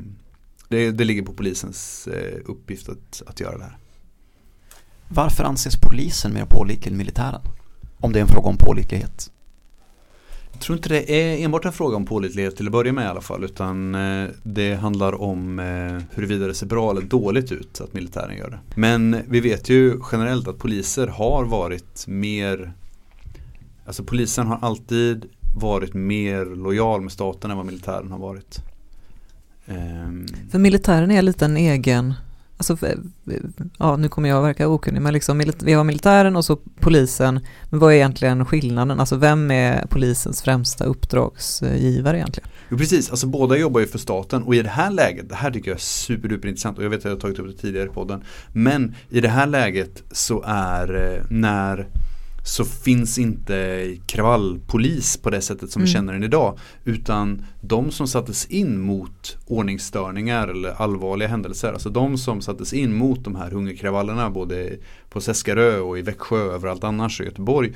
det, 0.67 0.91
det 0.91 1.03
ligger 1.03 1.21
på 1.21 1.33
polisens 1.33 2.07
eh, 2.07 2.39
uppgift 2.45 2.89
att, 2.89 3.23
att 3.25 3.39
göra 3.39 3.57
det 3.57 3.63
här. 3.63 3.77
Varför 5.07 5.43
anses 5.43 5.75
polisen 5.81 6.33
mer 6.33 6.45
pålitlig 6.45 6.91
än 6.91 6.97
militären? 6.97 7.41
Om 7.97 8.13
det 8.13 8.19
är 8.19 8.21
en 8.21 8.27
fråga 8.27 8.49
om 8.49 8.57
pålitlighet. 8.57 9.31
Jag 10.53 10.61
tror 10.61 10.77
inte 10.77 10.89
det 10.89 11.11
är 11.11 11.45
enbart 11.45 11.65
en 11.65 11.73
fråga 11.73 11.95
om 11.95 12.05
pålitlighet 12.05 12.55
till 12.55 12.65
att 12.65 12.71
börja 12.71 12.93
med 12.93 13.05
i 13.05 13.07
alla 13.07 13.21
fall 13.21 13.43
utan 13.43 13.95
eh, 13.95 14.29
det 14.43 14.75
handlar 14.75 15.21
om 15.21 15.59
eh, 15.59 16.15
huruvida 16.15 16.47
det 16.47 16.53
ser 16.53 16.65
bra 16.65 16.91
eller 16.91 17.01
dåligt 17.01 17.51
ut 17.51 17.81
att 17.81 17.93
militären 17.93 18.37
gör 18.37 18.49
det. 18.49 18.59
Men 18.75 19.17
vi 19.27 19.39
vet 19.39 19.69
ju 19.69 19.99
generellt 20.11 20.47
att 20.47 20.57
poliser 20.57 21.07
har 21.07 21.45
varit 21.45 22.07
mer 22.07 22.73
Alltså 23.85 24.03
polisen 24.03 24.47
har 24.47 24.59
alltid 24.61 25.25
varit 25.55 25.93
mer 25.93 26.45
lojal 26.45 27.01
med 27.01 27.11
staten 27.11 27.51
än 27.51 27.57
vad 27.57 27.65
militären 27.65 28.11
har 28.11 28.19
varit. 28.19 28.59
Ehm. 29.65 30.25
För 30.51 30.59
militären 30.59 31.11
är 31.11 31.21
lite 31.21 31.45
en 31.45 31.57
egen, 31.57 32.13
alltså, 32.71 32.87
ja 33.77 33.97
nu 33.97 34.09
kommer 34.09 34.29
jag 34.29 34.37
att 34.37 34.43
verka 34.43 34.67
okunnig, 34.67 35.01
men 35.01 35.13
liksom, 35.13 35.43
vi 35.63 35.73
har 35.73 35.83
militären 35.83 36.35
och 36.35 36.45
så 36.45 36.55
polisen, 36.79 37.39
men 37.69 37.79
vad 37.79 37.91
är 37.91 37.95
egentligen 37.95 38.45
skillnaden? 38.45 38.99
Alltså 38.99 39.15
vem 39.15 39.51
är 39.51 39.87
polisens 39.87 40.41
främsta 40.41 40.85
uppdragsgivare 40.85 42.17
egentligen? 42.17 42.49
Jo 42.69 42.77
precis, 42.77 43.09
alltså 43.09 43.27
båda 43.27 43.57
jobbar 43.57 43.79
ju 43.79 43.87
för 43.87 43.99
staten 43.99 44.43
och 44.43 44.55
i 44.55 44.61
det 44.61 44.69
här 44.69 44.91
läget, 44.91 45.29
det 45.29 45.35
här 45.35 45.51
tycker 45.51 45.71
jag 45.71 45.75
är 45.75 45.81
superduperintressant 45.81 46.77
och 46.77 46.83
jag 46.83 46.89
vet 46.89 46.99
att 46.99 47.05
jag 47.05 47.11
har 47.11 47.19
tagit 47.19 47.39
upp 47.39 47.47
det 47.47 47.61
tidigare 47.61 47.85
i 47.85 47.91
podden. 47.91 48.23
Men 48.53 48.95
i 49.09 49.21
det 49.21 49.29
här 49.29 49.47
läget 49.47 50.03
så 50.11 50.43
är 50.45 50.95
eh, 50.95 51.25
när 51.29 51.87
så 52.45 52.65
finns 52.65 53.17
inte 53.17 53.87
kravallpolis 54.05 55.17
på 55.17 55.29
det 55.29 55.41
sättet 55.41 55.71
som 55.71 55.81
vi 55.81 55.89
Mm. 55.89 55.93
känner 55.93 56.13
den 56.13 56.23
idag. 56.23 56.57
Utan 56.83 57.45
de 57.61 57.91
som 57.91 58.07
sattes 58.07 58.45
in 58.45 58.81
mot 58.81 59.37
ordningsstörningar 59.45 60.47
eller 60.47 60.69
allvarliga 60.81 61.29
händelser. 61.29 61.73
Alltså 61.73 61.89
de 61.89 62.17
som 62.17 62.41
sattes 62.41 62.73
in 62.73 62.93
mot 62.93 63.23
de 63.23 63.35
här 63.35 63.51
hungerkravallerna 63.51 64.29
både 64.29 64.77
på 65.09 65.21
Seskarö 65.21 65.79
och 65.79 65.99
i 65.99 66.01
Växjö 66.01 66.43
och 66.43 66.53
överallt 66.53 66.83
annars 66.83 67.21
i 67.21 67.23
Göteborg. 67.23 67.73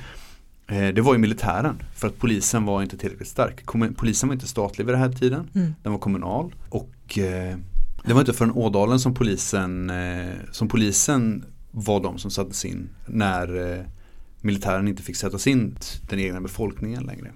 Eh, 0.66 0.88
det 0.88 1.00
var 1.00 1.12
ju 1.12 1.18
militären 1.18 1.82
för 1.94 2.08
att 2.08 2.18
polisen 2.18 2.64
var 2.64 2.82
inte 2.82 2.96
tillräckligt 2.96 3.28
stark. 3.28 3.64
Polisen 3.96 4.28
var 4.28 4.34
inte 4.34 4.48
statlig 4.48 4.84
vid 4.86 4.94
den 4.94 5.02
här 5.02 5.12
tiden. 5.12 5.50
Mm. 5.54 5.74
Den 5.82 5.92
var 5.92 5.98
kommunal. 5.98 6.54
Och 6.68 7.18
eh, 7.18 7.56
det 8.04 8.12
var 8.12 8.20
inte 8.20 8.32
förrän 8.32 8.52
Ådalen 8.52 9.00
som 9.00 9.14
polisen, 9.14 9.90
eh, 9.90 10.28
som 10.52 10.68
polisen 10.68 11.44
var 11.70 12.00
de 12.00 12.18
som 12.18 12.30
sattes 12.30 12.64
in 12.64 12.88
när 13.06 13.86
militären 14.40 14.88
inte 14.88 15.02
fick 15.02 15.16
sättas 15.16 15.46
in 15.46 15.70
t- 15.74 15.86
den 16.08 16.18
egna 16.20 16.40
befolkningen 16.40 17.02
längre. 17.02 17.30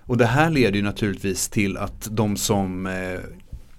Och 0.00 0.16
det 0.16 0.26
här 0.26 0.50
leder 0.50 0.76
ju 0.76 0.82
naturligtvis 0.82 1.48
till 1.48 1.76
att 1.76 2.08
de 2.10 2.36
som, 2.36 2.86
eh, 2.86 3.20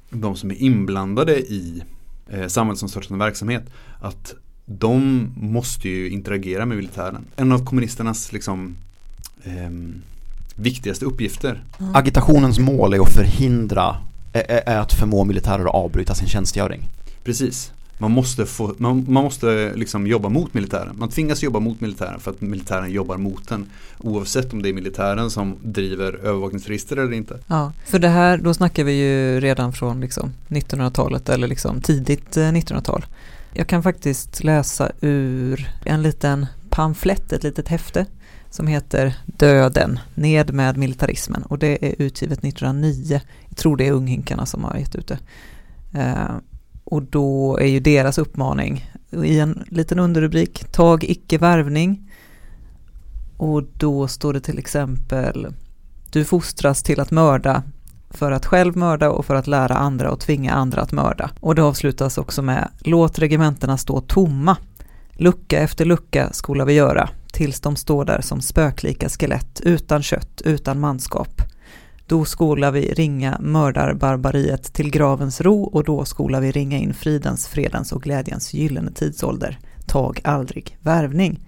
de 0.10 0.36
som 0.36 0.52
är 0.52 0.56
inblandade 0.62 1.40
i 1.40 1.84
eh, 2.30 2.48
samhällsomstörtande 2.48 3.26
verksamhet 3.26 3.64
att 4.02 4.34
de 4.66 5.28
måste 5.38 5.90
ju 5.90 6.10
interagera 6.10 6.66
med 6.66 6.78
militären. 6.78 7.26
En 7.36 7.52
av 7.52 7.66
kommunisternas 7.66 8.32
liksom 8.34 8.76
ehm, 9.44 10.02
viktigaste 10.56 11.06
uppgifter 11.06 11.64
Agitationens 11.94 12.60
mål 12.60 12.94
är 12.94 13.00
att 13.00 13.14
förhindra, 13.14 13.96
är- 14.34 14.70
är 14.70 14.80
att 14.80 14.94
förmå 14.94 15.24
militärer 15.24 15.64
att 15.66 15.76
avbryta 15.76 16.16
sin 16.16 16.28
tjänstgöring. 16.28 16.90
Precis. 17.24 17.72
Man 18.02 18.12
måste, 18.12 18.46
få, 18.46 18.76
man, 18.78 19.06
man 19.10 19.24
måste 19.24 19.74
liksom 19.76 20.08
jobba 20.08 20.30
mot 20.30 20.54
militären. 20.54 20.96
Man 21.00 21.10
tvingas 21.10 21.44
jobba 21.44 21.60
mot 21.60 21.82
militären 21.82 22.20
för 22.20 22.32
att 22.32 22.42
militären 22.42 22.92
jobbar 22.92 23.18
mot 23.18 23.50
den. 23.50 23.66
Oavsett 23.98 24.54
om 24.54 24.62
det 24.62 24.70
är 24.70 24.74
militären 24.74 25.30
som 25.30 25.56
driver 25.62 26.14
övervakningsregister 26.14 26.98
eller 26.98 27.14
inte. 27.14 27.40
Ja, 27.48 27.74
för 27.86 28.00
det 28.00 28.08
här, 28.08 28.38
då 28.38 28.54
snackar 28.54 28.84
vi 28.84 28.92
ju 28.92 29.40
redan 29.40 29.74
från 29.74 30.02
liksom 30.02 30.34
1900-talet 30.48 31.30
eller 31.30 31.48
liksom 31.48 31.82
tidigt 31.82 32.38
eh, 32.38 32.42
1900-tal. 32.42 33.06
Jag 33.54 33.68
kan 33.68 33.84
faktiskt 33.84 34.44
läsa 34.44 34.92
ur 35.02 35.70
en 35.86 36.02
liten 36.02 36.46
pamflett, 36.70 37.34
ett 37.34 37.44
litet 37.44 37.68
häfte 37.68 38.06
som 38.50 38.68
heter 38.68 39.16
Döden, 39.26 40.00
ned 40.14 40.54
med 40.54 40.78
militarismen 40.78 41.44
och 41.44 41.58
det 41.60 41.86
är 41.86 41.96
utgivet 41.98 42.40
1909. 42.40 43.22
Jag 43.50 43.58
tror 43.58 43.78
det 43.78 43.88
är 43.88 43.92
Unghinkarna 43.92 44.46
som 44.46 44.64
har 44.64 44.78
gett 44.78 44.96
ut 44.96 45.08
det. 45.08 45.20
Eh, 46.00 46.36
och 46.92 47.04
då 47.04 47.58
är 47.58 47.66
ju 47.66 47.80
deras 47.80 48.18
uppmaning 48.18 48.92
i 49.24 49.40
en 49.40 49.64
liten 49.68 50.00
underrubrik, 50.00 50.72
tag 50.72 51.04
icke 51.04 51.38
värvning. 51.38 52.12
Och 53.38 53.64
då 53.64 54.08
står 54.08 54.34
det 54.34 54.40
till 54.40 54.60
exempel 54.60 55.48
du 56.12 56.26
fostras 56.26 56.84
till 56.84 57.00
att 57.00 57.12
mörda 57.12 57.64
för 58.10 58.32
att 58.32 58.46
själv 58.46 58.78
mörda 58.78 59.10
och 59.10 59.26
för 59.26 59.36
att 59.36 59.48
lära 59.48 59.76
andra 59.76 60.12
och 60.12 60.20
tvinga 60.20 60.54
andra 60.54 60.82
att 60.82 60.92
mörda. 60.92 61.32
Och 61.40 61.56
det 61.56 61.64
avslutas 61.64 62.18
också 62.18 62.42
med 62.42 62.70
låt 62.80 63.20
regementena 63.20 63.78
stå 63.78 64.02
tomma. 64.02 64.58
Lucka 65.12 65.60
efter 65.60 65.86
lucka 65.86 66.30
skola 66.34 66.66
vi 66.66 66.74
göra 66.74 67.10
tills 67.34 67.62
de 67.62 67.76
står 67.76 68.06
där 68.06 68.22
som 68.22 68.42
spöklika 68.42 69.10
skelett 69.10 69.62
utan 69.64 70.04
kött, 70.04 70.42
utan 70.46 70.80
manskap. 70.80 71.41
Då 72.12 72.26
skola 72.26 72.72
vi 72.72 72.94
ringa 72.94 73.38
mördarbarbariet 73.40 74.74
till 74.74 74.92
gravens 74.92 75.42
ro 75.42 75.64
och 75.64 75.84
då 75.84 76.06
skola 76.06 76.40
vi 76.40 76.52
ringa 76.52 76.78
in 76.78 76.94
fridens, 76.94 77.48
fredens 77.48 77.92
och 77.92 78.04
glädjens 78.04 78.54
gyllene 78.54 78.92
tidsålder. 78.92 79.60
Tag 79.88 80.22
aldrig 80.24 80.78
värvning. 80.82 81.40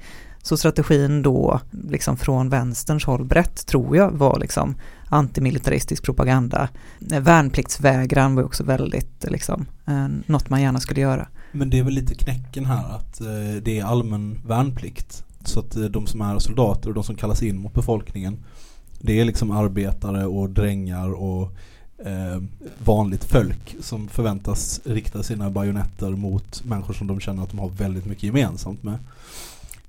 Så 0.43 0.57
strategin 0.57 1.21
då, 1.21 1.59
liksom 1.89 2.17
från 2.17 2.49
vänsterns 2.49 3.05
håll 3.05 3.25
brett, 3.25 3.65
tror 3.65 3.97
jag, 3.97 4.11
var 4.11 4.39
liksom 4.39 4.75
antimilitaristisk 5.09 6.03
propaganda. 6.03 6.69
Värnpliktsvägran 6.99 8.35
var 8.35 8.43
också 8.43 8.63
väldigt, 8.63 9.25
liksom, 9.29 9.65
eh, 9.85 10.07
något 10.25 10.49
man 10.49 10.61
gärna 10.61 10.79
skulle 10.79 11.01
göra. 11.01 11.27
Men 11.51 11.69
det 11.69 11.79
är 11.79 11.83
väl 11.83 11.93
lite 11.93 12.15
knäcken 12.15 12.65
här 12.65 12.95
att 12.95 13.21
eh, 13.21 13.61
det 13.61 13.79
är 13.79 13.83
allmän 13.83 14.39
värnplikt. 14.45 15.23
Så 15.45 15.59
att 15.59 15.75
eh, 15.75 15.83
de 15.83 16.07
som 16.07 16.21
är 16.21 16.39
soldater 16.39 16.89
och 16.89 16.95
de 16.95 17.03
som 17.03 17.15
kallas 17.15 17.43
in 17.43 17.57
mot 17.57 17.73
befolkningen 17.73 18.37
det 19.05 19.19
är 19.19 19.25
liksom 19.25 19.51
arbetare 19.51 20.25
och 20.25 20.49
drängar 20.49 21.09
och 21.13 21.51
eh, 22.05 22.41
vanligt 22.85 23.23
folk 23.23 23.75
som 23.81 24.07
förväntas 24.07 24.81
rikta 24.85 25.23
sina 25.23 25.49
bajonetter 25.49 26.09
mot 26.09 26.63
människor 26.65 26.93
som 26.93 27.07
de 27.07 27.19
känner 27.19 27.43
att 27.43 27.49
de 27.49 27.59
har 27.59 27.69
väldigt 27.69 28.05
mycket 28.05 28.23
gemensamt 28.23 28.83
med. 28.83 28.97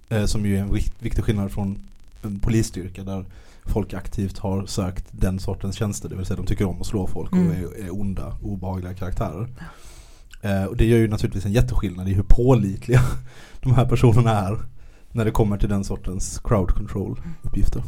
Eh, 0.09 0.25
som 0.25 0.47
ju 0.47 0.57
är 0.57 0.61
en 0.61 0.71
vikt- 0.75 0.93
viktig 1.03 1.25
skillnad 1.25 1.51
från 1.53 1.79
en 2.23 2.39
polisstyrka 2.41 3.03
där 3.05 3.25
folk 3.65 3.95
aktivt 3.95 4.39
har 4.39 4.67
sökt 4.67 5.05
den 5.11 5.39
sortens 5.39 5.77
tjänster. 5.77 6.09
Det 6.09 6.17
vill 6.17 6.27
säga 6.27 6.37
de 6.37 6.47
tycker 6.47 6.65
om 6.69 6.81
att 6.81 6.87
slå 6.87 7.07
folk 7.07 7.33
Mm. 7.33 7.47
och 7.49 7.55
är, 7.55 7.85
är 7.85 8.01
onda, 8.01 8.37
obehagliga 8.43 8.95
karaktärer. 8.95 9.49
Eh, 10.43 10.65
och 10.65 10.77
det 10.77 10.85
gör 10.87 10.99
ju 10.99 11.09
naturligtvis 11.09 11.45
en 11.45 11.53
jätteskillnad 11.53 12.09
i 12.09 12.13
hur 12.15 12.23
pålitliga 12.29 13.01
de 13.61 13.75
här 13.75 13.87
personerna 13.87 14.31
är 14.31 14.59
när 15.13 15.25
det 15.25 15.31
kommer 15.31 15.59
till 15.59 15.69
den 15.69 15.85
sortens 15.85 16.39
crowd 16.45 16.71
control 16.71 17.21
uppgifter. 17.43 17.83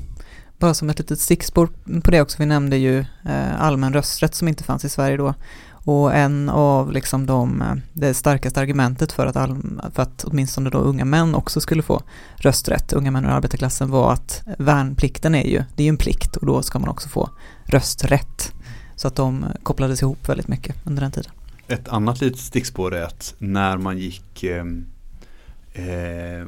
Bara 0.59 0.75
som 0.75 0.91
ett 0.91 0.99
litet 0.99 1.21
stickspår 1.21 1.69
på 2.03 2.11
det 2.11 2.21
också, 2.21 2.37
vi 2.39 2.47
nämnde 2.47 2.77
ju 2.77 2.99
eh, 3.25 3.63
allmän 3.63 3.93
rösträtt 3.93 4.35
som 4.35 4.49
inte 4.49 4.65
fanns 4.65 4.85
i 4.85 4.89
Sverige 4.89 5.17
då. 5.17 5.35
Och 5.71 6.15
en 6.15 6.49
av 6.49 6.93
liksom 6.93 7.27
de, 7.27 7.63
eh, 7.63 7.75
det 7.93 8.15
starkaste 8.15 8.61
argumentet 8.61 9.13
för 9.13 9.27
att, 9.27 9.37
all, 9.37 9.57
för 9.95 10.03
att 10.03 10.25
åtminstone 10.25 10.71
då 10.71 10.79
unga 10.79 11.05
män 11.05 11.35
också 11.35 11.61
skulle 11.61 11.83
få 11.83 12.03
rösträtt, 12.37 12.93
unga 12.93 13.11
män 13.11 13.25
ur 13.25 13.29
arbetarklassen, 13.29 13.91
var 13.91 14.13
att 14.13 14.43
värnplikten 14.59 15.35
är 15.35 15.47
ju, 15.47 15.65
det 15.75 15.83
är 15.83 15.85
ju 15.85 15.89
en 15.89 15.97
plikt 15.97 16.37
och 16.37 16.47
då 16.47 16.63
ska 16.63 16.79
man 16.79 16.89
också 16.89 17.09
få 17.09 17.31
rösträtt. 17.65 18.53
Så 18.97 19.09
att 19.09 19.17
de 19.17 19.47
kopplades 19.63 20.03
ihop 20.03 20.29
väldigt 20.29 20.49
mycket 20.49 20.77
under 20.85 21.03
den 21.03 21.13
tiden. 21.13 21.33
Ett 21.69 21.89
annat 21.89 22.21
litet 22.21 22.41
stickspår 22.41 22.95
är 22.95 23.03
att 23.03 23.35
när 23.39 23.77
man 23.77 23.99
gick 23.99 24.43
eh, 24.45 24.65
eh, 25.73 26.47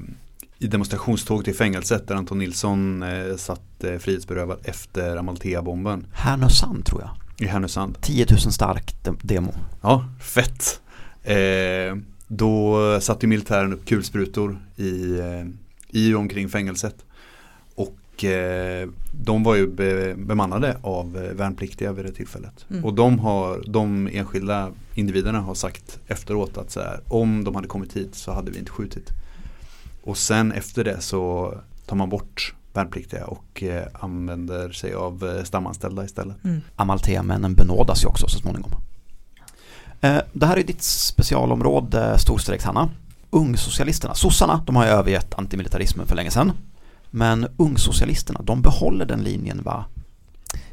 i 0.58 0.66
demonstrationståg 0.66 1.44
till 1.44 1.54
fängelset 1.54 2.08
där 2.08 2.14
Anton 2.14 2.38
Nilsson 2.38 3.02
eh, 3.02 3.36
satt 3.36 3.84
eh, 3.84 3.98
frihetsberövad 3.98 4.58
efter 4.64 5.16
Amalthea-bomben 5.16 6.06
Härnösand 6.12 6.84
tror 6.84 7.00
jag. 7.00 7.10
i 7.46 7.50
Härnösand. 7.50 7.98
10 8.00 8.26
000 8.30 8.38
stark 8.40 8.94
de- 9.04 9.18
demo. 9.22 9.52
Ja, 9.80 10.04
fett. 10.22 10.80
Eh, 11.22 11.96
då 12.28 12.76
satte 13.00 13.26
militären 13.26 13.72
upp 13.72 13.86
kulsprutor 13.86 14.58
i, 14.76 15.18
eh, 15.18 15.46
i 15.90 16.14
och 16.14 16.20
omkring 16.20 16.48
fängelset. 16.48 17.04
Och 17.74 18.24
eh, 18.24 18.88
de 19.24 19.42
var 19.42 19.54
ju 19.54 19.66
be, 19.66 20.14
bemannade 20.14 20.76
av 20.82 21.16
eh, 21.16 21.32
värnpliktiga 21.34 21.92
vid 21.92 22.04
det 22.04 22.12
tillfället. 22.12 22.66
Mm. 22.70 22.84
Och 22.84 22.94
de, 22.94 23.18
har, 23.18 23.62
de 23.66 24.08
enskilda 24.12 24.70
individerna 24.94 25.40
har 25.40 25.54
sagt 25.54 25.98
efteråt 26.06 26.58
att 26.58 26.70
så 26.70 26.80
här, 26.80 27.00
om 27.08 27.44
de 27.44 27.54
hade 27.54 27.68
kommit 27.68 27.96
hit 27.96 28.14
så 28.14 28.32
hade 28.32 28.50
vi 28.50 28.58
inte 28.58 28.70
skjutit. 28.70 29.10
Och 30.08 30.16
sen 30.18 30.52
efter 30.52 30.84
det 30.84 31.00
så 31.00 31.54
tar 31.86 31.96
man 31.96 32.08
bort 32.08 32.54
värnpliktiga 32.72 33.24
och 33.26 33.62
eh, 33.62 33.86
använder 33.92 34.70
sig 34.72 34.94
av 34.94 35.34
eh, 35.38 35.44
stamanställda 35.44 36.04
istället. 36.04 36.44
Mm. 36.44 36.60
Amalthea-männen 36.76 37.54
benådas 37.54 38.04
ju 38.04 38.08
också 38.08 38.28
så 38.28 38.38
småningom. 38.38 38.70
Eh, 40.00 40.18
Det 40.32 40.46
här 40.46 40.56
är 40.56 40.62
ditt 40.64 40.82
specialområde, 40.82 42.18
storstreckshanna. 42.18 42.88
Ungsocialisterna, 43.30 44.14
sossarna, 44.14 44.62
de 44.66 44.76
har 44.76 44.84
ju 44.84 44.90
övergett 44.90 45.34
antimilitarismen 45.38 46.06
för 46.06 46.16
länge 46.16 46.30
sedan. 46.30 46.52
Men 47.10 47.46
ungsocialisterna, 47.56 48.40
de 48.42 48.62
behåller 48.62 49.06
den 49.06 49.20
linjen 49.22 49.62
va? 49.62 49.84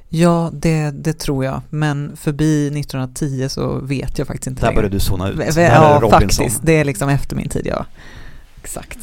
Ja, 0.10 0.50
det, 0.54 0.92
det 0.92 1.14
tror 1.20 1.46
jag. 1.46 1.62
Men 1.70 2.18
förbi 2.18 2.68
1910 2.68 3.48
så 3.50 3.80
vet 3.80 4.18
jag 4.18 4.28
faktiskt 4.28 4.48
inte 4.48 4.62
Där 4.62 4.68
längre. 4.68 4.76
började 4.76 4.96
du 4.96 5.00
zona 5.00 5.30
ut. 5.30 5.40
V- 5.40 5.52
Ja, 5.62 6.10
faktiskt. 6.10 6.60
Det 6.64 6.74
är 6.74 6.84
liksom 6.86 7.10
efter 7.10 7.36
min 7.36 7.50
tid, 7.50 7.66
ja. 7.66 7.86
Exakt. 8.62 8.98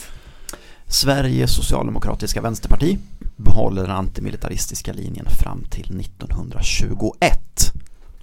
Sveriges 0.92 1.54
socialdemokratiska 1.54 2.40
vänsterparti 2.40 2.98
behåller 3.36 3.82
den 3.82 3.90
antimilitaristiska 3.90 4.92
linjen 4.92 5.26
fram 5.26 5.64
till 5.70 6.00
1921. 6.00 7.72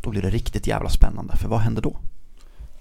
Då 0.01 0.09
blir 0.09 0.21
det 0.21 0.29
riktigt 0.29 0.67
jävla 0.67 0.89
spännande, 0.89 1.37
för 1.37 1.49
vad 1.49 1.59
händer 1.59 1.81
då? 1.81 1.97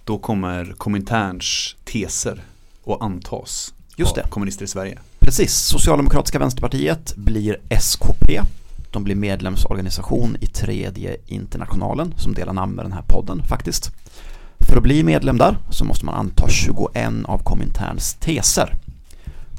Då 0.05 0.19
kommer 0.19 0.75
Kominterns 0.77 1.77
teser 1.85 2.41
och 2.85 3.05
antas 3.05 3.75
Just 3.97 4.11
av 4.11 4.23
det. 4.25 4.31
kommunister 4.31 4.65
i 4.65 4.69
Sverige. 4.69 4.99
Precis, 5.19 5.55
Socialdemokratiska 5.55 6.39
vänsterpartiet 6.39 7.17
blir 7.17 7.57
SKP. 7.69 8.41
De 8.91 9.05
blir 9.05 9.15
medlemsorganisation 9.15 10.37
i 10.41 10.47
tredje 10.47 11.17
internationalen 11.27 12.15
som 12.17 12.35
delar 12.35 12.53
namn 12.53 12.73
med 12.75 12.85
den 12.85 12.93
här 12.93 13.05
podden 13.09 13.43
faktiskt. 13.43 13.91
För 14.59 14.77
att 14.77 14.83
bli 14.83 15.03
medlem 15.03 15.39
där 15.39 15.59
så 15.71 15.85
måste 15.85 16.07
man 16.07 16.15
anta 16.15 16.49
21 16.49 17.13
av 17.25 17.39
Kominterns 17.39 18.15
teser. 18.15 18.75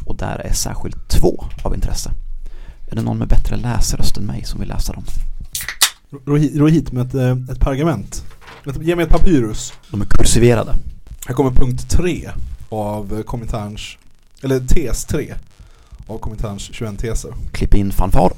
Och 0.09 0.15
där 0.15 0.41
är 0.45 0.53
särskilt 0.53 1.07
två 1.07 1.45
av 1.63 1.75
intresse. 1.75 2.11
Är 2.91 2.95
det 2.95 3.01
någon 3.01 3.17
med 3.17 3.27
bättre 3.27 3.55
läsröst 3.55 4.17
än 4.17 4.23
mig 4.23 4.43
som 4.43 4.59
vill 4.59 4.69
läsa 4.69 4.93
dem? 4.93 5.03
Ro 6.25 6.67
hit, 6.67 6.91
med 6.91 7.07
ett, 7.07 7.13
eh, 7.13 7.51
ett 7.51 7.59
pergament. 7.59 8.25
Ge 8.81 8.95
mig 8.95 9.05
ett 9.05 9.11
papyrus. 9.11 9.73
De 9.91 10.01
är 10.01 10.05
kursiverade. 10.05 10.75
Här 11.25 11.35
kommer 11.35 11.51
punkt 11.51 11.89
3 11.89 12.29
av 12.69 13.23
Kominterns, 13.23 13.97
eller 14.43 14.59
tes 14.59 15.05
3 15.05 15.33
av 16.07 16.17
Kominterns 16.17 16.69
21 16.73 16.99
teser. 16.99 17.33
Klipp 17.51 17.73
in 17.73 17.91
fanfar. 17.91 18.33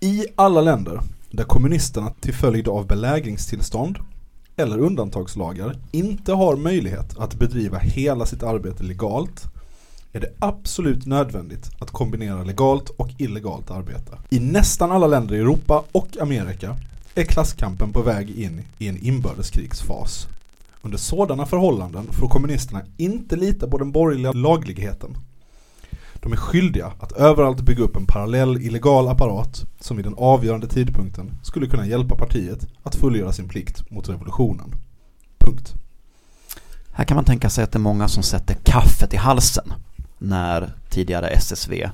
I 0.00 0.26
alla 0.36 0.60
länder 0.60 1.00
där 1.30 1.44
kommunisterna 1.44 2.12
till 2.20 2.34
följd 2.34 2.68
av 2.68 2.86
belägringstillstånd 2.86 3.98
eller 4.56 4.78
undantagslagar 4.78 5.76
inte 5.90 6.32
har 6.32 6.56
möjlighet 6.56 7.18
att 7.18 7.34
bedriva 7.34 7.78
hela 7.78 8.26
sitt 8.26 8.42
arbete 8.42 8.82
legalt 8.82 9.55
är 10.12 10.20
det 10.20 10.32
absolut 10.38 11.06
nödvändigt 11.06 11.70
att 11.78 11.90
kombinera 11.90 12.44
legalt 12.44 12.88
och 12.88 13.08
illegalt 13.18 13.70
arbete. 13.70 14.18
I 14.30 14.40
nästan 14.40 14.92
alla 14.92 15.06
länder 15.06 15.34
i 15.34 15.38
Europa 15.38 15.84
och 15.92 16.16
Amerika 16.20 16.76
är 17.14 17.24
klasskampen 17.24 17.92
på 17.92 18.02
väg 18.02 18.30
in 18.30 18.62
i 18.78 18.88
en 18.88 18.96
inbördeskrigsfas. 18.96 20.28
Under 20.82 20.98
sådana 20.98 21.46
förhållanden 21.46 22.12
får 22.12 22.28
kommunisterna 22.28 22.82
inte 22.96 23.36
lita 23.36 23.66
på 23.66 23.78
den 23.78 23.92
borgerliga 23.92 24.32
lagligheten. 24.32 25.16
De 26.14 26.32
är 26.32 26.36
skyldiga 26.36 26.92
att 27.00 27.12
överallt 27.12 27.60
bygga 27.60 27.84
upp 27.84 27.96
en 27.96 28.06
parallell 28.06 28.56
illegal 28.56 29.08
apparat 29.08 29.64
som 29.80 29.96
vid 29.96 30.06
den 30.06 30.14
avgörande 30.18 30.68
tidpunkten 30.68 31.32
skulle 31.42 31.66
kunna 31.66 31.86
hjälpa 31.86 32.16
partiet 32.16 32.66
att 32.82 32.94
fullgöra 32.94 33.32
sin 33.32 33.48
plikt 33.48 33.90
mot 33.90 34.08
revolutionen. 34.08 34.74
Punkt. 35.38 35.74
Här 36.92 37.04
kan 37.04 37.14
man 37.14 37.24
tänka 37.24 37.50
sig 37.50 37.64
att 37.64 37.72
det 37.72 37.76
är 37.76 37.80
många 37.80 38.08
som 38.08 38.22
sätter 38.22 38.54
kaffet 38.54 39.14
i 39.14 39.16
halsen 39.16 39.72
när 40.18 40.72
tidigare 40.88 41.28
SSV, 41.28 41.90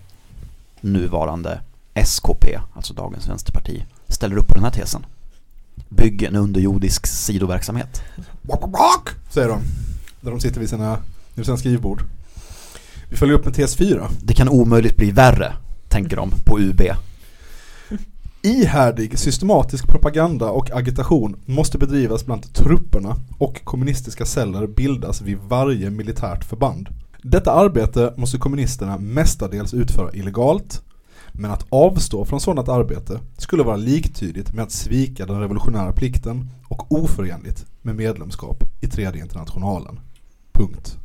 nuvarande 0.80 1.60
SKP, 1.94 2.58
alltså 2.74 2.94
dagens 2.94 3.28
vänsterparti, 3.28 3.84
ställer 4.08 4.36
upp 4.36 4.48
på 4.48 4.54
den 4.54 4.64
här 4.64 4.70
tesen. 4.70 5.06
Bygg 5.88 6.22
en 6.22 6.36
underjordisk 6.36 7.06
sidoverksamhet. 7.06 8.02
Bak, 8.42 8.70
bak, 8.70 9.08
säger 9.30 9.48
de. 9.48 9.62
Där 10.20 10.30
de 10.30 10.40
sitter 10.40 10.60
vid 10.60 10.68
sina, 10.68 10.98
vid 11.34 11.44
sina 11.44 11.56
skrivbord. 11.56 12.02
Vi 13.08 13.16
följer 13.16 13.34
upp 13.34 13.44
med 13.44 13.54
tes 13.54 13.76
4. 13.76 14.10
Det 14.22 14.34
kan 14.34 14.48
omöjligt 14.48 14.96
bli 14.96 15.10
värre, 15.10 15.52
tänker 15.88 16.16
de 16.16 16.30
på 16.44 16.58
UB. 16.58 16.80
Ihärdig 18.42 19.18
systematisk 19.18 19.86
propaganda 19.88 20.50
och 20.50 20.70
agitation 20.70 21.36
måste 21.46 21.78
bedrivas 21.78 22.26
bland 22.26 22.54
trupperna 22.54 23.16
och 23.38 23.64
kommunistiska 23.64 24.26
celler 24.26 24.66
bildas 24.66 25.20
vid 25.20 25.38
varje 25.48 25.90
militärt 25.90 26.44
förband. 26.44 26.88
Detta 27.24 27.52
arbete 27.52 28.14
måste 28.16 28.38
kommunisterna 28.38 28.98
mestadels 28.98 29.74
utföra 29.74 30.12
illegalt, 30.12 30.82
men 31.32 31.50
att 31.50 31.66
avstå 31.68 32.24
från 32.24 32.40
sådant 32.40 32.68
arbete 32.68 33.20
skulle 33.36 33.62
vara 33.62 33.76
liktydigt 33.76 34.52
med 34.52 34.62
att 34.62 34.72
svika 34.72 35.26
den 35.26 35.40
revolutionära 35.40 35.92
plikten 35.92 36.50
och 36.68 36.92
oförenligt 36.92 37.66
med 37.82 37.96
medlemskap 37.96 38.64
i 38.80 38.86
tredje 38.86 39.22
internationalen. 39.22 40.00
Punkt. 40.52 40.98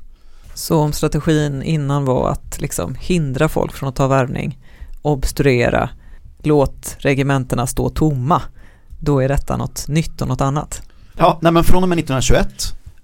Så 0.54 0.78
om 0.78 0.94
strategin 0.94 1.64
innan 1.64 2.06
var 2.06 2.30
att 2.32 2.62
liksom 2.62 2.96
hindra 3.00 3.50
folk 3.50 3.74
från 3.74 3.90
att 3.90 3.96
ta 3.96 4.08
värvning, 4.08 4.60
obstruera, 5.02 5.90
låt 6.44 6.96
regementena 7.00 7.68
stå 7.68 7.90
tomma, 7.90 8.42
då 9.00 9.20
är 9.20 9.28
detta 9.28 9.58
något 9.58 9.88
nytt 9.88 10.22
och 10.22 10.28
något 10.28 10.42
annat. 10.42 10.82
Ja, 11.18 11.40
nej 11.42 11.52
men 11.52 11.64
från 11.64 11.84
och 11.84 11.90
med 11.90 12.00
1921 12.00 12.48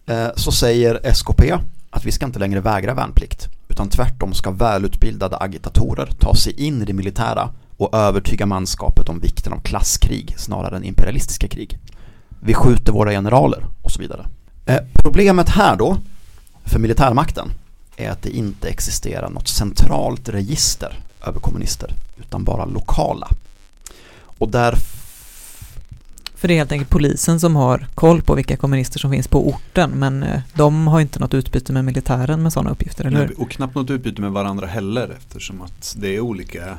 eh, 0.05 0.27
så 0.35 0.51
säger 0.51 0.99
SKP 1.03 1.53
att 1.93 2.05
vi 2.05 2.11
ska 2.11 2.25
inte 2.25 2.39
längre 2.39 2.59
vägra 2.59 2.93
värnplikt 2.93 3.47
utan 3.67 3.89
tvärtom 3.89 4.33
ska 4.33 4.51
välutbildade 4.51 5.37
agitatorer 5.37 6.09
ta 6.19 6.35
sig 6.35 6.61
in 6.61 6.81
i 6.81 6.85
det 6.85 6.93
militära 6.93 7.49
och 7.77 7.95
övertyga 7.95 8.45
manskapet 8.45 9.09
om 9.09 9.19
vikten 9.19 9.53
av 9.53 9.59
klasskrig 9.59 10.35
snarare 10.37 10.75
än 10.77 10.83
imperialistiska 10.83 11.47
krig. 11.47 11.77
Vi 12.39 12.53
skjuter 12.53 12.91
våra 12.91 13.11
generaler 13.11 13.65
och 13.81 13.91
så 13.91 13.99
vidare. 13.99 14.25
Eh, 14.65 14.79
problemet 14.93 15.49
här 15.49 15.75
då 15.75 15.97
för 16.65 16.79
militärmakten 16.79 17.51
är 17.97 18.09
att 18.09 18.21
det 18.21 18.29
inte 18.29 18.69
existerar 18.69 19.29
något 19.29 19.47
centralt 19.47 20.29
register 20.29 20.99
över 21.27 21.39
kommunister 21.39 21.93
utan 22.19 22.43
bara 22.43 22.65
lokala. 22.65 23.27
Och 24.37 24.49
därför 24.49 25.02
för 26.43 26.47
det 26.47 26.53
är 26.53 26.57
helt 26.57 26.71
enkelt 26.71 26.89
polisen 26.89 27.39
som 27.39 27.55
har 27.55 27.87
koll 27.95 28.21
på 28.21 28.35
vilka 28.35 28.57
kommunister 28.57 28.99
som 28.99 29.11
finns 29.11 29.27
på 29.27 29.47
orten, 29.47 29.91
men 29.91 30.23
eh, 30.23 30.41
de 30.53 30.87
har 30.87 30.99
inte 30.99 31.19
något 31.19 31.33
utbyte 31.33 31.73
med 31.73 31.85
militären 31.85 32.43
med 32.43 32.53
sådana 32.53 32.69
uppgifter, 32.69 33.05
eller 33.05 33.19
hur? 33.19 33.41
Och 33.41 33.51
knappt 33.51 33.75
något 33.75 33.89
utbyte 33.89 34.21
med 34.21 34.31
varandra 34.31 34.67
heller 34.67 35.15
eftersom 35.17 35.61
att 35.61 35.95
det 35.99 36.15
är 36.15 36.19
olika 36.19 36.77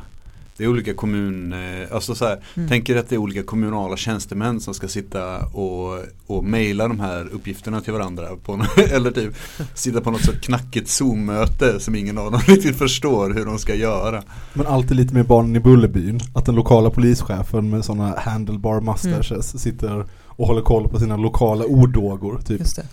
det 0.56 0.64
är 0.64 0.68
olika 0.68 0.94
kommun, 0.94 1.52
eh, 1.52 1.94
alltså 1.94 2.14
så 2.14 2.24
här, 2.24 2.40
Mm. 2.54 2.68
tänker 2.68 2.96
att 2.96 3.08
det 3.08 3.14
är 3.14 3.18
olika 3.18 3.42
kommunala 3.42 3.96
tjänstemän 3.96 4.60
som 4.60 4.74
ska 4.74 4.88
sitta 4.88 5.46
och, 5.46 5.98
och 6.26 6.44
mejla 6.44 6.88
de 6.88 7.00
här 7.00 7.28
uppgifterna 7.32 7.80
till 7.80 7.92
varandra 7.92 8.28
på, 8.44 8.62
eller 8.90 9.10
typ 9.10 9.34
sitta 9.74 10.00
på 10.00 10.10
något 10.10 10.24
så 10.24 10.32
knackigt 10.32 10.88
Zoom-möte 10.88 11.80
som 11.80 11.94
ingen 11.94 12.18
av 12.18 12.32
dem 12.32 12.40
riktigt 12.46 12.76
förstår 12.76 13.30
hur 13.30 13.44
de 13.46 13.58
ska 13.58 13.74
göra. 13.74 14.22
Men 14.52 14.66
alltid 14.66 14.96
lite 14.96 15.14
mer 15.14 15.22
barnen 15.24 15.56
i 15.56 15.60
Bullerbyn. 15.60 16.20
Att 16.34 16.46
den 16.46 16.54
lokala 16.54 16.90
polischefen 16.90 17.70
med 17.70 17.84
sådana 17.84 18.18
handlebar 18.18 18.80
mustaches 18.80 19.62
sitter 19.62 20.06
och 20.26 20.46
håller 20.46 20.62
koll 20.62 20.88
på 20.88 20.98
sina 20.98 21.16
lokala 21.16 21.64
ordågor. 21.64 22.40
Typ. 22.46 22.60
Just 22.60 22.76
det. 22.76 22.86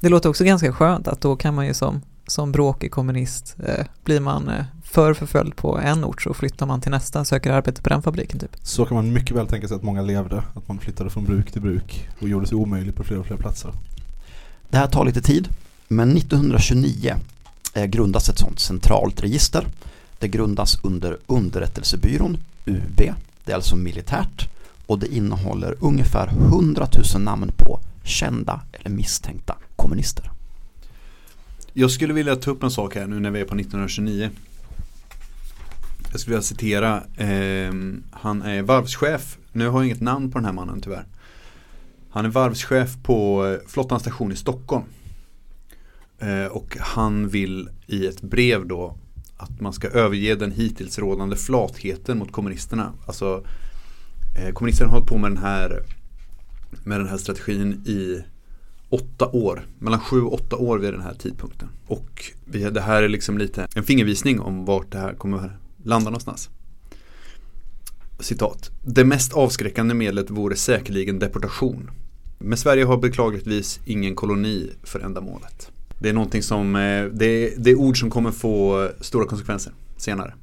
Det 0.00 0.08
låter 0.08 0.28
också 0.28 0.44
ganska 0.44 0.72
skönt 0.72 1.08
att 1.08 1.20
då 1.20 1.36
kan 1.36 1.54
man 1.54 1.66
ju 1.66 1.74
som, 1.74 2.00
som 2.26 2.52
bråkig 2.52 2.90
kommunist, 2.90 3.56
eh, 3.66 3.86
blir 4.04 4.20
man 4.20 4.48
eh, 4.48 4.64
för 4.90 5.14
förföljd 5.14 5.56
på 5.56 5.78
en 5.78 6.04
ort 6.04 6.22
så 6.22 6.34
flyttar 6.34 6.66
man 6.66 6.80
till 6.80 6.90
nästa, 6.90 7.24
söker 7.24 7.50
arbete 7.52 7.82
på 7.82 7.88
den 7.88 8.02
fabriken 8.02 8.38
typ. 8.38 8.56
Så 8.62 8.86
kan 8.86 8.94
man 8.94 9.12
mycket 9.12 9.36
väl 9.36 9.46
tänka 9.46 9.68
sig 9.68 9.74
att 9.76 9.82
många 9.82 10.02
levde. 10.02 10.42
Att 10.54 10.68
man 10.68 10.78
flyttade 10.78 11.10
från 11.10 11.24
bruk 11.24 11.52
till 11.52 11.62
bruk 11.62 12.08
och 12.20 12.28
gjorde 12.28 12.46
sig 12.46 12.56
omöjligt 12.56 12.96
på 12.96 13.04
fler 13.04 13.18
och 13.18 13.26
fler 13.26 13.36
platser. 13.36 13.72
Det 14.70 14.76
här 14.76 14.86
tar 14.86 15.04
lite 15.04 15.22
tid, 15.22 15.48
men 15.88 16.16
1929 16.16 17.14
eh, 17.74 17.84
grundas 17.84 18.28
ett 18.28 18.38
sådant 18.38 18.60
centralt 18.60 19.22
register. 19.22 19.66
Det 20.18 20.28
grundas 20.28 20.78
under 20.82 21.18
underrättelsebyrån, 21.26 22.38
UB, 22.66 23.00
det 23.44 23.52
är 23.52 23.54
alltså 23.54 23.76
militärt 23.76 24.48
och 24.86 24.98
det 24.98 25.14
innehåller 25.14 25.74
ungefär 25.80 26.28
100 26.28 26.88
000 27.14 27.22
namn 27.22 27.52
på 27.56 27.80
kända 28.04 28.60
eller 28.72 28.90
misstänkta 28.90 29.56
kommunister. 29.76 30.30
Jag 31.72 31.90
skulle 31.90 32.14
vilja 32.14 32.36
ta 32.36 32.50
upp 32.50 32.62
en 32.62 32.70
sak 32.70 32.94
här 32.94 33.06
nu 33.06 33.20
när 33.20 33.30
vi 33.30 33.40
är 33.40 33.44
på 33.44 33.54
1929. 33.54 34.30
Jag 36.10 36.20
skulle 36.20 36.34
vilja 36.34 36.42
citera, 36.42 36.96
eh, 37.16 37.72
han 38.10 38.42
är 38.42 38.62
varvschef, 38.62 39.38
nu 39.52 39.68
har 39.68 39.78
jag 39.78 39.86
inget 39.86 40.00
namn 40.00 40.30
på 40.30 40.38
den 40.38 40.44
här 40.44 40.52
mannen 40.52 40.80
tyvärr. 40.80 41.06
Han 42.10 42.24
är 42.24 42.28
varvschef 42.28 42.96
på 43.02 43.46
eh, 43.46 43.68
Flottans 43.68 44.02
station 44.02 44.32
i 44.32 44.36
Stockholm. 44.36 44.84
Eh, 46.18 46.46
och 46.46 46.76
han 46.80 47.28
vill 47.28 47.68
i 47.86 48.06
ett 48.06 48.20
brev 48.20 48.66
då 48.66 48.96
att 49.36 49.60
man 49.60 49.72
ska 49.72 49.88
överge 49.88 50.34
den 50.34 50.52
hittills 50.52 50.98
rådande 50.98 51.36
flatheten 51.36 52.18
mot 52.18 52.32
kommunisterna. 52.32 52.92
Alltså 53.06 53.44
eh, 54.38 54.52
kommunisterna 54.52 54.90
har 54.90 54.96
hållit 54.96 55.10
på 55.10 55.18
med 55.18 55.30
den 55.30 55.42
här 55.42 55.82
med 56.84 57.00
den 57.00 57.08
här 57.08 57.16
strategin 57.16 57.72
i 57.72 58.22
åtta 58.88 59.28
år, 59.28 59.66
mellan 59.78 60.00
sju 60.00 60.22
och 60.22 60.34
åtta 60.34 60.56
år 60.56 60.78
vid 60.78 60.92
den 60.92 61.02
här 61.02 61.14
tidpunkten. 61.14 61.68
Och 61.86 62.32
vi, 62.44 62.70
det 62.70 62.80
här 62.80 63.02
är 63.02 63.08
liksom 63.08 63.38
lite 63.38 63.68
en 63.76 63.82
fingervisning 63.82 64.40
om 64.40 64.64
vart 64.64 64.92
det 64.92 64.98
här 64.98 65.14
kommer 65.14 65.58
landar 65.88 66.10
någonstans. 66.10 66.50
Citat. 68.20 68.70
Det 68.82 69.04
mest 69.04 69.32
avskräckande 69.32 69.94
medlet 69.94 70.30
vore 70.30 70.56
säkerligen 70.56 71.18
deportation. 71.18 71.90
Men 72.38 72.58
Sverige 72.58 72.84
har 72.84 72.96
beklagligtvis 72.96 73.80
ingen 73.84 74.14
koloni 74.14 74.70
för 74.82 75.00
ändamålet. 75.00 75.70
Det 75.98 76.08
är 76.08 76.12
någonting 76.12 76.42
som, 76.42 76.76
eh, 76.76 77.04
det 77.04 77.26
är, 77.26 77.52
det 77.56 77.70
är 77.70 77.74
ord 77.74 78.00
som 78.00 78.10
kommer 78.10 78.30
få 78.30 78.88
stora 79.00 79.26
konsekvenser 79.26 79.72
senare. 79.96 80.34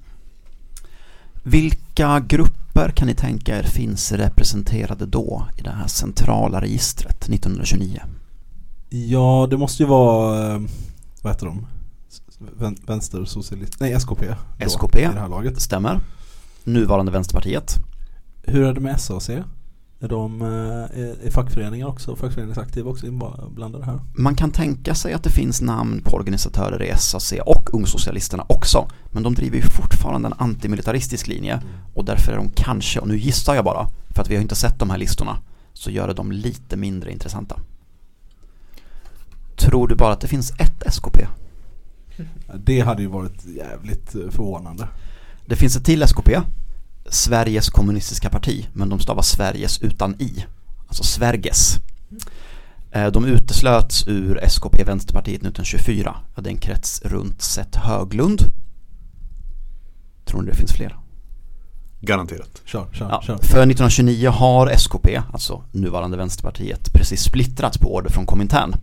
Vilka 1.44 2.20
grupper 2.28 2.90
kan 2.90 3.08
ni 3.08 3.16
tänka 3.16 3.58
er 3.60 3.64
finns 3.64 4.12
representerade 4.12 5.06
då 5.06 5.48
i 5.58 5.62
det 5.62 5.72
här 5.72 5.88
centrala 5.88 6.62
registret 6.62 7.30
1929? 7.30 8.02
Ja, 8.90 9.48
det 9.50 9.58
måste 9.58 9.84
ju 9.84 9.90
vara, 9.90 10.54
eh, 10.54 10.62
vad 11.22 11.34
heter 11.34 11.46
de? 11.46 11.66
Vän, 12.40 12.76
vänstersocialist, 12.88 13.80
nej 13.80 13.94
SKP. 13.94 14.26
då, 14.28 14.66
SKP. 14.66 15.00
I 15.00 15.02
det 15.02 15.20
här 15.20 15.30
laget. 15.30 15.62
Stämmer. 15.62 16.00
Nuvarande 16.64 17.12
Vänsterpartiet. 17.12 17.76
Hur 18.44 18.64
är 18.64 18.74
det 18.74 18.80
med 18.80 19.02
SAC? 19.02 19.30
Är 20.00 20.08
de 20.08 20.42
eh, 20.42 21.28
är 21.28 21.32
fackföreningar 21.32 21.88
också, 21.88 22.16
fackföreningsaktiva 22.16 22.90
också 22.90 23.08
inblandade 23.08 23.86
här? 23.86 24.00
Man 24.14 24.36
kan 24.36 24.52
tänka 24.52 24.96
sig 24.96 25.14
att 25.14 25.24
det 25.24 25.30
finns 25.30 25.62
namn 25.62 26.02
på 26.04 26.16
organisatörer 26.16 26.84
i 26.84 26.98
SAC 26.98 27.34
och 27.46 27.74
Ungsocialisterna 27.74 28.46
också. 28.50 28.88
Men 29.12 29.24
de 29.24 29.36
driver 29.36 29.58
ju 29.58 29.64
fortfarande 29.64 30.28
en 30.28 30.34
antimilitaristisk 30.38 31.28
linje 31.28 31.62
och 31.94 32.06
därför 32.06 32.32
är 32.32 32.38
de 32.38 32.50
kanske, 32.50 33.00
och 33.00 33.08
nu 33.08 33.18
gissar 33.18 33.56
jag 33.56 33.66
bara, 33.66 33.90
för 34.10 34.22
att 34.22 34.30
vi 34.30 34.36
har 34.36 34.42
inte 34.42 34.56
sett 34.56 34.80
de 34.80 34.90
här 34.90 34.98
listorna, 34.98 35.38
så 35.74 35.92
gör 35.92 36.08
det 36.08 36.14
dem 36.14 36.32
lite 36.32 36.78
mindre 36.78 37.12
intressanta. 37.12 37.60
Tror 39.56 39.88
du 39.88 39.96
bara 39.96 40.14
att 40.14 40.22
det 40.22 40.28
finns 40.28 40.52
ett 40.52 40.84
SKP? 40.86 41.28
Det 42.54 42.80
hade 42.80 43.02
ju 43.02 43.08
varit 43.08 43.46
jävligt 43.46 44.16
eh, 44.16 44.22
förvånande. 44.30 44.88
Det 45.46 45.56
finns 45.56 45.76
ett 45.76 45.86
till 45.86 46.04
SKP, 46.04 46.40
Sveriges 47.10 47.70
kommunistiska 47.70 48.30
parti, 48.30 48.68
men 48.74 48.90
de 48.90 49.00
stavar 49.00 49.22
Sveriges 49.22 49.80
utan 49.82 50.22
i, 50.22 50.46
alltså 50.88 51.04
Sverges. 51.04 51.76
Eh, 52.92 53.08
De 53.08 53.26
uteslöts 53.26 54.08
ur 54.08 54.40
SKP 54.44 54.84
Vänsterpartiet 54.84 55.36
1924, 55.42 56.16
ja, 56.36 56.42
det 56.42 56.50
är 56.50 56.52
en 56.52 56.58
krets 56.60 57.02
runt 57.06 57.42
Seth 57.42 57.80
Höglund. 57.80 58.42
Tror 60.26 60.42
ni 60.42 60.50
det 60.50 60.56
finns 60.58 60.72
fler? 60.74 60.96
Garanterat. 62.02 62.62
Kör, 62.66 62.88
kör, 62.94 63.10
Ja, 63.10 63.22
kör. 63.22 63.34
för 63.38 63.42
1929 63.62 64.30
har 64.30 64.68
SKP, 64.68 65.22
alltså 65.34 65.64
nuvarande 65.72 66.18
Vänsterpartiet, 66.18 66.94
precis 66.94 67.22
splittrats 67.24 67.78
på 67.78 67.96
order 67.96 68.10
från 68.10 68.26
Komintern. 68.26 68.76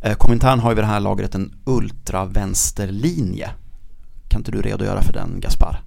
Eh, 0.00 0.14
Komintern 0.14 0.58
har 0.58 0.70
ju 0.70 0.74
vid 0.74 0.84
det 0.84 0.88
här 0.88 1.00
lagret 1.00 1.34
en 1.34 1.54
ultravänsterlinje. 1.64 3.50
Kan 4.28 4.40
inte 4.40 4.50
du 4.50 4.62
redogöra 4.62 5.02
för 5.02 5.12
den 5.12 5.40
Gaspar? 5.40 5.82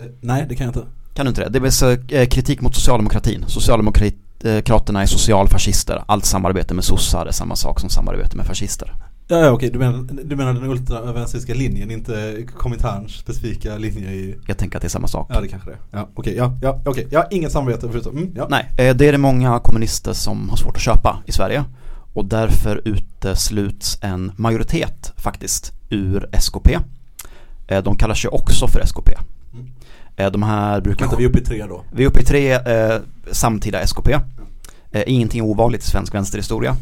Eh, 0.00 0.06
Nej, 0.20 0.46
det 0.48 0.54
kan 0.54 0.66
jag 0.66 0.70
inte. 0.76 0.86
Kan 1.14 1.26
du 1.26 1.28
inte 1.28 1.48
det? 1.48 1.58
Det 1.58 1.82
är 1.82 2.14
eh, 2.14 2.26
kritik 2.26 2.60
mot 2.60 2.74
socialdemokratin. 2.74 3.44
Socialdemokraterna 3.46 5.02
är 5.02 5.06
socialfascister. 5.06 6.04
Allt 6.06 6.24
samarbete 6.24 6.74
med 6.74 6.84
sossar 6.84 7.26
är 7.26 7.32
samma 7.32 7.56
sak 7.56 7.80
som 7.80 7.90
samarbete 7.90 8.36
med 8.36 8.46
fascister. 8.46 8.94
Ja, 9.28 9.36
ja 9.38 9.50
okej, 9.50 9.70
du 9.70 9.78
menar, 9.78 10.24
du 10.24 10.36
menar 10.36 10.52
den 10.54 10.70
ultravänsterska 10.70 11.54
linjen, 11.54 11.90
inte 11.90 12.44
Kominterns 12.56 13.12
specifika 13.12 13.76
linje 13.76 14.10
i... 14.10 14.36
Jag 14.46 14.58
tänker 14.58 14.78
att 14.78 14.82
det 14.82 14.86
är 14.86 14.90
samma 14.90 15.08
sak. 15.08 15.30
Ja, 15.30 15.40
det 15.40 15.48
kanske 15.48 15.70
det 15.70 15.74
är. 15.74 15.98
Ja, 15.98 16.08
okej, 16.14 16.36
ja, 16.36 16.58
ja, 16.62 16.80
okej. 16.84 17.06
Ja, 17.10 17.26
inget 17.30 17.52
samarbete 17.52 17.88
förutom, 17.90 18.16
mm, 18.16 18.32
ja. 18.36 18.46
Nej, 18.50 18.72
det 18.76 19.08
är 19.08 19.12
det 19.12 19.18
många 19.18 19.58
kommunister 19.58 20.12
som 20.12 20.48
har 20.50 20.56
svårt 20.56 20.76
att 20.76 20.82
köpa 20.82 21.22
i 21.26 21.32
Sverige. 21.32 21.64
Och 22.16 22.24
därför 22.24 22.82
utesluts 22.84 23.98
en 24.02 24.32
majoritet 24.36 25.12
faktiskt 25.16 25.72
ur 25.90 26.28
SKP. 26.32 26.78
Eh, 27.66 27.82
De 27.82 27.96
kallar 27.96 28.14
sig 28.14 28.30
också 28.30 28.68
för 28.68 28.80
SKP. 28.80 29.12
Mm. 29.52 29.66
Eh, 30.16 30.30
De 30.30 30.42
här 30.42 30.80
brukar... 30.80 31.00
Vänta, 31.04 31.16
vi 31.16 31.24
är 31.24 31.28
uppe 31.28 31.38
i 31.38 31.44
tre 31.44 31.66
då. 31.66 31.84
Vi 31.92 32.04
är 32.04 32.08
uppe 32.08 32.20
i 32.20 32.24
tre 32.24 32.52
eh, 32.52 33.00
samtida 33.30 33.80
SKP. 33.80 34.12
Eh, 34.92 35.02
ingenting 35.06 35.42
ovanligt 35.42 35.82
i 35.82 35.86
svensk 35.86 36.14
vänsterhistoria. 36.14 36.76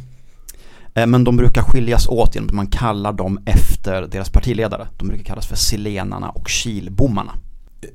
Eh, 0.94 1.06
men 1.06 1.24
de 1.24 1.36
brukar 1.36 1.62
skiljas 1.62 2.06
åt 2.08 2.34
genom 2.34 2.48
att 2.48 2.54
man 2.54 2.66
kallar 2.66 3.12
dem 3.12 3.38
efter 3.46 4.02
deras 4.02 4.30
partiledare. 4.30 4.86
De 4.98 5.08
brukar 5.08 5.24
kallas 5.24 5.46
för 5.46 5.56
Silenarna 5.56 6.30
och 6.30 6.48
Kilbommarna. 6.48 7.32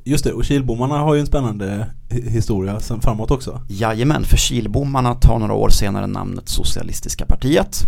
Just 0.03 0.23
det, 0.23 0.33
och 0.33 0.45
Kilbommarna 0.45 0.97
har 0.97 1.13
ju 1.13 1.19
en 1.19 1.25
spännande 1.25 1.87
historia 2.09 2.79
sen 2.79 3.01
framåt 3.01 3.31
också. 3.31 3.61
Jajamän, 3.67 4.23
för 4.23 4.37
Kilbommarna 4.37 5.15
tar 5.15 5.39
några 5.39 5.53
år 5.53 5.69
senare 5.69 6.07
namnet 6.07 6.49
Socialistiska 6.49 7.25
partiet. 7.25 7.81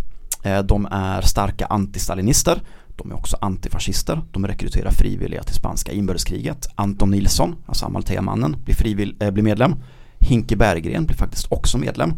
Eh, 0.43 0.59
de 0.59 0.87
är 0.91 1.21
starka 1.21 1.65
antistalinister. 1.65 2.61
De 2.95 3.11
är 3.11 3.15
också 3.15 3.37
antifascister. 3.41 4.21
De 4.31 4.47
rekryterar 4.47 4.91
frivilliga 4.91 5.43
till 5.43 5.55
spanska 5.55 5.91
inbördeskriget. 5.91 6.67
Anton 6.75 7.11
Nilsson, 7.11 7.55
alltså 7.65 7.85
Amalthea-mannen, 7.85 8.55
blir, 8.65 8.75
frivill, 8.75 9.15
eh, 9.19 9.31
blir 9.31 9.43
medlem. 9.43 9.75
Hinke 10.19 10.55
Berggren 10.55 11.05
blir 11.05 11.17
faktiskt 11.17 11.51
också 11.51 11.77
medlem. 11.77 12.13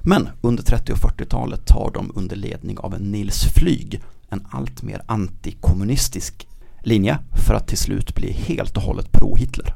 Men 0.00 0.28
under 0.40 0.62
30 0.62 0.92
och 0.92 0.98
40-talet 0.98 1.66
tar 1.66 1.90
de 1.94 2.12
under 2.14 2.36
ledning 2.36 2.78
av 2.78 2.94
en 2.94 3.10
Nils 3.10 3.44
Flyg 3.44 4.00
en 4.28 4.46
allt 4.50 4.82
mer 4.82 5.02
antikommunistisk 5.06 6.46
linje 6.86 7.18
för 7.46 7.54
att 7.54 7.68
till 7.68 7.78
slut 7.78 8.14
bli 8.14 8.32
helt 8.32 8.76
och 8.76 8.82
hållet 8.82 9.12
pro-Hitler. 9.12 9.74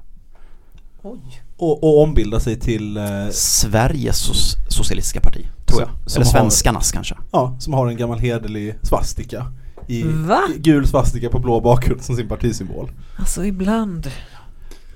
Oj. 1.02 1.18
Och, 1.56 1.84
och 1.84 2.02
ombilda 2.02 2.40
sig 2.40 2.60
till, 2.60 2.96
eh, 2.96 3.04
Sveriges 3.30 4.16
soc- 4.28 4.56
socialistiska 4.68 5.20
parti, 5.20 5.46
tror 5.66 5.80
Som- 5.80 5.88
jag. 6.06 6.14
Eller 6.16 6.24
har- 6.24 6.32
svenskarnas 6.32 6.92
kanske. 6.92 7.14
ja, 7.32 7.56
som 7.60 7.72
har 7.74 7.88
en 7.88 7.96
gammal 7.96 8.18
hederlig 8.18 8.74
svastika. 8.82 9.46
I, 9.86 10.02
Va? 10.02 10.40
i 10.56 10.58
gul 10.58 10.86
svastika 10.88 11.28
på 11.28 11.38
blå 11.38 11.60
bakgrund 11.60 12.02
som 12.02 12.16
sin 12.16 12.28
partisymbol. 12.28 12.90
Alltså 13.18 13.44
ibland. 13.44 14.10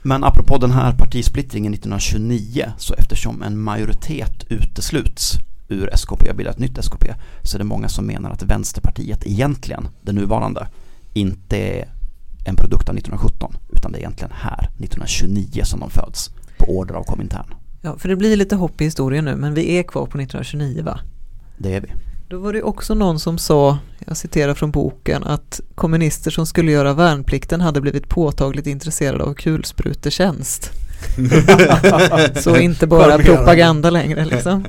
Men 0.03 0.25
apropå 0.25 0.59
den 0.59 0.71
här 0.71 0.93
partisplittringen 0.93 1.73
1929, 1.75 2.73
så 2.79 2.95
eftersom 2.95 3.43
en 3.43 3.59
majoritet 3.63 4.45
utesluts 4.49 5.33
ur 5.69 5.91
SKP 5.95 6.31
och 6.31 6.37
bildar 6.37 6.53
ett 6.53 6.59
nytt 6.59 6.79
SKP, 6.79 7.15
så 7.43 7.57
är 7.57 7.59
det 7.59 7.65
många 7.65 7.89
som 7.89 8.07
menar 8.07 8.31
att 8.31 8.43
Vänsterpartiet 8.43 9.27
egentligen, 9.27 9.89
det 10.03 10.13
nuvarande, 10.13 10.69
inte 11.15 11.57
är 11.57 11.89
en 12.45 12.57
produkt 12.57 12.89
av 12.89 12.97
1917, 12.97 13.57
utan 13.73 13.93
det 13.93 13.99
är 13.99 14.01
egentligen 14.01 14.33
här, 14.35 14.71
1929, 14.79 15.63
som 15.65 15.81
de 15.81 15.91
föds, 15.91 16.31
på 16.59 16.79
order 16.79 16.95
av 16.95 17.05
Komintern. 17.05 17.55
Ja, 17.81 17.97
för 17.99 18.09
det 18.09 18.17
blir 18.17 18.37
lite 18.37 18.57
hopp 18.57 18.81
i 18.81 18.85
historien 18.85 19.25
nu, 19.25 19.37
men 19.37 19.55
vi 19.55 19.79
är 19.79 19.83
kvar 19.83 20.07
på 20.07 20.19
1929 20.19 20.83
va? 20.85 21.01
Det 21.59 21.75
är 21.75 21.81
vi. 21.81 21.89
Då 22.29 22.39
var 22.39 22.53
det 22.53 22.63
också 22.63 22.95
någon 22.95 23.21
som 23.21 23.39
sa, 23.39 23.79
jag 24.07 24.17
citerar 24.17 24.55
från 24.55 24.71
boken, 24.71 25.25
att 25.25 25.61
kommunister 25.75 26.31
som 26.31 26.47
skulle 26.47 26.73
göra 26.73 26.93
värnplikten 26.93 27.61
hade 27.61 27.81
blivit 27.81 28.09
påtagligt 28.09 28.67
intresserade 28.67 29.25
av 29.25 29.35
kulsprutetjänst. 29.35 30.71
Så 32.43 32.57
inte 32.57 32.87
bara 32.87 33.19
propaganda 33.19 33.91
längre 33.91 34.25
liksom. 34.25 34.65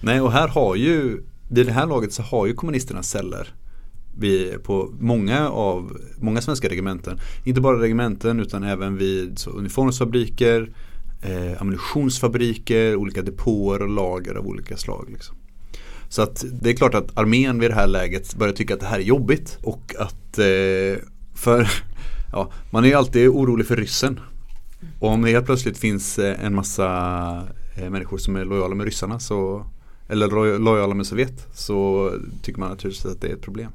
Nej, 0.00 0.20
och 0.20 0.32
här 0.32 0.48
har 0.48 0.76
ju, 0.76 1.22
vid 1.48 1.66
det 1.66 1.72
här 1.72 1.86
laget 1.86 2.12
så 2.12 2.22
har 2.22 2.46
ju 2.46 2.54
kommunisterna 2.54 3.02
celler 3.02 3.54
vid, 4.18 4.62
på 4.62 4.94
många 5.00 5.48
av, 5.50 5.98
många 6.16 6.40
svenska 6.40 6.68
regementen. 6.68 7.18
Inte 7.44 7.60
bara 7.60 7.82
regementen 7.82 8.40
utan 8.40 8.64
även 8.64 8.96
vid 8.96 9.38
så, 9.38 9.50
uniformsfabriker, 9.50 10.70
eh, 11.22 11.60
ammunitionsfabriker, 11.62 12.96
olika 12.96 13.22
depåer 13.22 13.82
och 13.82 13.88
lager 13.88 14.34
av 14.34 14.46
olika 14.46 14.76
slag. 14.76 15.06
Liksom. 15.12 15.36
Så 16.08 16.22
att 16.22 16.44
det 16.52 16.70
är 16.70 16.74
klart 16.74 16.94
att 16.94 17.18
armén 17.18 17.58
vid 17.58 17.70
det 17.70 17.74
här 17.74 17.86
läget 17.86 18.34
börjar 18.34 18.52
tycka 18.52 18.74
att 18.74 18.80
det 18.80 18.86
här 18.86 18.98
är 18.98 19.02
jobbigt 19.02 19.58
och 19.62 19.94
att 19.98 20.38
eh, 20.38 21.02
för 21.34 21.68
ja, 22.32 22.50
man 22.70 22.84
är 22.84 22.88
ju 22.88 22.94
alltid 22.94 23.28
orolig 23.28 23.66
för 23.66 23.76
ryssen. 23.76 24.20
Och 25.00 25.08
om 25.08 25.22
det 25.22 25.30
helt 25.30 25.46
plötsligt 25.46 25.78
finns 25.78 26.18
eh, 26.18 26.44
en 26.44 26.54
massa 26.54 26.86
eh, 27.76 27.90
människor 27.90 28.18
som 28.18 28.36
är 28.36 28.44
lojala 28.44 28.74
med 28.74 28.84
ryssarna 28.84 29.18
så 29.18 29.66
eller 30.08 30.58
lojala 30.58 30.94
med 30.94 31.06
Sovjet 31.06 31.48
så 31.54 32.12
tycker 32.42 32.60
man 32.60 32.70
naturligtvis 32.70 33.12
att 33.12 33.20
det 33.20 33.28
är 33.28 33.32
ett 33.32 33.42
problem. 33.42 33.72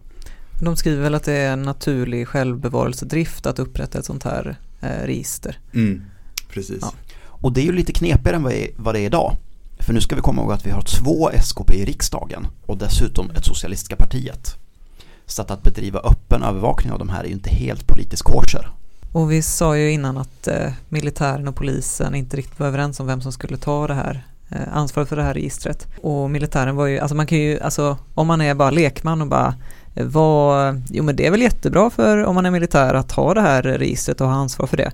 De 0.64 0.76
skriver 0.76 1.03
väl 1.03 1.16
att 1.16 1.24
det 1.24 1.34
är 1.34 1.53
en 1.53 1.62
naturlig 1.64 2.28
självbevarelsedrift 2.28 3.45
att 3.45 3.59
upprätta 3.59 3.99
ett 3.99 4.05
sånt 4.05 4.24
här 4.24 4.55
eh, 4.82 5.05
register. 5.05 5.59
Precis. 6.53 6.78
Ja. 6.82 6.93
Och 7.26 7.51
det 7.53 7.62
är 7.62 7.66
ju 7.66 7.72
lite 7.72 7.93
knepigare 7.93 8.36
än 8.36 8.43
vad 8.43 8.51
det 8.51 8.64
är- 8.66 8.72
vad 8.78 8.95
det 8.95 8.99
är 8.99 9.05
idag. 9.05 9.36
För 9.80 9.93
nu 9.93 10.01
ska 10.01 10.16
vi 10.16 10.22
komma 10.22 10.41
ihåg 10.41 10.51
att 10.51 10.66
vi 10.66 10.72
har 10.72 10.82
två 10.82 11.30
SKP 11.32 11.74
i 11.74 11.86
riksdagen 11.86 12.47
och 12.66 12.78
dessutom 12.78 13.32
ett 13.32 13.45
socialistiska 13.45 13.95
partiet. 13.95 14.55
Så 15.26 15.41
att, 15.41 15.51
att 15.51 15.64
bedriva 15.64 15.99
öppen 15.99 16.43
övervakning 16.43 16.93
av 16.93 16.99
de 16.99 17.09
här 17.09 17.24
är 17.24 17.28
ju 17.28 17.34
inte 17.34 17.49
helt 17.49 17.88
politisk 17.88 18.26
kosher. 18.26 18.70
Och 19.12 19.32
vi 19.32 19.41
sa 19.41 19.78
ju 19.78 19.91
innan 19.91 20.18
att 20.18 20.47
eh, 20.47 20.72
militären 20.89 21.47
och 21.47 21.55
polisen 21.55 22.16
inte 22.16 22.38
riktigt 22.38 22.59
var 22.59 22.68
överens 22.68 22.99
om 22.99 23.07
vem 23.07 23.22
som 23.22 23.32
skulle 23.32 23.57
ta 23.57 23.88
det 23.88 23.93
här 23.93 24.26
eh, 24.49 24.78
ansvaret 24.78 25.09
för 25.09 25.16
det 25.16 25.24
här 25.24 25.34
registret. 25.34 25.88
Och 26.01 26.30
militären 26.30 26.76
var 26.76 26.86
ju, 26.88 26.99
alltså 26.99 27.16
man 27.16 27.28
kan 27.28 27.38
ju, 27.38 27.59
alltså 27.59 27.97
om 28.14 28.28
man 28.28 28.41
är 28.41 28.53
bara 28.55 28.72
lekman 28.72 29.22
och 29.22 29.28
bara 29.28 29.55
vad, 29.96 30.82
jo 30.89 31.04
men 31.04 31.16
det 31.16 31.28
är 31.28 31.32
väl 31.32 31.42
jättebra 31.42 31.89
för 31.89 32.24
om 32.26 32.36
man 32.36 32.46
är 32.46 32.52
militär 32.52 32.94
att 32.94 33.12
ha 33.12 33.34
det 33.34 33.42
här 33.42 33.62
registret 33.62 34.22
och 34.22 34.28
ha 34.28 34.36
ansvar 34.36 34.68
för 34.68 34.78
det. 34.78 34.92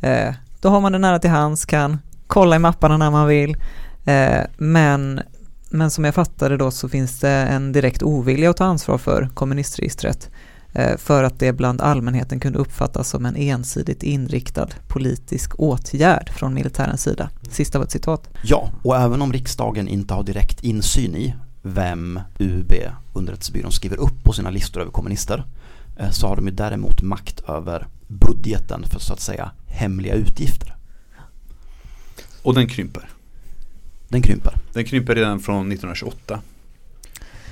Eh, 0.00 0.34
då 0.60 0.68
har 0.68 0.80
man 0.80 0.92
det 0.92 0.98
nära 0.98 1.18
till 1.18 1.30
hands, 1.30 1.64
kan 1.64 1.98
kolla 2.26 2.56
i 2.56 2.58
mapparna 2.58 2.96
när 2.96 3.10
man 3.10 3.26
vill. 3.26 3.56
Eh, 4.04 4.40
men, 4.56 5.20
men 5.70 5.90
som 5.90 6.04
jag 6.04 6.14
fattade 6.14 6.56
då 6.56 6.70
så 6.70 6.88
finns 6.88 7.20
det 7.20 7.30
en 7.30 7.72
direkt 7.72 8.02
ovilja 8.02 8.50
att 8.50 8.56
ta 8.56 8.64
ansvar 8.64 8.98
för 8.98 9.28
kommunistregistret. 9.34 10.30
eh, 10.72 10.96
för 10.96 11.24
att 11.24 11.38
det 11.38 11.52
bland 11.52 11.80
allmänheten 11.80 12.40
kunde 12.40 12.58
uppfattas 12.58 13.08
som 13.08 13.26
en 13.26 13.36
ensidigt 13.36 14.02
inriktad 14.02 14.68
politisk 14.88 15.52
åtgärd 15.58 16.30
från 16.30 16.54
militärens 16.54 17.02
sida. 17.02 17.30
Sista 17.50 17.78
var 17.78 17.84
ett 17.84 17.90
citat. 17.90 18.28
Ja, 18.44 18.70
och 18.84 18.96
även 18.96 19.22
om 19.22 19.32
riksdagen 19.32 19.88
inte 19.88 20.14
har 20.14 20.22
direkt 20.22 20.64
insyn 20.64 21.16
i 21.16 21.34
vem 21.62 22.20
UB, 22.38 22.72
underrättelsebyrån, 23.12 23.72
skriver 23.72 23.96
upp 23.96 24.24
på 24.24 24.32
sina 24.32 24.50
listor 24.50 24.80
över 24.80 24.90
kommunister 24.90 25.44
eh, 25.96 26.10
så 26.10 26.26
har 26.26 26.36
de 26.36 26.46
ju 26.46 26.52
däremot 26.52 27.02
makt 27.02 27.40
över 27.48 27.86
budgeten 28.06 28.84
för 28.86 29.00
så 29.00 29.12
att 29.12 29.20
säga 29.20 29.50
hemliga 29.66 30.14
utgifter. 30.14 30.76
Och 32.42 32.54
den 32.54 32.68
krymper. 32.68 33.08
Den 34.08 34.22
krymper. 34.22 34.54
Den 34.72 34.84
krymper 34.84 35.14
redan 35.14 35.40
från 35.40 35.72
1928. 35.72 36.40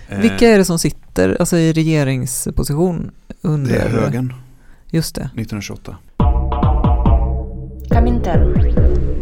Eh, 0.09 0.21
Vilka 0.21 0.49
är 0.49 0.59
det 0.59 0.65
som 0.65 0.79
sitter 0.79 1.37
alltså, 1.41 1.57
i 1.57 1.73
regeringsposition 1.73 3.11
under... 3.43 3.73
Det 3.73 3.79
är 3.79 3.89
högern, 3.89 4.35
Just 4.91 5.15
det. 5.15 5.21
1928. 5.21 5.97
Comintern. 7.91 9.18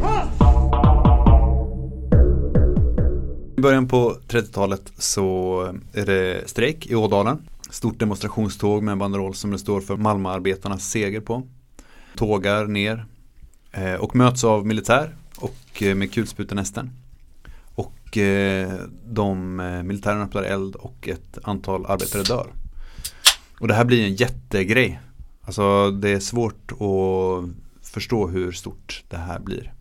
I 3.57 3.61
början 3.61 3.89
på 3.89 4.17
30-talet 4.29 4.93
så 4.99 5.61
är 5.93 6.07
det 6.07 6.49
strejk 6.49 6.87
i 6.87 6.95
Ådalen. 6.95 7.49
Stort 7.71 7.99
demonstrationståg 7.99 8.83
med 8.83 8.93
en 8.93 8.99
banderoll 8.99 9.35
som 9.35 9.51
det 9.51 9.59
står 9.59 9.81
för 9.81 9.97
Malmöarbetarnas 9.97 10.91
seger 10.91 11.21
på. 11.21 11.43
Tågar 12.17 12.67
ner 12.67 13.07
eh, 13.73 13.95
och 13.95 14.17
möts 14.17 14.45
av 14.45 14.67
militär 14.67 15.17
och 15.37 15.83
eh, 15.83 15.95
med 15.95 16.13
kulsprutenästen. 16.13 16.91
Och 17.75 18.19
eh, 18.19 18.73
de 19.07 19.57
militären 19.85 20.23
öppnar 20.23 20.43
eld 20.43 20.77
och 20.77 21.09
ett 21.09 21.39
antal 21.43 21.87
arbetare 21.87 22.23
dör. 22.23 22.47
Och 23.61 23.69
det 23.69 23.75
här 23.75 23.85
blir 23.85 24.05
en 24.05 24.15
jättegrej. 24.15 25.01
Alltså 25.41 25.91
det 25.91 26.11
är 26.11 26.21
svårt 26.21 26.73
att 26.73 27.51
förstå 27.93 28.29
hur 28.29 28.53
stort 28.53 29.05
det 29.09 29.17
här 29.17 29.41
blir. 29.41 29.73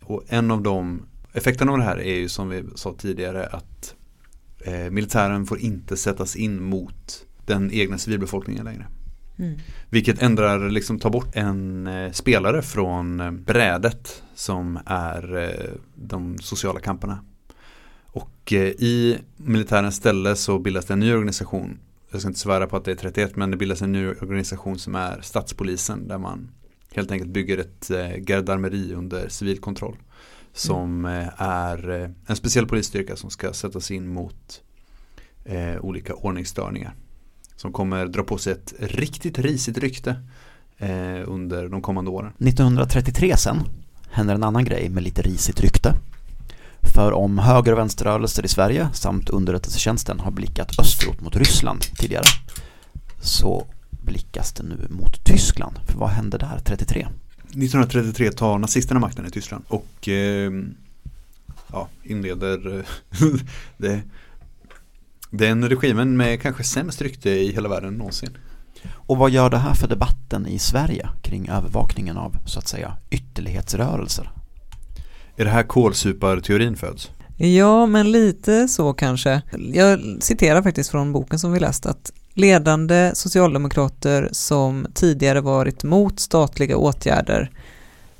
Och 0.00 0.24
en 0.28 0.50
av 0.50 0.62
de 0.62 1.02
effekterna 1.32 1.72
av 1.72 1.78
det 1.78 1.84
här 1.84 2.00
är 2.00 2.14
ju 2.14 2.28
som 2.28 2.48
vi 2.48 2.64
sa 2.74 2.94
tidigare 2.98 3.46
att 3.46 3.94
eh, 4.64 4.90
militären 4.90 5.46
får 5.46 5.58
inte 5.58 5.96
sättas 5.96 6.36
in 6.36 6.62
mot 6.62 7.26
den 7.46 7.70
egna 7.72 7.98
civilbefolkningen 7.98 8.64
längre. 8.64 8.86
Mm. 9.38 9.58
Vilket 9.90 10.22
ändrar, 10.22 10.70
liksom 10.70 10.98
tar 10.98 11.10
bort 11.10 11.36
en 11.36 11.86
eh, 11.86 12.12
spelare 12.12 12.62
från 12.62 13.20
eh, 13.20 13.30
brädet 13.30 14.22
som 14.34 14.78
är 14.86 15.36
eh, 15.36 15.70
de 15.94 16.38
sociala 16.38 16.80
kamperna. 16.80 17.24
Och 18.06 18.52
eh, 18.52 18.68
i 18.68 19.18
militärens 19.36 19.96
ställe 19.96 20.36
så 20.36 20.58
bildas 20.58 20.84
det 20.84 20.92
en 20.92 21.00
ny 21.00 21.12
organisation. 21.12 21.78
Jag 22.10 22.20
ska 22.20 22.28
inte 22.28 22.40
svära 22.40 22.66
på 22.66 22.76
att 22.76 22.84
det 22.84 22.90
är 22.90 22.96
31 22.96 23.36
men 23.36 23.50
det 23.50 23.56
bildas 23.56 23.82
en 23.82 23.92
ny 23.92 24.08
organisation 24.08 24.78
som 24.78 24.94
är 24.94 25.20
statspolisen 25.20 26.08
där 26.08 26.18
man 26.18 26.50
helt 26.94 27.10
enkelt 27.10 27.30
bygger 27.30 27.58
ett 27.58 27.90
eh, 27.90 28.16
gardarmeri 28.16 28.94
under 28.94 29.28
civil 29.28 29.58
kontroll. 29.58 29.96
Som 30.54 31.04
eh, 31.04 31.28
är 31.42 31.90
eh, 31.90 32.10
en 32.26 32.36
speciell 32.36 32.66
polisstyrka 32.66 33.16
som 33.16 33.30
ska 33.30 33.52
sättas 33.52 33.90
in 33.90 34.08
mot 34.08 34.62
eh, 35.44 35.76
olika 35.80 36.14
ordningsstörningar. 36.14 36.94
Som 37.56 37.72
kommer 37.72 38.06
dra 38.06 38.22
på 38.22 38.38
sig 38.38 38.52
ett 38.52 38.74
riktigt 38.78 39.38
risigt 39.38 39.78
rykte 39.78 40.16
eh, 40.78 41.20
under 41.26 41.68
de 41.68 41.82
kommande 41.82 42.10
åren. 42.10 42.32
1933 42.38 43.36
sen 43.36 43.56
händer 44.10 44.34
en 44.34 44.42
annan 44.42 44.64
grej 44.64 44.88
med 44.88 45.02
lite 45.02 45.22
risigt 45.22 45.60
rykte. 45.60 45.94
För 46.94 47.12
om 47.12 47.38
höger 47.38 47.72
och 47.72 47.78
vänsterrörelser 47.78 48.44
i 48.44 48.48
Sverige 48.48 48.88
samt 48.92 49.30
underrättelsetjänsten 49.30 50.20
har 50.20 50.30
blickat 50.30 50.78
österut 50.78 51.20
mot 51.20 51.36
Ryssland 51.36 51.80
tidigare 51.80 52.24
så 53.20 53.66
blickas 53.90 54.52
det 54.52 54.62
nu 54.62 54.86
mot 54.90 55.24
Tyskland. 55.24 55.78
För 55.86 55.98
vad 55.98 56.08
hände 56.08 56.38
där 56.38 56.60
33? 56.64 57.08
1933 57.52 58.32
tar 58.32 58.58
nazisterna 58.58 59.00
makten 59.00 59.26
i 59.26 59.30
Tyskland 59.30 59.64
och 59.68 60.08
eh, 60.08 60.52
ja, 61.72 61.88
inleder 62.02 62.84
det, 63.76 64.02
den 65.30 65.68
regimen 65.68 66.16
med 66.16 66.42
kanske 66.42 66.64
sämst 66.64 67.02
rykte 67.02 67.30
i 67.30 67.52
hela 67.52 67.68
världen 67.68 67.94
någonsin. 67.94 68.36
Och 68.90 69.16
vad 69.16 69.30
gör 69.30 69.50
det 69.50 69.58
här 69.58 69.74
för 69.74 69.88
debatten 69.88 70.46
i 70.46 70.58
Sverige 70.58 71.08
kring 71.22 71.48
övervakningen 71.48 72.16
av 72.16 72.36
så 72.46 72.58
att 72.58 72.68
säga 72.68 72.96
ytterlighetsrörelser? 73.10 74.30
Är 75.36 75.44
det 75.44 75.50
här 75.50 75.62
kolsuparteorin 75.62 76.76
föds? 76.76 77.10
Ja, 77.36 77.86
men 77.86 78.12
lite 78.12 78.68
så 78.68 78.92
kanske. 78.92 79.42
Jag 79.72 80.00
citerar 80.20 80.62
faktiskt 80.62 80.90
från 80.90 81.12
boken 81.12 81.38
som 81.38 81.52
vi 81.52 81.60
läst 81.60 81.86
att 81.86 82.12
ledande 82.34 83.10
socialdemokrater 83.14 84.28
som 84.32 84.86
tidigare 84.94 85.40
varit 85.40 85.84
mot 85.84 86.20
statliga 86.20 86.76
åtgärder 86.76 87.50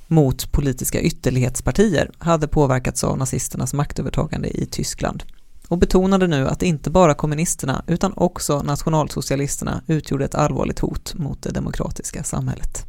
mot 0.06 0.52
politiska 0.52 1.00
ytterlighetspartier 1.00 2.10
hade 2.18 2.48
påverkats 2.48 3.04
av 3.04 3.18
nazisternas 3.18 3.74
maktövertagande 3.74 4.48
i 4.48 4.66
Tyskland 4.66 5.22
och 5.68 5.78
betonade 5.78 6.26
nu 6.26 6.48
att 6.48 6.62
inte 6.62 6.90
bara 6.90 7.14
kommunisterna 7.14 7.84
utan 7.86 8.12
också 8.16 8.62
nationalsocialisterna 8.62 9.82
utgjorde 9.86 10.24
ett 10.24 10.34
allvarligt 10.34 10.78
hot 10.78 11.14
mot 11.14 11.42
det 11.42 11.50
demokratiska 11.50 12.22
samhället. 12.22 12.86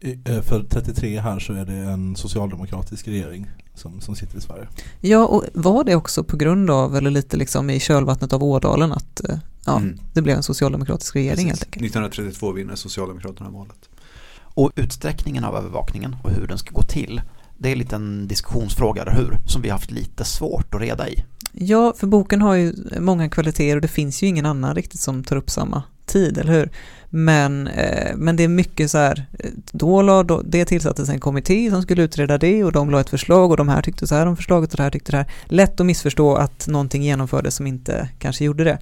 Eh, 0.00 0.42
För 0.42 0.64
33 0.70 1.20
här 1.20 1.38
så 1.38 1.52
är 1.52 1.64
det 1.64 1.72
en 1.72 2.16
socialdemokratisk 2.16 3.08
regering 3.08 3.50
som, 3.74 4.00
som 4.00 4.16
sitter 4.16 4.38
i 4.38 4.40
Sverige. 4.40 4.68
Ja, 5.00 5.26
och 5.26 5.44
var 5.54 5.84
det 5.84 5.96
också 5.96 6.24
på 6.24 6.36
grund 6.36 6.70
av, 6.70 6.96
eller 6.96 7.10
lite 7.10 7.36
liksom 7.36 7.70
i 7.70 7.80
kölvattnet 7.80 8.32
av 8.32 8.44
Ådalen, 8.44 8.92
att 8.92 9.28
eh, 9.28 9.38
ja, 9.66 9.76
Mm. 9.76 9.98
det 10.12 10.22
blev 10.22 10.36
en 10.36 10.42
socialdemokratisk 10.42 11.16
regering 11.16 11.46
helt 11.46 11.60
Precis. 11.60 11.64
enkelt? 11.66 11.84
1932 11.84 12.52
vinner 12.52 12.74
Socialdemokraterna 12.74 13.50
valet. 13.50 13.88
Och 14.36 14.72
utsträckningen 14.76 15.44
av 15.44 15.56
övervakningen 15.56 16.16
och 16.24 16.30
hur 16.30 16.46
den 16.46 16.58
ska 16.58 16.70
gå 16.74 16.82
till 16.82 17.20
det 17.58 17.72
är 17.72 17.94
en 17.94 18.28
diskussionsfråga, 18.28 19.02
eller 19.02 19.14
hur? 19.14 19.38
Som 19.46 19.62
vi 19.62 19.68
har 19.68 19.78
haft 19.78 19.90
lite 19.90 20.24
svårt 20.24 20.74
att 20.74 20.80
reda 20.80 21.08
i. 21.08 21.24
Ja, 21.52 21.94
för 21.96 22.06
boken 22.06 22.42
har 22.42 22.54
ju 22.54 22.74
många 23.00 23.28
kvaliteter 23.28 23.76
och 23.76 23.82
det 23.82 23.88
finns 23.88 24.22
ju 24.22 24.26
ingen 24.26 24.46
annan 24.46 24.74
riktigt 24.74 25.00
som 25.00 25.24
tar 25.24 25.36
upp 25.36 25.50
samma 25.50 25.82
tid, 26.06 26.38
eller 26.38 26.52
hur? 26.52 26.70
Men, 27.10 27.66
eh, 27.66 28.16
men 28.16 28.36
det 28.36 28.44
är 28.44 28.48
mycket 28.48 28.90
så 28.90 28.98
här, 28.98 29.26
eh, 29.38 29.50
då 29.72 30.02
la, 30.02 30.22
då, 30.22 30.42
det 30.44 30.64
tillsattes 30.64 31.08
en 31.08 31.20
kommitté 31.20 31.70
som 31.70 31.82
skulle 31.82 32.02
utreda 32.02 32.38
det 32.38 32.64
och 32.64 32.72
de 32.72 32.90
la 32.90 33.00
ett 33.00 33.10
förslag 33.10 33.50
och 33.50 33.56
de 33.56 33.68
här 33.68 33.82
tyckte 33.82 34.06
så 34.06 34.14
här 34.14 34.26
om 34.26 34.36
förslaget 34.36 34.70
och 34.70 34.76
det 34.76 34.82
här 34.82 34.90
tyckte 34.90 35.12
det 35.12 35.16
här. 35.16 35.26
Lätt 35.44 35.80
att 35.80 35.86
missförstå 35.86 36.34
att 36.34 36.66
någonting 36.68 37.02
genomfördes 37.02 37.54
som 37.54 37.66
inte 37.66 38.08
kanske 38.18 38.44
gjorde 38.44 38.64
det. 38.64 38.78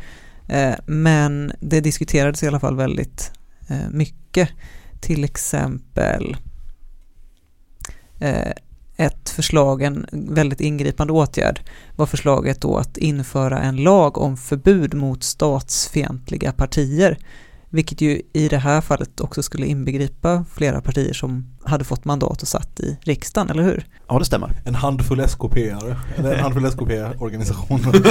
Eh, 0.49 0.75
men 0.87 1.53
det 1.61 1.81
diskuterades 1.81 2.43
i 2.43 2.47
alla 2.47 2.61
fall 2.61 2.77
väldigt 2.77 3.33
eh, 3.69 3.89
mycket. 3.91 4.49
Till 5.01 5.25
exempel 5.25 6.37
eh, 8.21 8.53
ett 8.97 9.31
förslag, 9.31 9.83
en 9.83 10.07
väldigt 10.13 10.61
ingripande 10.61 11.13
åtgärd 11.13 11.61
var 11.97 12.07
förslaget 12.07 12.61
då 12.61 12.77
att 12.77 12.97
införa 12.97 13.61
en 13.61 13.77
lag 13.77 14.19
om 14.19 14.37
förbud 14.37 14.95
mot 14.95 15.23
statsfientliga 15.23 16.53
partier. 16.53 17.19
Vilket 17.75 18.01
ju 18.01 18.23
i 18.33 18.49
det 18.49 18.59
här 18.59 18.81
fallet 18.81 19.21
också 19.21 19.43
skulle 19.43 19.67
inbegripa 19.67 20.45
flera 20.55 20.81
partier 20.81 21.13
som 21.13 21.47
hade 21.65 21.85
fått 21.85 22.05
mandat 22.05 22.43
och 22.43 22.49
satt 22.49 22.81
i 22.81 22.97
riksdagen, 23.01 23.51
eller 23.51 23.63
hur? 23.63 23.87
Ja, 24.09 24.19
det 24.19 24.25
stämmer. 24.25 24.53
En 24.65 24.75
handfull 24.75 25.21
SKP-are, 25.21 25.97
eller 26.17 26.35
en 26.35 26.41
handfull 26.41 26.65
SKP-organisationer. 26.65 27.93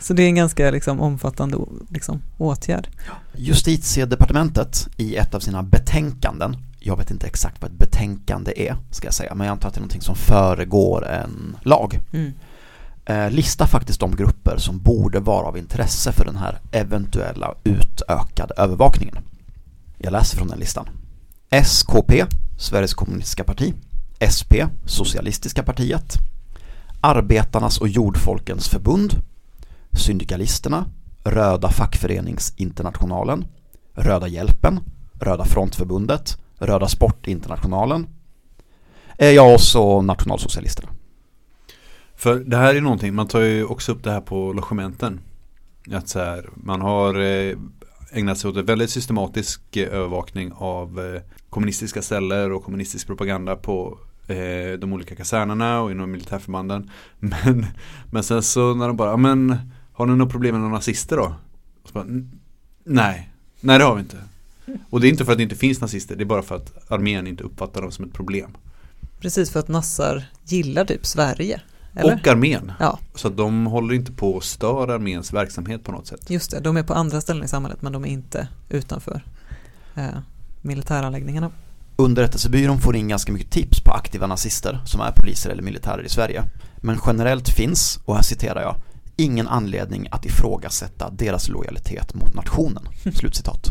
Så 0.00 0.12
det 0.14 0.22
är 0.22 0.26
en 0.26 0.34
ganska 0.34 0.70
liksom, 0.70 1.00
omfattande 1.00 1.58
liksom, 1.88 2.22
åtgärd. 2.38 2.88
Justitiedepartementet 3.36 4.88
i 4.96 5.16
ett 5.16 5.34
av 5.34 5.40
sina 5.40 5.62
betänkanden, 5.62 6.56
jag 6.80 6.96
vet 6.96 7.10
inte 7.10 7.26
exakt 7.26 7.62
vad 7.62 7.70
ett 7.70 7.78
betänkande 7.78 8.52
är, 8.56 8.76
ska 8.90 9.06
jag 9.06 9.14
säga, 9.14 9.34
men 9.34 9.46
jag 9.46 9.52
antar 9.52 9.68
att 9.68 9.74
det 9.74 9.78
är 9.78 9.82
någonting 9.82 10.00
som 10.02 10.14
föregår 10.14 11.06
en 11.06 11.56
lag, 11.62 12.00
Mm. 12.12 12.32
Eh, 13.08 13.30
lista 13.30 13.66
faktiskt 13.66 14.00
de 14.00 14.16
grupper 14.16 14.56
som 14.56 14.78
borde 14.78 15.20
vara 15.20 15.46
av 15.46 15.58
intresse 15.58 16.12
för 16.12 16.24
den 16.24 16.36
här 16.36 16.60
eventuella 16.72 17.54
utökade 17.64 18.54
övervakningen. 18.56 19.18
Jag 19.98 20.12
läser 20.12 20.36
från 20.36 20.48
den 20.48 20.58
listan. 20.58 20.88
SKP, 21.50 22.26
Sveriges 22.58 22.94
kommunistiska 22.94 23.44
parti, 23.44 23.74
SP, 24.34 24.52
Socialistiska 24.86 25.62
partiet, 25.62 26.14
Arbetarnas 27.00 27.78
och 27.78 27.88
jordfolkens 27.88 28.68
förbund, 28.68 29.14
Syndikalisterna, 29.92 30.84
Röda 31.24 31.70
fackföreningsinternationalen, 31.70 33.46
Röda 33.94 34.28
hjälpen, 34.28 34.80
Röda 35.20 35.44
frontförbundet, 35.44 36.38
Röda 36.58 36.88
sportinternationalen, 36.88 38.06
eh, 39.18 39.30
ja 39.30 39.54
och 39.54 39.60
så 39.60 40.02
Nationalsocialisterna. 40.02 40.88
För 42.16 42.36
det 42.36 42.56
här 42.56 42.74
är 42.74 42.80
någonting, 42.80 43.14
man 43.14 43.28
tar 43.28 43.40
ju 43.40 43.64
också 43.64 43.92
upp 43.92 44.04
det 44.04 44.10
här 44.10 44.20
på 44.20 44.52
logementen. 44.52 45.20
Att 45.92 46.08
så 46.08 46.18
här, 46.18 46.50
man 46.54 46.80
har 46.80 47.20
eh, 47.20 47.56
ägnat 48.12 48.38
sig 48.38 48.50
åt 48.50 48.56
en 48.56 48.64
väldigt 48.64 48.90
systematisk 48.90 49.76
eh, 49.76 49.94
övervakning 49.94 50.52
av 50.54 51.14
eh, 51.14 51.22
kommunistiska 51.50 52.02
celler 52.02 52.52
och 52.52 52.64
kommunistisk 52.64 53.06
propaganda 53.06 53.56
på 53.56 53.98
de 54.78 54.92
olika 54.92 55.14
kasernerna 55.16 55.80
och 55.80 55.90
inom 55.90 56.10
militärförbanden. 56.10 56.90
Men, 57.18 57.66
men 58.10 58.22
sen 58.22 58.42
så 58.42 58.74
när 58.74 58.86
de 58.86 58.96
bara, 58.96 59.10
ja 59.10 59.16
men 59.16 59.56
har 59.92 60.06
ni 60.06 60.16
något 60.16 60.30
problem 60.30 60.54
med 60.54 60.60
några 60.60 60.74
nazister 60.74 61.16
då? 61.16 61.34
bara, 61.92 62.04
nej, 62.84 63.30
nej 63.60 63.78
det 63.78 63.84
har 63.84 63.94
vi 63.94 64.00
inte. 64.00 64.16
Och 64.90 65.00
det 65.00 65.06
är 65.06 65.10
inte 65.10 65.24
för 65.24 65.32
att 65.32 65.38
det 65.38 65.42
inte 65.42 65.56
finns 65.56 65.80
nazister, 65.80 66.16
det 66.16 66.22
är 66.22 66.26
bara 66.26 66.42
för 66.42 66.56
att 66.56 66.90
armén 66.92 67.26
inte 67.26 67.44
uppfattar 67.44 67.82
dem 67.82 67.90
som 67.90 68.04
ett 68.04 68.12
problem. 68.12 68.56
Precis 69.20 69.50
för 69.50 69.60
att 69.60 69.68
nassar 69.68 70.24
gillar 70.44 70.84
typ 70.84 71.06
Sverige. 71.06 71.60
Eller? 71.96 72.14
Och 72.14 72.26
armén. 72.26 72.72
Ja. 72.80 72.98
Så 73.14 73.28
att 73.28 73.36
de 73.36 73.66
håller 73.66 73.94
inte 73.94 74.12
på 74.12 74.30
och 74.30 74.44
stör 74.44 74.88
arméns 74.88 75.32
verksamhet 75.32 75.84
på 75.84 75.92
något 75.92 76.06
sätt. 76.06 76.30
Just 76.30 76.50
det, 76.50 76.60
de 76.60 76.76
är 76.76 76.82
på 76.82 76.94
andra 76.94 77.20
ställen 77.20 77.44
i 77.44 77.48
samhället 77.48 77.82
men 77.82 77.92
de 77.92 78.04
är 78.04 78.08
inte 78.08 78.48
utanför 78.68 79.24
eh, 79.94 80.04
militäranläggningarna. 80.62 81.50
Underrättelsebyrån 81.96 82.78
får 82.78 82.96
in 82.96 83.08
ganska 83.08 83.32
mycket 83.32 83.50
tips 83.50 83.80
på 83.80 83.92
aktiva 83.92 84.26
nazister 84.26 84.80
som 84.86 85.00
är 85.00 85.12
poliser 85.12 85.50
eller 85.50 85.62
militärer 85.62 86.02
i 86.02 86.08
Sverige. 86.08 86.44
Men 86.76 86.98
generellt 87.06 87.48
finns, 87.48 88.00
och 88.04 88.14
här 88.14 88.22
citerar 88.22 88.62
jag, 88.62 88.76
ingen 89.16 89.48
anledning 89.48 90.08
att 90.10 90.26
ifrågasätta 90.26 91.10
deras 91.10 91.48
lojalitet 91.48 92.14
mot 92.14 92.34
nationen. 92.34 92.88
Slutcitat. 93.14 93.70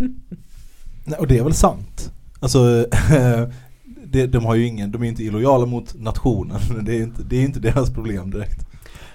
Nej, 1.03 1.19
och 1.19 1.27
det 1.27 1.37
är 1.37 1.43
väl 1.43 1.53
sant. 1.53 2.11
Alltså, 2.39 2.59
det, 4.15 4.27
de 4.27 4.45
har 4.45 4.55
ju 4.55 4.67
ingen, 4.67 4.91
de 4.91 5.03
är 5.03 5.07
inte 5.07 5.23
illojala 5.23 5.65
mot 5.65 5.95
nationen. 5.99 6.59
Det 6.85 6.95
är 6.95 7.03
inte, 7.03 7.23
det 7.23 7.37
är 7.37 7.41
inte 7.41 7.59
deras 7.59 7.93
problem 7.93 8.31
direkt. 8.31 8.65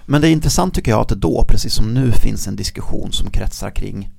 Men 0.07 0.21
det 0.21 0.29
är 0.29 0.33
intressant 0.33 0.75
tycker 0.75 0.91
jag 0.91 1.01
att 1.01 1.09
det 1.09 1.15
då, 1.15 1.45
precis 1.49 1.73
som 1.73 1.95
nu, 1.95 2.13
finns 2.13 2.47
en 2.47 2.57
diskussion 2.57 3.13
som 3.13 3.31
kretsar 3.31 3.71
kring 3.71 4.11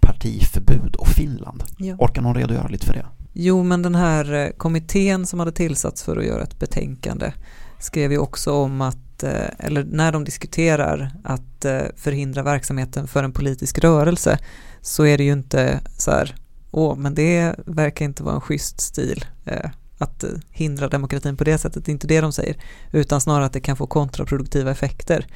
partiförbud 0.00 0.96
och 0.96 1.08
Finland. 1.08 1.62
Ja. 1.78 1.96
Orkar 1.98 2.22
någon 2.22 2.34
redogöra 2.34 2.68
lite 2.68 2.86
för 2.86 2.94
det? 2.94 3.06
Jo, 3.32 3.62
men 3.62 3.82
den 3.82 3.94
här 3.94 4.32
eh, 4.32 4.50
kommittén 4.50 5.26
som 5.26 5.38
hade 5.38 5.52
tillsatts 5.52 6.02
för 6.02 6.16
att 6.16 6.24
göra 6.24 6.42
ett 6.42 6.58
betänkande 6.58 7.32
skrev 7.78 8.12
ju 8.12 8.18
också 8.18 8.52
om 8.52 8.80
att, 8.80 9.22
eh, 9.22 9.48
eller 9.58 9.84
när 9.84 10.12
de 10.12 10.24
diskuterar 10.24 11.10
att 11.24 11.64
eh, 11.64 11.80
förhindra 11.96 12.42
verksamheten 12.42 13.06
för 13.06 13.24
en 13.24 13.32
politisk 13.32 13.78
rörelse 13.78 14.38
så 14.80 15.06
är 15.06 15.18
det 15.18 15.24
ju 15.24 15.32
inte 15.32 15.80
så 15.98 16.10
här, 16.10 16.34
åh, 16.70 16.96
men 16.96 17.14
det 17.14 17.54
verkar 17.66 18.04
inte 18.04 18.22
vara 18.22 18.34
en 18.34 18.40
schysst 18.40 18.80
stil 18.80 19.24
att 19.98 20.24
eh, 20.24 20.30
hindra 20.50 20.88
demokratin 20.88 21.36
på 21.36 21.44
det 21.44 21.58
sättet, 21.58 21.84
det 21.84 21.90
är 21.90 21.92
inte 21.92 22.06
det 22.06 22.20
de 22.20 22.32
säger, 22.32 22.56
utan 22.92 23.20
snarare 23.20 23.46
att 23.46 23.52
det 23.52 23.60
kan 23.60 23.76
få 23.76 23.86
kontraproduktiva 23.86 24.70
effekter. 24.70 25.26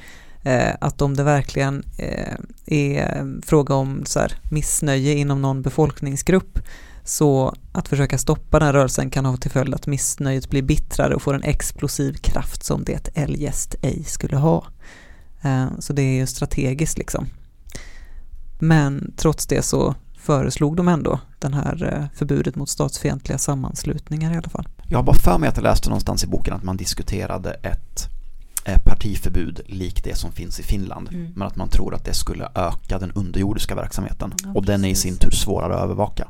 Eh, 0.43 0.73
att 0.81 1.01
om 1.01 1.15
det 1.15 1.23
verkligen 1.23 1.83
eh, 1.97 2.35
är 2.65 3.41
fråga 3.45 3.75
om 3.75 4.05
så 4.05 4.19
här, 4.19 4.33
missnöje 4.51 5.13
inom 5.13 5.41
någon 5.41 5.61
befolkningsgrupp 5.61 6.59
så 7.03 7.55
att 7.71 7.87
försöka 7.87 8.17
stoppa 8.17 8.59
den 8.59 8.65
här 8.65 8.73
rörelsen 8.73 9.09
kan 9.09 9.25
ha 9.25 9.37
till 9.37 9.51
följd 9.51 9.73
att 9.73 9.87
missnöjet 9.87 10.49
blir 10.49 10.61
bittrare 10.61 11.15
och 11.15 11.21
får 11.21 11.33
en 11.33 11.43
explosiv 11.43 12.13
kraft 12.13 12.63
som 12.63 12.83
det 12.83 13.09
eljest 13.13 13.75
ej 13.81 14.03
skulle 14.03 14.37
ha. 14.37 14.65
Eh, 15.41 15.67
Så 15.79 15.93
det 15.93 16.01
är 16.01 16.13
ju 16.13 16.27
strategiskt 16.27 16.97
liksom. 16.97 17.27
Men 18.59 19.13
trots 19.17 19.47
det 19.47 19.61
så 19.61 19.95
föreslog 20.21 20.75
de 20.75 20.87
ändå 20.87 21.19
den 21.39 21.53
här 21.53 21.93
eh, 21.93 22.17
förbudet 22.17 22.55
mot 22.55 22.69
statsfientliga 22.69 23.37
sammanslutningar 23.37 24.33
i 24.33 24.37
alla 24.37 24.49
fall. 24.49 24.67
Jag 24.87 24.97
har 24.97 25.03
bara 25.03 25.15
för 25.15 25.37
mig 25.37 25.49
att 25.49 25.57
jag 25.57 25.63
läste 25.63 25.89
någonstans 25.89 26.23
i 26.23 26.27
boken 26.27 26.53
att 26.53 26.63
man 26.63 26.77
diskuterade 26.77 27.53
ett 27.53 28.07
eh, 28.65 28.77
partiförbud 28.85 29.61
likt 29.65 30.03
det 30.03 30.17
som 30.17 30.31
finns 30.31 30.59
i 30.59 30.63
Finland. 30.63 31.09
Mm. 31.11 31.33
Men 31.35 31.47
att 31.47 31.55
man 31.55 31.69
tror 31.69 31.95
att 31.95 32.05
det 32.05 32.13
skulle 32.13 32.49
öka 32.55 32.99
den 32.99 33.11
underjordiska 33.11 33.75
verksamheten. 33.75 34.33
Ja, 34.43 34.51
och 34.55 34.65
den 34.65 34.83
är 34.83 34.87
i 34.87 34.91
precis. 34.91 35.03
sin 35.03 35.17
tur 35.17 35.31
svårare 35.31 35.75
att 35.75 35.83
övervaka. 35.83 36.27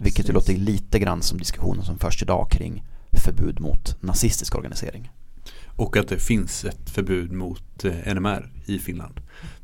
Vilket 0.00 0.28
ju 0.28 0.32
Precis. 0.32 0.34
låter 0.34 0.62
lite 0.62 0.98
grann 0.98 1.22
som 1.22 1.38
diskussionen 1.38 1.84
som 1.84 1.98
förs 1.98 2.22
idag 2.22 2.50
kring 2.50 2.84
förbud 3.24 3.60
mot 3.60 4.02
nazistisk 4.02 4.54
organisering. 4.54 5.10
Och 5.76 5.96
att 5.96 6.08
det 6.08 6.18
finns 6.18 6.64
ett 6.64 6.90
förbud 6.90 7.32
mot 7.32 7.84
eh, 7.84 8.14
NMR 8.14 8.50
i 8.66 8.78
Finland. 8.78 9.20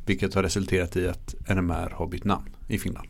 Vilket 0.07 0.35
har 0.35 0.43
resulterat 0.43 0.97
i 0.97 1.09
att 1.09 1.35
NMR 1.49 1.91
har 1.97 2.07
bytt 2.07 2.25
namn 2.25 2.49
i 2.69 2.79
Finland. 2.79 3.09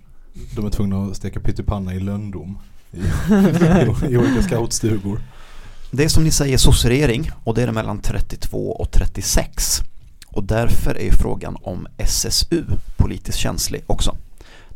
De 0.56 0.66
är 0.66 0.70
tvungna 0.70 1.04
att 1.04 1.16
steka 1.16 1.40
pyttipanna 1.40 1.94
i 1.94 2.00
lönndom. 2.00 2.58
I, 2.92 2.98
i, 2.98 4.10
I 4.12 4.16
olika 4.16 4.42
scoutstugor. 4.42 5.20
Det 5.90 6.04
är 6.04 6.08
som 6.08 6.24
ni 6.24 6.30
säger 6.30 6.58
sosseregering 6.58 7.30
och 7.44 7.54
det 7.54 7.62
är 7.62 7.66
det 7.66 7.72
mellan 7.72 8.00
32 8.00 8.72
och 8.72 8.90
36. 8.90 9.80
Och 10.26 10.44
därför 10.44 10.98
är 10.98 11.10
frågan 11.10 11.56
om 11.62 11.86
SSU 11.96 12.64
politiskt 12.96 13.38
känslig 13.38 13.82
också. 13.86 14.16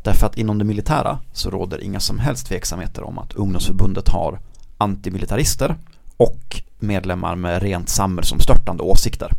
Därför 0.03 0.27
att 0.27 0.37
inom 0.37 0.57
det 0.57 0.65
militära 0.65 1.19
så 1.33 1.49
råder 1.49 1.83
inga 1.83 1.99
som 1.99 2.19
helst 2.19 2.47
tveksamheter 2.47 3.03
om 3.03 3.17
att 3.17 3.33
ungdomsförbundet 3.33 4.09
har 4.09 4.39
antimilitarister 4.77 5.75
och 6.17 6.61
medlemmar 6.79 7.35
med 7.35 7.61
rent 7.61 7.89
samhällsomstörtande 7.89 8.83
åsikter. 8.83 9.31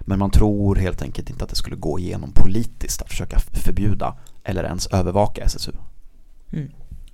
Men 0.00 0.18
man 0.18 0.30
tror 0.30 0.76
helt 0.76 1.02
enkelt 1.02 1.30
inte 1.30 1.44
att 1.44 1.50
det 1.50 1.56
skulle 1.56 1.76
gå 1.76 1.98
igenom 1.98 2.32
politiskt 2.32 3.02
att 3.02 3.08
försöka 3.08 3.38
förbjuda 3.38 4.16
eller 4.44 4.64
ens 4.64 4.86
övervaka 4.86 5.44
SSU. 5.44 5.72
Mm. 6.52 6.70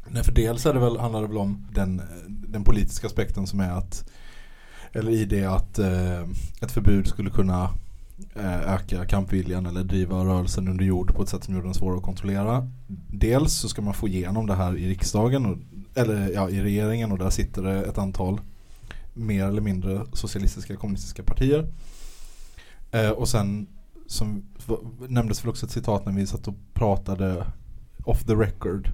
Nej 0.09 0.24
för 0.24 0.32
dels 0.32 0.66
är 0.66 0.74
det 0.74 0.80
väl, 0.80 0.98
handlar 0.98 1.20
det 1.20 1.28
väl 1.28 1.38
om 1.38 1.66
den, 1.72 2.03
den 2.28 2.64
politiska 2.64 3.07
aspekten 3.07 3.46
som 3.46 3.61
är 3.61 3.70
att 3.70 4.05
eller 4.92 5.12
i 5.12 5.24
det 5.24 5.44
att 5.44 5.78
eh, 5.78 6.20
ett 6.62 6.72
förbud 6.72 7.07
skulle 7.07 7.30
kunna 7.30 7.70
eh, 8.34 8.74
öka 8.74 9.07
kampviljan 9.07 9.66
eller 9.66 9.82
driva 9.82 10.24
rörelsen 10.24 10.68
under 10.68 10.84
jord 10.84 11.14
på 11.14 11.22
ett 11.22 11.28
sätt 11.28 11.44
som 11.44 11.55
gör 11.55 11.62
den 11.62 11.74
svårare 11.74 11.98
att 11.98 12.05
kontrollera. 12.05 12.68
Dels 13.09 13.53
så 13.53 13.68
ska 13.68 13.82
man 13.82 13.94
få 13.94 14.09
igenom 14.09 14.46
det 14.46 14.55
här 14.55 14.76
i 14.76 14.88
riksdagen 14.88 15.46
och, 15.46 15.57
eller 15.94 16.30
ja, 16.34 16.51
i 16.51 16.62
regeringen 16.62 17.12
och 17.12 17.18
där 17.18 17.30
sitter 17.30 17.62
det 17.62 17.82
ett 17.82 17.98
antal 17.98 18.40
mer 19.12 19.44
eller 19.44 19.61
mindre 19.61 20.06
socialistiska 20.12 20.76
kommunistiska 20.76 21.22
partier. 21.22 21.66
Eh, 22.90 23.11
och 23.11 23.28
sen 23.28 23.66
som 24.06 24.42
nämndes 25.08 25.44
väl 25.44 25.50
också 25.50 25.66
ett 25.66 25.72
citat 25.72 26.06
när 26.06 26.12
vi 26.12 26.26
satt 26.26 26.48
och 26.48 26.54
pratade 26.74 27.46
off 28.04 28.24
the 28.24 28.34
record 28.34 28.90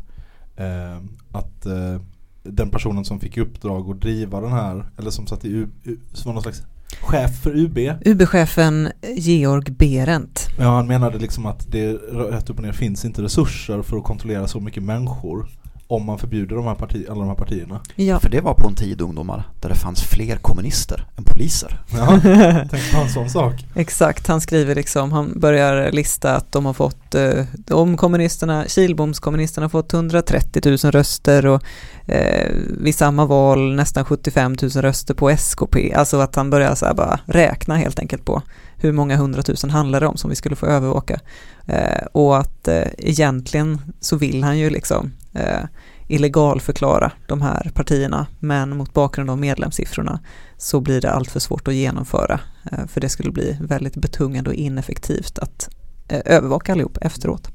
eh, 0.57 0.97
att 1.33 1.67
eh, 1.67 2.01
den 2.43 2.71
personen 2.71 3.05
som 3.05 3.21
fick 3.21 3.37
i 3.37 3.41
uppdrag 3.41 3.91
att 3.91 4.01
driva 4.01 4.41
den 4.41 4.53
här, 4.53 4.91
eller 4.99 5.11
som 5.11 5.27
satt 5.27 5.45
i 5.45 5.49
U, 5.49 5.69
U, 5.85 5.99
som 6.13 6.29
var 6.29 6.35
någon 6.35 6.43
slags 6.43 6.63
chef 7.01 7.43
för 7.43 7.57
UB. 7.57 7.79
UB-chefen 8.05 8.89
Georg 9.17 9.71
Behrendt. 9.73 10.49
Ja, 10.59 10.77
han 10.77 10.87
menade 10.87 11.19
liksom 11.19 11.47
att 11.47 11.73
det 11.73 11.93
rätt 11.93 12.51
upp 12.51 12.57
och 12.59 12.65
ner 12.65 12.73
finns 12.73 13.05
inte 13.05 13.23
resurser 13.23 13.83
för 13.83 13.97
att 13.97 14.05
kontrollera 14.05 14.49
så 14.49 14.61
mycket 14.61 14.83
människor 14.83 15.49
om 15.89 16.07
man 16.07 16.19
förbjuder 16.19 16.57
de 16.57 16.65
här 16.65 16.75
parti, 16.75 17.07
alla 17.11 17.21
de 17.21 17.29
här 17.29 17.35
partierna. 17.35 17.81
Ja, 17.95 18.21
För 18.21 18.29
det 18.29 18.41
var 18.41 18.55
på 18.55 18.69
en 18.69 18.75
tid 18.75 19.01
ungdomar 19.01 19.49
där 19.61 19.69
det 19.69 19.75
fanns 19.75 20.03
fler 20.03 20.37
kommunister 20.37 21.07
än 21.17 21.25
poliser. 21.25 21.81
Ja, 21.93 22.21
tänk 22.71 22.93
på 22.93 22.99
en 22.99 23.09
sån 23.09 23.31
sak. 23.31 23.55
Exakt, 23.75 24.27
han 24.27 24.41
skriver 24.41 24.75
liksom, 24.75 25.13
han 25.13 25.41
börjar 25.41 25.93
lista 25.93 26.37
att 26.37 26.53
de 26.53 26.67
har 26.67 26.73
fått, 26.73 27.15
eh, 27.15 27.45
om 27.71 27.97
kommunisterna, 27.97 28.65
Kilbomskommunisterna 28.69 29.65
har 29.65 29.69
fått 29.69 29.93
130 29.93 30.63
000 30.65 30.93
röster 30.93 31.47
och 31.47 31.63
eh, 32.07 32.51
vid 32.81 32.95
samma 32.95 33.27
val 33.27 33.75
nästan 33.75 34.05
75 34.05 34.57
000 34.63 34.71
röster 34.71 35.15
på 35.15 35.31
SKP. 35.31 35.95
Alltså 35.95 36.21
att 36.21 36.35
han 36.35 36.51
börjar 36.51 36.75
så 36.75 36.87
här 36.87 36.95
bara 36.95 37.21
räkna 37.27 37.77
helt 37.77 37.99
enkelt 37.99 38.25
på 38.25 38.43
hur 38.77 38.93
många 38.93 39.17
hundratusen 39.17 39.71
handlar 39.71 40.01
det 40.01 40.07
om 40.07 40.17
som 40.17 40.31
vi 40.31 40.37
skulle 40.37 40.57
få 40.57 40.67
övervaka. 40.67 41.21
Eh, 41.67 42.07
och 42.13 42.39
att 42.39 42.69
eh, 42.69 42.83
egentligen 42.99 43.81
så 44.01 44.17
vill 44.17 44.45
han 44.45 44.59
ju 44.59 44.71
liksom 44.71 45.13
eh, 45.37 45.65
illegalförklara 46.09 47.13
de 47.27 47.43
här 47.43 47.71
partierna 47.75 48.27
men 48.39 48.77
mot 48.77 48.93
bakgrund 48.93 49.31
av 49.31 49.39
medlemssiffrorna 49.39 50.21
så 50.57 50.81
blir 50.81 51.01
det 51.01 51.13
allt 51.13 51.31
för 51.31 51.41
svårt 51.41 51.69
att 51.69 51.75
genomföra 51.75 52.41
eh, 52.73 52.87
för 52.87 53.01
det 53.01 53.09
skulle 53.09 53.31
bli 53.31 53.57
väldigt 53.61 53.97
betungande 53.97 54.51
och 54.51 54.57
ineffektivt 54.57 55.39
att 55.39 55.69
eh, 56.09 56.21
övervaka 56.25 56.73
allihop 56.73 56.99
efteråt. 57.01 57.49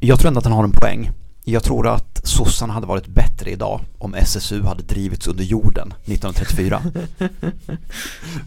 Jag 0.00 0.18
tror 0.18 0.28
ändå 0.28 0.38
att 0.38 0.44
han 0.44 0.54
har 0.54 0.64
en 0.64 0.72
poäng. 0.72 1.10
Jag 1.44 1.62
tror 1.62 1.88
att 1.88 2.20
sossarna 2.24 2.72
hade 2.72 2.86
varit 2.86 3.06
bättre 3.06 3.50
idag 3.50 3.80
om 3.98 4.14
SSU 4.14 4.62
hade 4.62 4.82
drivits 4.82 5.26
under 5.26 5.44
jorden 5.44 5.94
1934. 6.04 6.82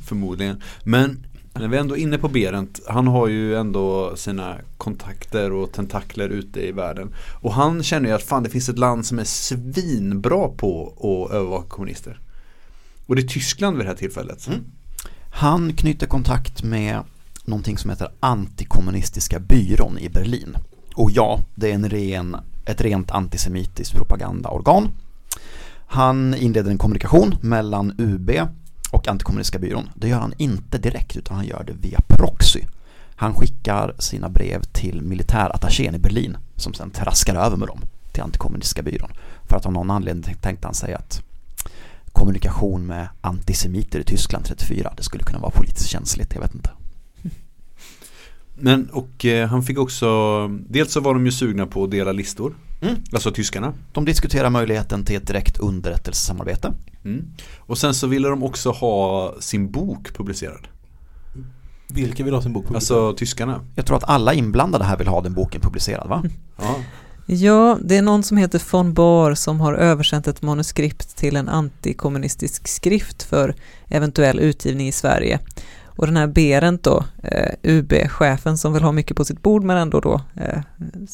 Förmodligen. 0.05 0.61
Men 0.83 1.25
när 1.59 1.67
vi 1.67 1.77
ändå 1.77 1.97
är 1.97 1.99
inne 1.99 2.17
på 2.17 2.27
Berent, 2.27 2.81
han 2.87 3.07
har 3.07 3.27
ju 3.27 3.55
ändå 3.55 4.15
sina 4.15 4.57
kontakter 4.77 5.51
och 5.51 5.71
tentakler 5.71 6.29
ute 6.29 6.67
i 6.67 6.71
världen. 6.71 7.13
Och 7.41 7.53
han 7.53 7.83
känner 7.83 8.09
ju 8.09 8.15
att 8.15 8.23
fan 8.23 8.43
det 8.43 8.49
finns 8.49 8.69
ett 8.69 8.79
land 8.79 9.05
som 9.05 9.19
är 9.19 9.23
svinbra 9.23 10.47
på 10.47 10.93
att 10.97 11.35
övervaka 11.35 11.67
kommunister. 11.67 12.19
Och 13.05 13.15
det 13.15 13.21
är 13.21 13.27
Tyskland 13.27 13.77
vid 13.77 13.85
det 13.85 13.89
här 13.89 13.97
tillfället. 13.97 14.47
Mm. 14.47 14.59
Han 15.31 15.73
knyter 15.73 16.07
kontakt 16.07 16.63
med 16.63 16.99
någonting 17.45 17.77
som 17.77 17.89
heter 17.89 18.11
Antikommunistiska 18.19 19.39
byrån 19.39 19.97
i 19.97 20.09
Berlin. 20.09 20.57
Och 20.95 21.11
ja, 21.11 21.39
det 21.55 21.71
är 21.71 21.75
en 21.75 21.89
ren, 21.89 22.35
ett 22.65 22.81
rent 22.81 23.11
antisemitiskt 23.11 23.95
propagandaorgan. 23.95 24.89
Han 25.87 26.35
inleder 26.35 26.71
en 26.71 26.77
kommunikation 26.77 27.35
mellan 27.41 27.95
UB 27.97 28.31
och 28.95 29.07
Antikommunistiska 29.07 29.59
byrån. 29.59 29.89
Det 29.95 30.07
gör 30.07 30.19
han 30.19 30.33
inte 30.37 30.77
direkt 30.77 31.17
utan 31.17 31.37
han 31.37 31.45
gör 31.45 31.63
det 31.63 31.73
via 31.73 31.99
proxy. 32.07 32.61
Han 33.15 33.33
skickar 33.33 33.95
sina 33.99 34.29
brev 34.29 34.61
till 34.61 35.01
militärattachén 35.01 35.95
i 35.95 35.99
Berlin 35.99 36.37
som 36.55 36.73
sen 36.73 36.91
traskar 36.91 37.35
över 37.35 37.57
med 37.57 37.67
dem 37.67 37.81
till 38.11 38.23
Antikommunistiska 38.23 38.81
byrån. 38.81 39.11
För 39.47 39.57
att 39.57 39.65
av 39.65 39.73
någon 39.73 39.91
anledning 39.91 40.35
tänkte 40.41 40.67
han 40.67 40.73
sig 40.75 40.93
att 40.93 41.21
kommunikation 42.11 42.85
med 42.85 43.07
antisemiter 43.21 43.99
i 43.99 44.03
Tyskland 44.03 44.45
34, 44.45 44.93
det 44.97 45.03
skulle 45.03 45.23
kunna 45.23 45.39
vara 45.39 45.51
politiskt 45.51 45.89
känsligt, 45.89 46.33
jag 46.33 46.41
vet 46.41 46.55
inte. 46.55 46.69
Men 48.55 48.89
och 48.89 49.25
eh, 49.25 49.47
han 49.47 49.63
fick 49.63 49.79
också, 49.79 50.07
dels 50.69 50.91
så 50.91 50.99
var 50.99 51.13
de 51.13 51.25
ju 51.25 51.31
sugna 51.31 51.65
på 51.65 51.83
att 51.83 51.91
dela 51.91 52.11
listor. 52.11 52.55
Mm. 52.81 52.95
Alltså 53.11 53.31
tyskarna. 53.31 53.73
De 53.93 54.05
diskuterar 54.05 54.49
möjligheten 54.49 55.05
till 55.05 55.15
ett 55.15 55.27
direkt 55.27 55.57
underrättelsesamarbete. 55.57 56.73
Mm. 57.05 57.25
Och 57.57 57.77
sen 57.77 57.93
så 57.93 58.07
ville 58.07 58.27
de 58.27 58.43
också 58.43 58.71
ha 58.71 59.33
sin 59.39 59.71
bok 59.71 60.13
publicerad. 60.13 60.67
Vilka 61.87 62.23
vill 62.23 62.33
ha 62.33 62.41
sin 62.41 62.53
bok 62.53 62.65
Alltså 62.75 63.13
tyskarna. 63.13 63.61
Jag 63.75 63.85
tror 63.85 63.97
att 63.97 64.09
alla 64.09 64.33
inblandade 64.33 64.83
här 64.83 64.97
vill 64.97 65.07
ha 65.07 65.21
den 65.21 65.33
boken 65.33 65.61
publicerad 65.61 66.09
va? 66.09 66.23
Ja. 66.57 66.75
Ja, 67.27 67.77
det 67.81 67.97
är 67.97 68.01
någon 68.01 68.23
som 68.23 68.37
heter 68.37 68.61
von 68.71 68.93
Bar 68.93 69.33
som 69.33 69.61
har 69.61 69.73
översänt 69.73 70.27
ett 70.27 70.41
manuskript 70.41 71.15
till 71.15 71.35
en 71.35 71.49
antikommunistisk 71.49 72.67
skrift 72.67 73.23
för 73.23 73.55
eventuell 73.87 74.39
utgivning 74.39 74.87
i 74.87 74.91
Sverige. 74.91 75.39
Och 75.95 76.05
den 76.05 76.17
här 76.17 76.27
Berent 76.27 76.83
då, 76.83 77.03
eh, 77.23 77.51
UB-chefen 77.63 78.57
som 78.57 78.73
vill 78.73 78.83
ha 78.83 78.91
mycket 78.91 79.17
på 79.17 79.25
sitt 79.25 79.41
bord 79.41 79.63
men 79.63 79.77
ändå 79.77 79.99
då 79.99 80.21
eh, 80.35 80.61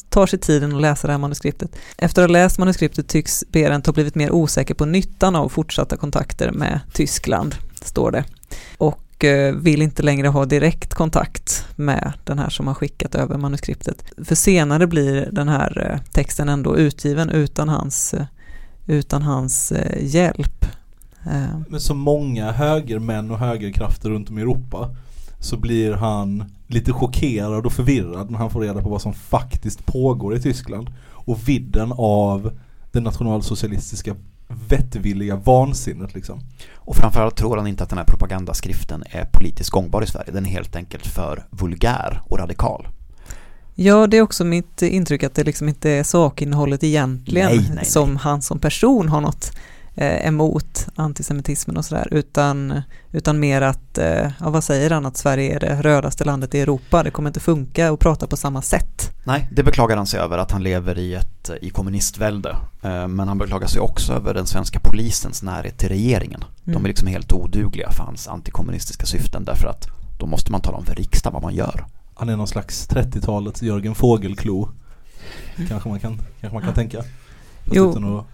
tar 0.08 0.26
sig 0.26 0.38
tiden 0.38 0.74
att 0.74 0.80
läsa 0.82 1.06
det 1.06 1.12
här 1.12 1.18
manuskriptet. 1.18 1.76
Efter 1.98 2.22
att 2.22 2.28
ha 2.28 2.32
läst 2.32 2.58
manuskriptet 2.58 3.08
tycks 3.08 3.44
Berent 3.52 3.86
ha 3.86 3.92
blivit 3.92 4.14
mer 4.14 4.30
osäker 4.30 4.74
på 4.74 4.84
nyttan 4.84 5.36
av 5.36 5.48
fortsatta 5.48 5.96
kontakter 5.96 6.50
med 6.50 6.80
Tyskland, 6.92 7.54
står 7.74 8.10
det. 8.10 8.24
Och 8.78 9.24
eh, 9.24 9.54
vill 9.54 9.82
inte 9.82 10.02
längre 10.02 10.28
ha 10.28 10.44
direkt 10.44 10.94
kontakt 10.94 11.66
med 11.76 12.12
den 12.24 12.38
här 12.38 12.48
som 12.48 12.66
har 12.66 12.74
skickat 12.74 13.14
över 13.14 13.38
manuskriptet. 13.38 14.04
För 14.24 14.34
senare 14.34 14.86
blir 14.86 15.28
den 15.32 15.48
här 15.48 15.90
eh, 15.90 16.12
texten 16.12 16.48
ändå 16.48 16.76
utgiven 16.76 17.30
utan 17.30 17.68
hans, 17.68 18.14
eh, 18.14 18.24
utan 18.86 19.22
hans 19.22 19.72
eh, 19.72 20.04
hjälp. 20.04 20.66
Eh, 21.26 21.58
Med 21.68 21.82
så 21.82 21.94
många 21.94 22.52
högermän 22.52 23.30
och 23.30 23.38
högerkrafter 23.38 24.10
runt 24.10 24.30
om 24.30 24.38
i 24.38 24.42
Europa 24.42 24.96
så 25.40 25.56
blir 25.56 25.92
han 25.92 26.44
lite 26.66 26.92
chockerad 26.92 27.66
och 27.66 27.72
förvirrad 27.72 28.30
när 28.30 28.38
han 28.38 28.50
får 28.50 28.60
reda 28.60 28.82
på 28.82 28.88
vad 28.88 29.02
som 29.02 29.12
faktiskt 29.14 29.86
pågår 29.86 30.34
i 30.36 30.40
Tyskland 30.42 30.90
och 31.10 31.48
vidden 31.48 31.92
av 31.96 32.52
det 32.92 33.00
nationalsocialistiska 33.00 34.14
vettvilliga 34.68 35.36
vansinnet 35.36 36.14
liksom. 36.14 36.40
Och 36.74 36.96
framförallt 36.96 37.36
tror 37.36 37.56
han 37.56 37.66
inte 37.66 37.82
att 37.84 37.88
den 37.90 37.98
här 37.98 38.04
propagandaskriften 38.04 39.04
är 39.10 39.24
politiskt 39.24 39.70
gångbar 39.70 40.02
i 40.02 40.06
Sverige. 40.06 40.30
Den 40.32 40.46
är 40.46 40.50
helt 40.50 40.76
enkelt 40.76 41.06
för 41.06 41.46
vulgär 41.50 42.22
och 42.24 42.38
radikal. 42.38 42.88
Ja, 43.74 44.06
det 44.06 44.16
är 44.16 44.22
också 44.22 44.44
mitt 44.44 44.82
intryck 44.82 45.22
att 45.22 45.34
det 45.34 45.44
liksom 45.44 45.68
inte 45.68 45.90
är 45.90 46.02
sakinnehållet 46.02 46.84
egentligen 46.84 47.48
Nej, 47.48 47.58
nej, 47.58 47.70
nej. 47.74 47.84
som 47.84 48.16
han 48.16 48.42
som 48.42 48.58
person 48.58 49.08
har 49.08 49.20
något 49.20 49.52
eh, 49.94 50.26
emot 50.26 50.88
antisemitismen 50.96 51.76
och 51.76 51.84
sådär, 51.84 52.08
utan, 52.10 52.82
utan 53.12 53.40
mer 53.40 53.62
att, 53.62 53.98
eh, 53.98 54.30
ja, 54.40 54.50
vad 54.50 54.64
säger 54.64 54.90
han, 54.90 55.06
att 55.06 55.16
Sverige 55.16 55.56
är 55.56 55.60
det 55.60 55.82
rödaste 55.82 56.24
landet 56.24 56.54
i 56.54 56.60
Europa, 56.60 57.02
det 57.02 57.10
kommer 57.10 57.30
inte 57.30 57.40
funka 57.40 57.90
att 57.92 58.00
prata 58.00 58.26
på 58.26 58.36
samma 58.36 58.62
sätt. 58.62 59.10
Nej, 59.24 59.48
det 59.52 59.62
beklagar 59.62 59.96
han 59.96 60.06
sig 60.06 60.20
över 60.20 60.38
att 60.38 60.50
han 60.50 60.62
lever 60.62 60.98
i 60.98 61.14
ett 61.14 61.50
i 61.60 61.70
kommunistvälde. 61.70 62.56
Eh, 62.82 63.08
Men 63.08 63.28
han 63.28 63.38
beklagar 63.38 63.66
sig 63.66 63.80
också 63.80 64.12
över 64.12 64.34
den 64.34 64.46
svenska 64.46 64.80
polisens 64.80 65.42
närhet 65.42 65.78
till 65.78 65.88
regeringen. 65.88 66.44
De 66.64 66.70
Mm. 66.70 66.84
är 66.84 66.88
liksom 66.88 67.08
helt 67.08 67.32
odugliga 67.32 67.90
för 67.90 68.02
hans 68.04 68.28
antikommunistiska 68.28 69.06
syften 69.06 69.44
därför 69.44 69.68
att 69.68 69.86
då 70.18 70.26
måste 70.26 70.52
man 70.52 70.60
tala 70.60 70.76
om 70.76 70.84
för 70.86 70.94
riksdagen 70.94 71.32
vad 71.34 71.42
man 71.42 71.54
gör. 71.54 71.84
Han 72.14 72.28
är 72.28 72.36
någon 72.36 72.48
slags 72.48 72.88
30-talets 72.88 73.62
Jörgen 73.62 73.94
Fågelklo. 73.94 74.68
Kanske 75.68 75.88
man 75.88 76.00
kan, 76.00 76.20
kanske 76.40 76.54
man 76.54 76.62
kan 76.62 76.74
tänka. 76.74 76.98
Fast 76.98 77.10
Jo. 77.76 77.90
utan 77.90 78.18
att 78.18 78.24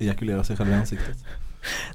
ejakulera 0.00 0.44
sig 0.44 0.56
själv 0.56 0.70
i 0.70 0.74
ansiktet. 0.74 1.16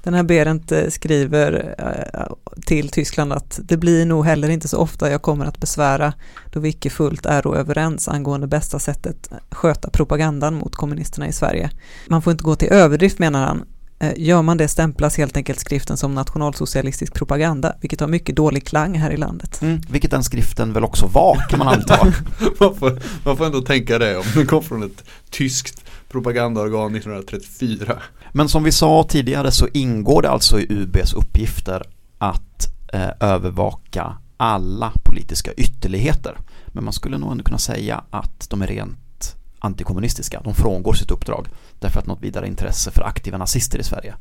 Den 0.02 0.14
här 0.14 0.22
Berent 0.22 0.72
eh, 0.72 0.88
skriver 0.88 1.74
eh, 1.78 2.34
till 2.66 2.88
Tyskland 2.88 3.32
att 3.32 3.60
det 3.62 3.76
blir 3.76 4.06
nog 4.06 4.24
heller 4.24 4.48
inte 4.48 4.68
så 4.68 4.78
ofta 4.78 5.10
jag 5.10 5.22
kommer 5.22 5.44
att 5.44 5.58
besvära 5.58 6.12
då 6.52 6.60
vi 6.60 6.68
icke 6.68 6.90
fullt 6.90 7.26
är 7.26 7.56
överens 7.56 8.08
angående 8.08 8.46
bästa 8.46 8.78
sättet 8.78 9.30
sköta 9.50 9.90
propagandan 9.90 10.54
mot 10.54 10.76
kommunisterna 10.76 11.28
i 11.28 11.32
Sverige. 11.32 11.70
Man 12.08 12.22
får 12.22 12.30
inte 12.30 12.44
gå 12.44 12.56
till 12.56 12.68
överdrift 12.68 13.18
menar 13.18 13.46
han. 13.46 13.64
Eh, 13.98 14.12
Gör 14.16 14.42
man 14.42 14.56
det 14.56 14.68
stämplas 14.68 15.16
helt 15.16 15.36
enkelt 15.36 15.60
skriften 15.60 15.96
som 15.96 16.14
nationalsocialistisk 16.14 17.14
propaganda, 17.14 17.74
vilket 17.80 18.00
har 18.00 18.08
mycket 18.08 18.36
dålig 18.36 18.66
klang 18.66 18.98
här 18.98 19.10
i 19.10 19.16
landet. 19.16 19.62
Mm. 19.62 19.80
Vilket 19.88 20.10
den 20.10 20.24
skriften 20.24 20.72
väl 20.72 20.84
också 20.84 21.06
var 21.06 21.46
kan 21.48 21.58
man 21.58 21.68
anta. 21.68 22.06
Man, 22.60 22.74
får, 22.74 23.02
man 23.24 23.36
får 23.36 23.46
ändå 23.46 23.60
tänka 23.60 23.98
det 23.98 24.16
om 24.16 24.24
det 24.34 24.44
kom 24.44 24.62
från 24.62 24.82
ett 24.82 25.04
tyskt 25.30 25.85
propagandaorgan 26.16 26.94
1934. 26.94 28.02
Men 28.32 28.48
som 28.48 28.64
vi 28.64 28.72
sa 28.72 29.04
tidigare 29.08 29.50
så 29.50 29.68
ingår 29.72 30.22
det 30.22 30.30
alltså 30.30 30.60
i 30.60 30.66
UBs 30.70 31.14
uppgifter 31.14 31.82
att 32.18 32.66
eh, 32.92 33.08
övervaka 33.20 34.16
alla 34.36 34.92
politiska 35.04 35.52
ytterligheter. 35.52 36.38
Men 36.66 36.84
man 36.84 36.92
skulle 36.92 37.18
nog 37.18 37.32
ändå 37.32 37.44
kunna 37.44 37.58
säga 37.58 38.04
att 38.10 38.50
de 38.50 38.62
är 38.62 38.66
rent 38.66 39.36
antikommunistiska. 39.58 40.40
De 40.44 40.54
frångår 40.54 40.92
sitt 40.92 41.10
uppdrag 41.10 41.48
därför 41.78 42.00
att 42.00 42.06
något 42.06 42.22
vidare 42.22 42.46
intresse 42.46 42.90
för 42.90 43.02
aktiva 43.02 43.38
nazister 43.38 43.78
i 43.78 43.84
Sverige 43.84 44.14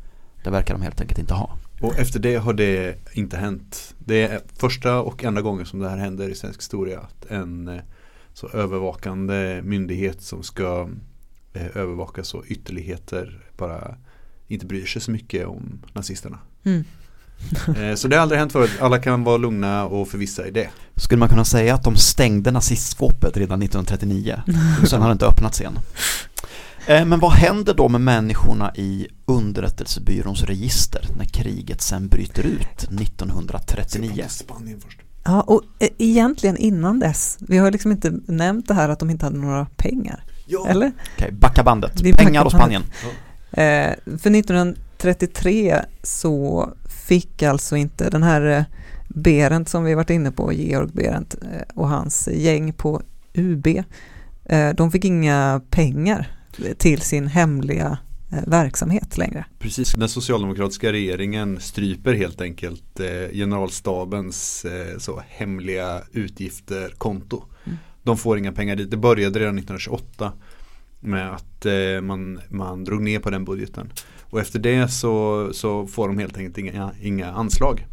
det 0.43 0.49
verkar 0.49 0.73
de 0.73 0.81
helt 0.83 1.01
enkelt 1.01 1.19
inte 1.19 1.33
ha. 1.33 1.57
Och 1.81 1.99
efter 1.99 2.19
det 2.19 2.35
har 2.35 2.53
det 2.53 2.95
inte 3.13 3.37
hänt. 3.37 3.95
Det 3.99 4.21
är 4.21 4.41
första 4.57 5.01
och 5.01 5.23
enda 5.23 5.41
gången 5.41 5.65
som 5.65 5.79
det 5.79 5.89
här 5.89 5.97
händer 5.97 6.29
i 6.29 6.35
svensk 6.35 6.59
historia. 6.59 6.99
Att 6.99 7.31
en 7.31 7.67
eh, 7.67 7.81
så 8.33 8.47
övervakande 8.47 9.61
myndighet 9.63 10.21
som 10.21 10.43
ska 10.43 10.89
eh, 11.55 11.77
övervaka 11.81 12.23
så 12.23 12.43
ytterligheter 12.45 13.39
bara 13.57 13.95
inte 14.47 14.65
bryr 14.65 14.85
sig 14.85 15.01
så 15.01 15.11
mycket 15.11 15.47
om 15.47 15.79
nazisterna. 15.93 16.39
Mm. 16.63 16.83
Eh, 17.77 17.95
Så 17.95 18.07
det 18.07 18.15
har 18.15 18.21
aldrig 18.21 18.39
hänt 18.39 18.51
förut. 18.51 18.71
Alla 18.79 18.99
kan 18.99 19.23
vara 19.23 19.37
lugna 19.37 19.85
och 19.85 20.07
förvissa 20.07 20.47
i 20.47 20.51
det. 20.51 20.69
Skulle 20.95 21.19
man 21.19 21.29
kunna 21.29 21.45
säga 21.45 21.75
att 21.75 21.83
de 21.83 21.95
stängde 21.95 22.51
nazistskåpet 22.51 23.37
redan 23.37 23.61
1939? 23.61 24.41
Sen 24.87 25.01
har 25.01 25.09
det 25.09 25.13
inte 25.13 25.25
öppnats 25.27 25.61
igen. 25.61 25.79
Eh, 26.87 27.05
Men 27.05 27.19
vad 27.19 27.31
händer 27.31 27.73
då 27.73 27.89
med 27.89 28.01
människorna 28.01 28.71
i 28.75 29.07
underrättelsebyråns 29.25 30.43
register 30.43 31.07
när 31.17 31.25
kriget 31.25 31.81
sen 31.81 32.07
bryter 32.07 32.43
ut 32.43 32.83
1939? 32.83 34.25
Spanien 34.29 34.81
först. 34.81 34.99
Ja, 35.23 35.41
och 35.41 35.61
egentligen 35.97 36.57
innan 36.57 36.99
dess, 36.99 37.37
vi 37.39 37.57
har 37.57 37.71
liksom 37.71 37.91
inte 37.91 38.11
nämnt 38.27 38.67
det 38.67 38.73
här 38.73 38.89
att 38.89 38.99
de 38.99 39.09
inte 39.09 39.25
hade 39.25 39.37
några 39.37 39.65
pengar, 39.65 40.23
Ja. 40.45 40.67
eller? 40.67 40.91
Okej, 41.15 41.31
backa 41.31 41.63
bandet. 41.63 42.17
Pengar 42.17 42.45
och. 42.45 42.51
Spanien. 42.51 42.83
Eh, 43.51 43.91
för 44.17 44.35
1933 44.35 45.81
så 46.03 46.69
fick 47.07 47.43
alltså 47.43 47.75
inte 47.75 48.09
den 48.09 48.23
här 48.23 48.41
eh, 48.41 48.63
Berent 49.07 49.69
som 49.69 49.83
vi 49.83 49.93
varit 49.93 50.09
inne 50.09 50.31
på, 50.31 50.53
Georg 50.53 50.89
Berent 50.93 51.35
eh, 51.41 51.61
och 51.75 51.89
hans 51.89 52.27
gäng 52.27 52.73
på 52.73 53.01
UB, 53.33 53.67
eh, 54.45 54.69
de 54.69 54.91
fick 54.91 55.05
inga 55.05 55.61
pengar 55.69 56.31
till 56.77 57.01
sin 57.01 57.27
hemliga 57.27 57.97
verksamhet 58.47 59.17
längre. 59.17 59.45
Precis, 59.59 59.93
den 59.93 60.09
socialdemokratiska 60.09 60.91
regeringen 60.91 61.59
stryper 61.59 62.13
helt 62.13 62.41
enkelt 62.41 62.99
generalstabens 63.31 64.65
så 64.97 65.23
hemliga 65.27 66.01
utgifter 66.11 66.93
konto. 66.97 67.43
De 68.05 68.17
får 68.17 68.37
inga 68.37 68.51
pengar 68.51 68.75
dit. 68.75 68.91
Det 68.91 68.97
började 68.97 69.39
redan 69.39 69.57
1928 69.57 70.33
med 70.99 71.33
att 71.33 71.65
eh, 71.65 72.01
man, 72.01 72.39
man 72.49 72.83
drog 72.83 73.01
ner 73.01 73.19
på 73.19 73.29
den 73.29 73.45
budgeten. 73.45 73.91
Och 74.21 74.39
efter 74.39 74.59
det 74.59 74.87
så, 74.87 75.49
så 75.53 75.87
får 75.87 76.07
de 76.07 76.17
helt 76.17 76.37
enkelt 76.37 76.57
inga, 76.57 76.91
inga 77.01 77.31
anslag. 77.31 77.87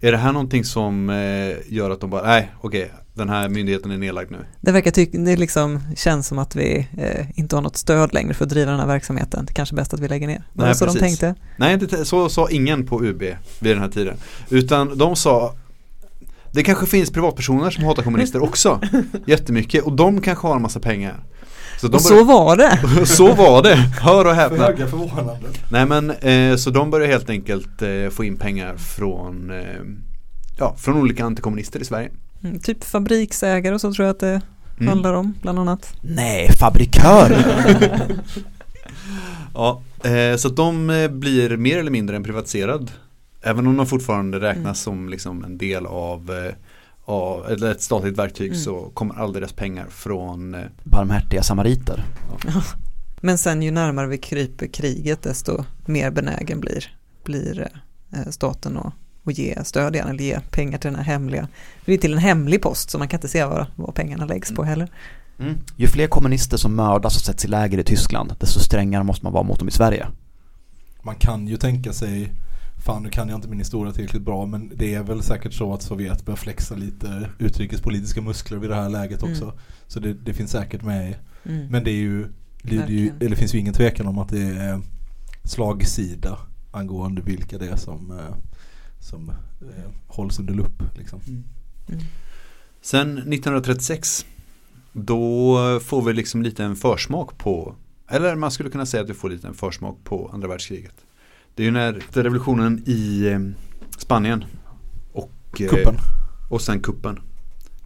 Är 0.00 0.12
det 0.12 0.18
här 0.18 0.32
någonting 0.32 0.64
som 0.64 1.10
eh, 1.10 1.74
gör 1.74 1.90
att 1.90 2.00
de 2.00 2.10
bara, 2.10 2.22
nej 2.22 2.52
okej, 2.60 2.90
den 3.14 3.28
här 3.28 3.48
myndigheten 3.48 3.90
är 3.90 3.98
nedlagd 3.98 4.30
nu. 4.30 4.38
Det 4.60 4.72
verkar 4.72 4.90
tycka, 4.90 5.18
det 5.18 5.36
liksom 5.36 5.80
känns 5.96 6.26
som 6.26 6.38
att 6.38 6.56
vi 6.56 6.88
eh, 6.98 7.26
inte 7.38 7.56
har 7.56 7.62
något 7.62 7.76
stöd 7.76 8.14
längre 8.14 8.34
för 8.34 8.44
att 8.44 8.50
driva 8.50 8.70
den 8.70 8.80
här 8.80 8.86
verksamheten. 8.86 9.44
Det 9.44 9.52
är 9.52 9.54
kanske 9.54 9.74
är 9.74 9.76
bäst 9.76 9.94
att 9.94 10.00
vi 10.00 10.08
lägger 10.08 10.26
ner. 10.26 10.42
Var 10.52 10.64
det 10.64 10.68
Nej, 10.68 10.74
så 10.74 10.84
de 10.84 10.92
precis. 10.92 11.18
tänkte? 11.18 11.42
Nej, 11.56 11.74
inte, 11.74 12.04
så 12.04 12.28
sa 12.28 12.50
ingen 12.50 12.86
på 12.86 13.04
UB 13.04 13.20
vid 13.20 13.36
den 13.60 13.78
här 13.78 13.88
tiden. 13.88 14.16
Utan 14.50 14.98
de 14.98 15.16
sa 15.16 15.54
Det 16.54 16.62
kanske 16.62 16.86
finns 16.86 17.10
privatpersoner 17.12 17.70
som 17.70 17.84
hatar 17.84 18.02
kommunister 18.02 18.42
också 18.42 18.80
Jättemycket 19.26 19.82
och 19.84 19.92
de 19.92 20.20
kanske 20.20 20.46
har 20.46 20.56
en 20.56 20.62
massa 20.62 20.80
pengar 20.80 21.24
så, 21.80 21.88
de 21.88 21.94
Och 21.94 22.00
så 22.02 22.24
var 22.24 22.56
det! 22.56 23.06
så 23.06 23.32
var 23.34 23.62
det, 23.62 23.74
hör 24.00 24.24
och 24.24 24.34
häpna 24.34 24.56
Föga 24.66 24.86
förvånande. 24.86 25.36
Nej 25.70 25.86
men 25.86 26.10
eh, 26.10 26.56
så 26.56 26.70
de 26.70 26.90
började 26.90 27.12
helt 27.12 27.30
enkelt 27.30 27.82
eh, 27.82 28.08
få 28.10 28.24
in 28.24 28.36
pengar 28.36 28.76
från 28.76 29.50
eh, 29.50 29.64
Ja, 30.58 30.74
från 30.78 30.96
olika 30.96 31.24
antikommunister 31.24 31.80
i 31.80 31.84
Sverige 31.84 32.10
Mm, 32.44 32.60
typ 32.60 32.84
fabriksägare 32.84 33.74
och 33.74 33.80
så 33.80 33.92
tror 33.94 34.06
jag 34.06 34.14
att 34.14 34.20
det 34.20 34.40
Mm. 34.78 34.88
handlar 34.88 35.12
om, 35.14 35.34
bland 35.42 35.58
annat. 35.58 35.92
Nej, 36.02 36.48
fabrikörer! 36.58 37.44
Ja, 39.54 39.82
eh, 40.04 40.36
så 40.36 40.48
att 40.48 40.56
de 40.56 40.90
eh, 40.90 41.08
blir 41.08 41.56
mer 41.56 41.78
eller 41.78 41.90
mindre 41.90 42.16
en 42.16 42.22
privatiserad 42.22 42.90
Även 43.46 43.66
om 43.66 43.76
de 43.76 43.86
fortfarande 43.86 44.40
räknas 44.40 44.80
som 44.80 45.08
liksom 45.08 45.44
en 45.44 45.58
del 45.58 45.86
av, 45.86 46.30
eh, 46.30 46.54
av 47.04 47.46
eller 47.46 47.70
ett 47.70 47.82
statligt 47.82 48.18
verktyg 48.18 48.50
Mm. 48.50 48.60
så 48.60 48.90
kommer 48.94 49.14
all 49.14 49.32
deras 49.32 49.52
pengar 49.52 49.86
från 49.90 50.54
eh, 50.54 50.60
Barmhärtiga 50.84 51.42
samariter. 51.42 52.04
Men 53.20 53.38
sen 53.38 53.62
ju 53.62 53.70
närmare 53.70 54.06
vi 54.06 54.18
kryper 54.18 54.66
kriget 54.66 55.22
desto 55.22 55.64
mer 55.86 56.10
benägen 56.10 56.60
blir, 56.60 56.84
blir 57.24 57.68
eh, 58.12 58.30
staten 58.30 58.76
att 58.76 58.92
och 59.24 59.32
ge 59.32 59.64
stöd 59.64 59.94
igen 59.94 60.08
eller 60.08 60.24
ge 60.24 60.40
pengar 60.40 60.78
till 60.78 60.90
den 60.90 60.96
här 60.96 61.12
hemliga, 61.12 61.48
det 61.84 61.92
är 61.92 61.98
till 61.98 62.12
en 62.12 62.18
hemlig 62.18 62.62
post 62.62 62.90
så 62.90 62.98
man 62.98 63.08
kan 63.08 63.18
inte 63.18 63.28
se 63.28 63.44
vad, 63.44 63.66
vad 63.76 63.94
pengarna 63.94 64.26
läggs 64.26 64.54
på 64.54 64.64
heller. 64.64 64.88
Mm. 65.38 65.54
Ju 65.76 65.86
fler 65.86 66.06
kommunister 66.06 66.56
som 66.56 66.76
mördas 66.76 67.16
och 67.16 67.22
sätts 67.22 67.44
i 67.44 67.48
läger 67.48 67.78
i 67.78 67.84
Tyskland, 67.84 68.34
desto 68.40 68.60
strängare 68.60 69.04
måste 69.04 69.24
man 69.24 69.32
vara 69.32 69.42
mot 69.42 69.58
dem 69.58 69.68
i 69.68 69.70
Sverige. 69.70 70.06
Man 71.02 71.14
kan 71.14 71.48
ju 71.48 71.56
tänka 71.56 71.92
sig 71.92 72.32
Fan 72.84 73.02
nu 73.02 73.10
kan 73.10 73.28
jag 73.28 73.38
inte 73.38 73.48
min 73.48 73.58
historia 73.58 73.92
tillräckligt 73.92 74.22
bra 74.22 74.46
men 74.46 74.72
det 74.74 74.94
är 74.94 75.02
väl 75.02 75.22
säkert 75.22 75.52
så 75.52 75.74
att 75.74 75.82
Sovjet 75.82 76.24
bör 76.24 76.36
flexa 76.36 76.74
lite 76.74 77.30
utrikespolitiska 77.38 78.20
muskler 78.20 78.58
vid 78.58 78.70
det 78.70 78.76
här 78.76 78.88
läget 78.88 79.22
Mm. 79.22 79.32
också. 79.32 79.52
Så 79.86 80.00
det, 80.00 80.14
det 80.14 80.34
finns 80.34 80.50
säkert 80.50 80.82
med 80.82 81.10
i. 81.10 81.16
Mm. 81.48 81.66
Men 81.66 81.84
det 81.84 81.90
är 81.90 81.94
ju, 81.94 82.22
det, 82.62 82.76
det, 82.76 82.82
är 82.82 82.88
ju 82.88 83.12
eller 83.20 83.36
finns 83.36 83.54
ju 83.54 83.58
ingen 83.58 83.74
tvekan 83.74 84.06
om 84.06 84.18
att 84.18 84.28
det 84.28 84.42
är 84.42 84.80
slagsida 85.44 86.38
angående 86.72 87.22
vilka 87.22 87.58
det 87.58 87.68
är 87.68 87.76
som, 87.76 88.10
eh, 88.10 88.36
som 88.98 89.30
eh, 89.30 89.90
hålls 90.06 90.38
under 90.38 90.54
lupp. 90.54 90.82
Liksom. 90.98 91.20
Mm. 91.28 92.00
Sen 92.80 93.10
1936 93.18 94.26
då 94.92 95.80
får 95.80 96.02
vi 96.02 96.12
liksom 96.12 96.42
lite 96.42 96.64
en 96.64 96.76
försmak 96.76 97.38
på, 97.38 97.74
eller 98.08 98.36
man 98.36 98.50
skulle 98.50 98.70
kunna 98.70 98.86
säga 98.86 99.02
att 99.02 99.10
vi 99.10 99.14
får 99.14 99.30
lite 99.30 99.48
en 99.48 99.54
försmak 99.54 99.96
på 100.04 100.30
andra 100.32 100.48
världskriget. 100.48 100.94
Det 101.54 101.62
är 101.62 101.64
ju 101.64 101.70
när 101.70 102.02
revolutionen 102.12 102.82
i 102.86 103.26
eh, 103.26 103.38
Spanien 103.98 104.44
och, 105.12 105.30
eh, 105.60 105.68
Kuppen. 105.68 105.96
och 106.50 106.60
sen 106.60 106.80
kuppen. 106.80 107.20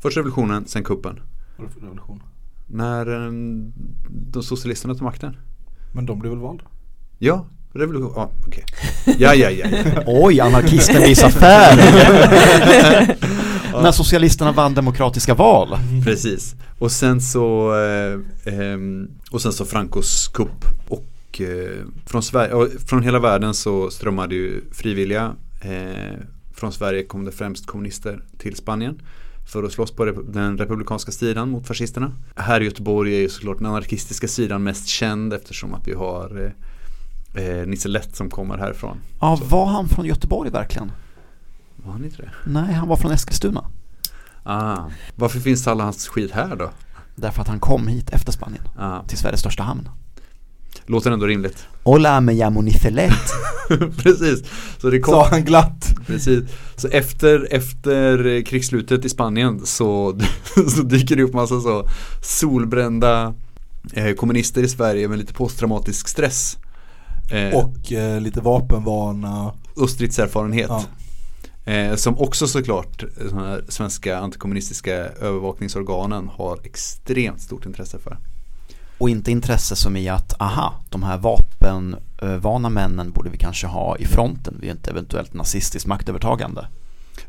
Först 0.02 0.16
revolutionen, 0.16 0.66
sen 0.66 0.84
kuppen. 0.84 1.20
Vad 1.56 1.70
för 1.70 1.80
revolution? 1.80 2.22
När 2.66 3.26
eh, 3.26 3.32
de 4.10 4.42
socialisterna 4.42 4.94
tog 4.94 5.02
makten. 5.02 5.36
Men 5.92 6.06
de 6.06 6.18
blev 6.18 6.32
väl 6.32 6.40
valda? 6.40 6.64
Ja, 7.18 7.46
revolution, 7.72 8.12
ja 8.16 8.30
okej. 8.46 8.64
Ja, 9.18 9.34
ja, 9.34 9.50
ja, 9.50 9.66
ja. 9.68 10.02
Oj, 10.06 10.40
anarkisten 10.40 11.02
visar 11.02 11.30
färg! 11.30 11.78
När 13.82 13.92
socialisterna 13.92 14.52
vann 14.52 14.74
demokratiska 14.74 15.34
val. 15.34 15.78
Precis. 16.04 16.54
Och 16.78 16.92
sen 16.92 17.20
så 17.20 17.74
eh, 17.74 18.54
ehm, 18.54 19.08
Och 19.30 19.42
sen 19.42 19.52
så 19.52 19.64
Francos 19.64 20.28
kupp 20.28 20.64
Och 20.88 21.04
eh, 21.40 21.84
från, 22.06 22.22
Sverige, 22.22 22.78
från 22.86 23.02
hela 23.02 23.18
världen 23.18 23.54
så 23.54 23.90
strömmade 23.90 24.34
ju 24.34 24.60
frivilliga 24.72 25.34
eh, 25.60 26.14
Från 26.54 26.72
Sverige 26.72 27.04
kom 27.04 27.24
det 27.24 27.32
främst 27.32 27.66
kommunister 27.66 28.22
till 28.38 28.56
Spanien 28.56 29.02
För 29.52 29.62
att 29.64 29.72
slåss 29.72 29.90
på 29.90 30.04
den 30.04 30.58
republikanska 30.58 31.12
sidan 31.12 31.48
mot 31.50 31.66
fascisterna 31.66 32.12
Här 32.36 32.60
i 32.60 32.64
Göteborg 32.64 33.14
är 33.14 33.20
ju 33.20 33.28
såklart 33.28 33.58
den 33.58 33.66
anarkistiska 33.66 34.28
sidan 34.28 34.62
mest 34.62 34.86
känd 34.88 35.32
eftersom 35.32 35.74
att 35.74 35.88
vi 35.88 35.94
har 35.94 36.52
eh, 37.34 37.44
eh, 37.44 37.66
Nisse 37.66 37.88
Lätt 37.88 38.16
som 38.16 38.30
kommer 38.30 38.58
härifrån 38.58 38.96
Ja, 39.20 39.40
var 39.48 39.66
han 39.66 39.88
från 39.88 40.06
Göteborg 40.06 40.50
verkligen? 40.50 40.92
Var 41.76 41.92
han 41.92 42.04
inte 42.04 42.16
det? 42.22 42.30
Nej, 42.46 42.74
han 42.74 42.88
var 42.88 42.96
från 42.96 43.12
Eskilstuna. 43.12 43.64
Ah. 44.42 44.76
Varför 45.16 45.40
finns 45.40 45.66
alla 45.68 45.84
hans 45.84 46.08
skit 46.08 46.30
här 46.30 46.56
då? 46.56 46.70
Därför 47.14 47.42
att 47.42 47.48
han 47.48 47.60
kom 47.60 47.86
hit 47.86 48.10
efter 48.10 48.32
Spanien, 48.32 48.62
Ah. 48.78 49.02
till 49.02 49.18
Sveriges 49.18 49.40
största 49.40 49.62
hamn. 49.62 49.88
Låter 50.88 51.10
ändå 51.10 51.26
rimligt 51.26 51.66
Hola, 51.82 52.20
me 52.20 52.32
llamo 52.32 52.60
Nifelet. 52.60 53.12
Precis, 53.96 54.42
så 54.78 54.90
det 54.90 55.00
kom 55.00 55.12
Sa 55.12 55.28
han 55.28 55.44
glatt. 55.44 55.94
Precis, 56.06 56.44
så 56.76 56.88
efter, 56.88 57.48
efter 57.50 58.42
krigsslutet 58.42 59.04
i 59.04 59.08
Spanien 59.08 59.66
så, 59.66 60.18
så 60.76 60.82
dyker 60.82 61.16
det 61.16 61.22
upp 61.22 61.34
massa 61.34 61.60
så 61.60 61.88
solbrända 62.22 63.34
eh, 63.92 64.14
kommunister 64.14 64.62
i 64.62 64.68
Sverige 64.68 65.08
med 65.08 65.18
lite 65.18 65.34
posttraumatisk 65.34 66.08
stress 66.08 66.58
eh, 67.30 67.58
och, 67.58 67.92
eh, 67.92 68.20
lite 68.20 68.40
vapenvana. 68.40 69.52
och 69.76 69.90
stridserfarenhet. 69.90 70.68
Ja. 70.68 70.84
Eh, 71.72 71.94
som 71.94 72.18
också 72.18 72.46
såklart 72.46 73.02
eh, 73.02 73.28
såna 73.28 73.48
här 73.48 73.64
svenska 73.68 74.18
antikommunistiska 74.18 74.94
övervakningsorganen 74.94 76.28
har 76.28 76.60
extremt 76.64 77.40
stort 77.40 77.66
intresse 77.66 77.98
för. 77.98 78.18
Och 78.98 79.10
inte 79.10 79.30
intresse 79.30 79.76
som 79.76 79.96
i 79.96 80.08
att, 80.08 80.40
aha, 80.40 80.74
de 80.88 81.02
här 81.02 81.18
vapenvana 81.18 82.68
männen 82.68 83.10
borde 83.10 83.30
vi 83.30 83.38
kanske 83.38 83.66
ha 83.66 83.96
i 83.96 84.04
fronten 84.04 84.58
vid 84.60 84.70
ett 84.70 84.88
eventuellt 84.88 85.34
nazistiskt 85.34 85.86
maktövertagande. 85.86 86.66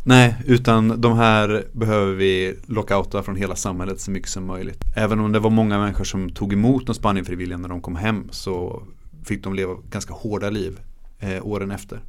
Nej, 0.03 0.35
utan 0.45 1.01
de 1.01 1.17
här 1.17 1.65
behöver 1.71 2.13
vi 2.13 2.55
lockouta 2.65 3.23
från 3.23 3.35
hela 3.35 3.55
samhället 3.55 4.01
så 4.01 4.11
mycket 4.11 4.29
som 4.29 4.45
möjligt. 4.45 4.83
Även 4.95 5.19
om 5.19 5.31
det 5.31 5.39
var 5.39 5.49
många 5.49 5.79
människor 5.79 6.03
som 6.03 6.29
tog 6.29 6.53
emot 6.53 6.85
de 6.85 6.95
Spanienfrivilliga 6.95 7.57
när 7.57 7.69
de 7.69 7.81
kom 7.81 7.95
hem 7.95 8.27
så 8.31 8.83
fick 9.23 9.43
de 9.43 9.53
leva 9.53 9.75
ganska 9.89 10.13
hårda 10.13 10.49
liv 10.49 10.79
eh, 11.19 11.45
åren 11.45 11.71
efter. 11.71 11.99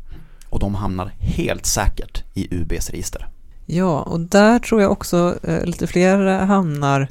Och 0.48 0.58
de 0.58 0.74
hamnar 0.74 1.12
helt 1.18 1.66
säkert 1.66 2.22
i 2.34 2.54
UBs 2.54 2.90
register. 2.90 3.28
Ja, 3.66 4.02
och 4.02 4.20
där 4.20 4.58
tror 4.58 4.82
jag 4.82 4.92
också 4.92 5.38
eh, 5.42 5.64
lite 5.64 5.86
fler 5.86 6.44
hamnar 6.46 7.08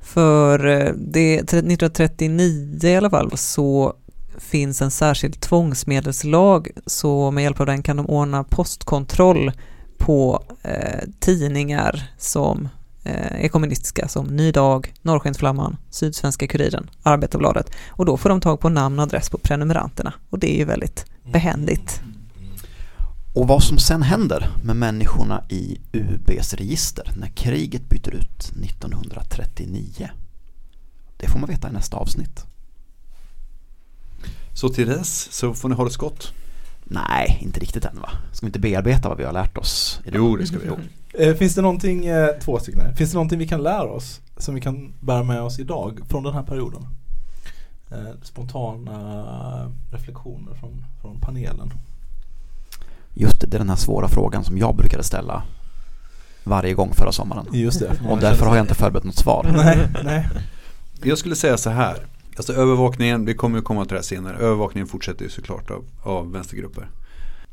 för 0.00 0.66
eh, 0.66 0.92
det 0.96 1.34
1939 1.34 2.78
i 2.82 2.96
alla 2.96 3.10
fall 3.10 3.36
så 3.36 3.94
finns 4.38 4.82
en 4.82 4.90
särskild 4.90 5.40
tvångsmedelslag. 5.40 6.68
Så 6.86 7.30
med 7.30 7.44
hjälp 7.44 7.60
av 7.60 7.66
den 7.66 7.82
kan 7.82 7.96
de 7.96 8.06
ordna 8.06 8.44
postkontroll 8.44 9.52
på 9.98 10.44
eh, 10.62 11.08
tidningar 11.20 12.10
som 12.18 12.68
eh, 13.04 13.44
är 13.44 13.48
kommunistiska 13.48 14.08
som 14.08 14.26
Ny 14.26 14.52
Dag, 14.52 14.94
Norrskensflamman, 15.02 15.76
Sydsvenska 15.90 16.46
Kuriren, 16.46 16.90
Arbetarbladet. 17.02 17.70
Och 17.88 18.04
då 18.04 18.16
får 18.16 18.28
de 18.28 18.40
tag 18.40 18.60
på 18.60 18.68
namn 18.68 18.98
och 18.98 19.02
adress 19.02 19.30
på 19.30 19.38
prenumeranterna. 19.38 20.12
Och 20.30 20.38
det 20.38 20.54
är 20.54 20.58
ju 20.58 20.64
väldigt 20.64 21.06
behändigt. 21.32 22.00
Och 23.34 23.48
vad 23.48 23.62
som 23.62 23.78
sen 23.78 24.02
händer 24.02 24.50
med 24.62 24.76
människorna 24.76 25.44
i 25.48 25.80
UBs 25.92 26.54
register 26.54 27.12
när 27.16 27.28
kriget 27.28 27.88
byter 27.88 28.14
ut 28.14 28.52
1939 28.64 30.10
det 31.20 31.28
får 31.28 31.38
man 31.38 31.48
veta 31.48 31.68
i 31.68 31.72
nästa 31.72 31.96
avsnitt. 31.96 32.46
Så 34.54 34.68
till 34.68 34.88
dess 34.88 35.32
så 35.32 35.54
får 35.54 35.68
ni 35.68 35.74
ha 35.74 35.84
det 35.84 35.90
så 35.90 36.00
gott. 36.00 36.32
Nej, 36.84 37.38
inte 37.40 37.60
riktigt 37.60 37.84
än 37.84 38.00
va? 38.00 38.10
Ska 38.32 38.46
vi 38.46 38.48
inte 38.48 38.58
bearbeta 38.58 39.08
vad 39.08 39.18
vi 39.18 39.24
har 39.24 39.32
lärt 39.32 39.58
oss? 39.58 40.00
idag? 40.04 40.18
Jo, 40.18 40.36
det 40.36 40.46
ska 40.46 40.58
vi 40.58 40.68
ha. 40.68 40.76
Eh, 41.14 41.34
finns 41.34 41.54
det 41.54 41.62
någonting, 41.62 42.06
eh, 42.06 42.28
två 42.40 42.58
stycken 42.58 42.80
här. 42.80 42.94
Finns 42.94 43.10
det 43.10 43.14
någonting 43.14 43.38
vi 43.38 43.48
kan 43.48 43.62
lära 43.62 43.90
oss 43.90 44.20
som 44.36 44.54
vi 44.54 44.60
kan 44.60 44.94
bära 45.00 45.22
med 45.22 45.42
oss 45.42 45.58
idag 45.58 46.00
från 46.08 46.22
den 46.22 46.34
här 46.34 46.42
perioden? 46.42 46.86
Eh, 47.90 48.22
spontana 48.22 49.72
reflektioner 49.90 50.54
från, 50.54 50.84
från 51.00 51.20
panelen. 51.20 51.72
Just 53.14 53.40
det, 53.40 53.46
det 53.46 53.56
är 53.56 53.58
den 53.58 53.68
här 53.68 53.76
svåra 53.76 54.08
frågan 54.08 54.44
som 54.44 54.58
jag 54.58 54.76
brukade 54.76 55.02
ställa 55.02 55.42
varje 56.44 56.74
gång 56.74 56.94
förra 56.94 57.12
sommaren. 57.12 57.46
Just 57.52 57.80
det. 57.80 58.00
Och 58.08 58.18
därför 58.18 58.46
har 58.46 58.56
jag 58.56 58.64
inte 58.64 58.74
förberett 58.74 59.04
något 59.04 59.16
svar. 59.16 59.46
Nej, 59.56 59.88
nej. 60.04 60.28
Jag 61.02 61.18
skulle 61.18 61.36
säga 61.36 61.56
så 61.56 61.70
här. 61.70 61.96
Alltså 62.36 62.52
övervakningen, 62.52 63.24
vi 63.24 63.34
kommer 63.34 63.58
ju 63.58 63.62
komma 63.62 63.84
till 63.84 63.90
det 63.90 63.98
här 63.98 64.02
senare. 64.02 64.36
Övervakningen 64.36 64.86
fortsätter 64.86 65.24
ju 65.24 65.30
såklart 65.30 65.70
av, 65.70 65.84
av 66.02 66.32
vänstergrupper. 66.32 66.90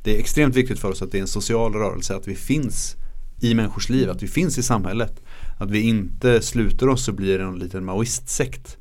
Det 0.03 0.15
är 0.15 0.19
extremt 0.19 0.55
viktigt 0.55 0.79
för 0.79 0.91
oss 0.91 1.01
att 1.01 1.11
det 1.11 1.17
är 1.17 1.21
en 1.21 1.27
social 1.27 1.73
rörelse, 1.73 2.15
att 2.15 2.27
vi 2.27 2.35
finns 2.35 2.95
i 3.41 3.53
människors 3.53 3.89
liv, 3.89 4.09
att 4.09 4.23
vi 4.23 4.27
finns 4.27 4.57
i 4.57 4.63
samhället. 4.63 5.21
Att 5.57 5.71
vi 5.71 5.81
inte 5.81 6.41
sluter 6.41 6.89
oss 6.89 7.07
och 7.07 7.13
blir 7.13 7.39
en 7.39 7.59
liten 7.59 7.85
maoistsekt. 7.85 8.77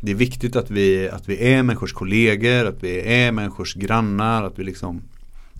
Det 0.00 0.10
är 0.10 0.14
viktigt 0.14 0.56
att 0.56 0.70
vi, 0.70 1.08
att 1.08 1.28
vi 1.28 1.52
är 1.52 1.62
människors 1.62 1.92
kollegor, 1.92 2.66
att 2.66 2.82
vi 2.82 3.00
är 3.00 3.32
människors 3.32 3.74
grannar, 3.74 4.42
att 4.42 4.58
vi 4.58 4.64
liksom 4.64 5.02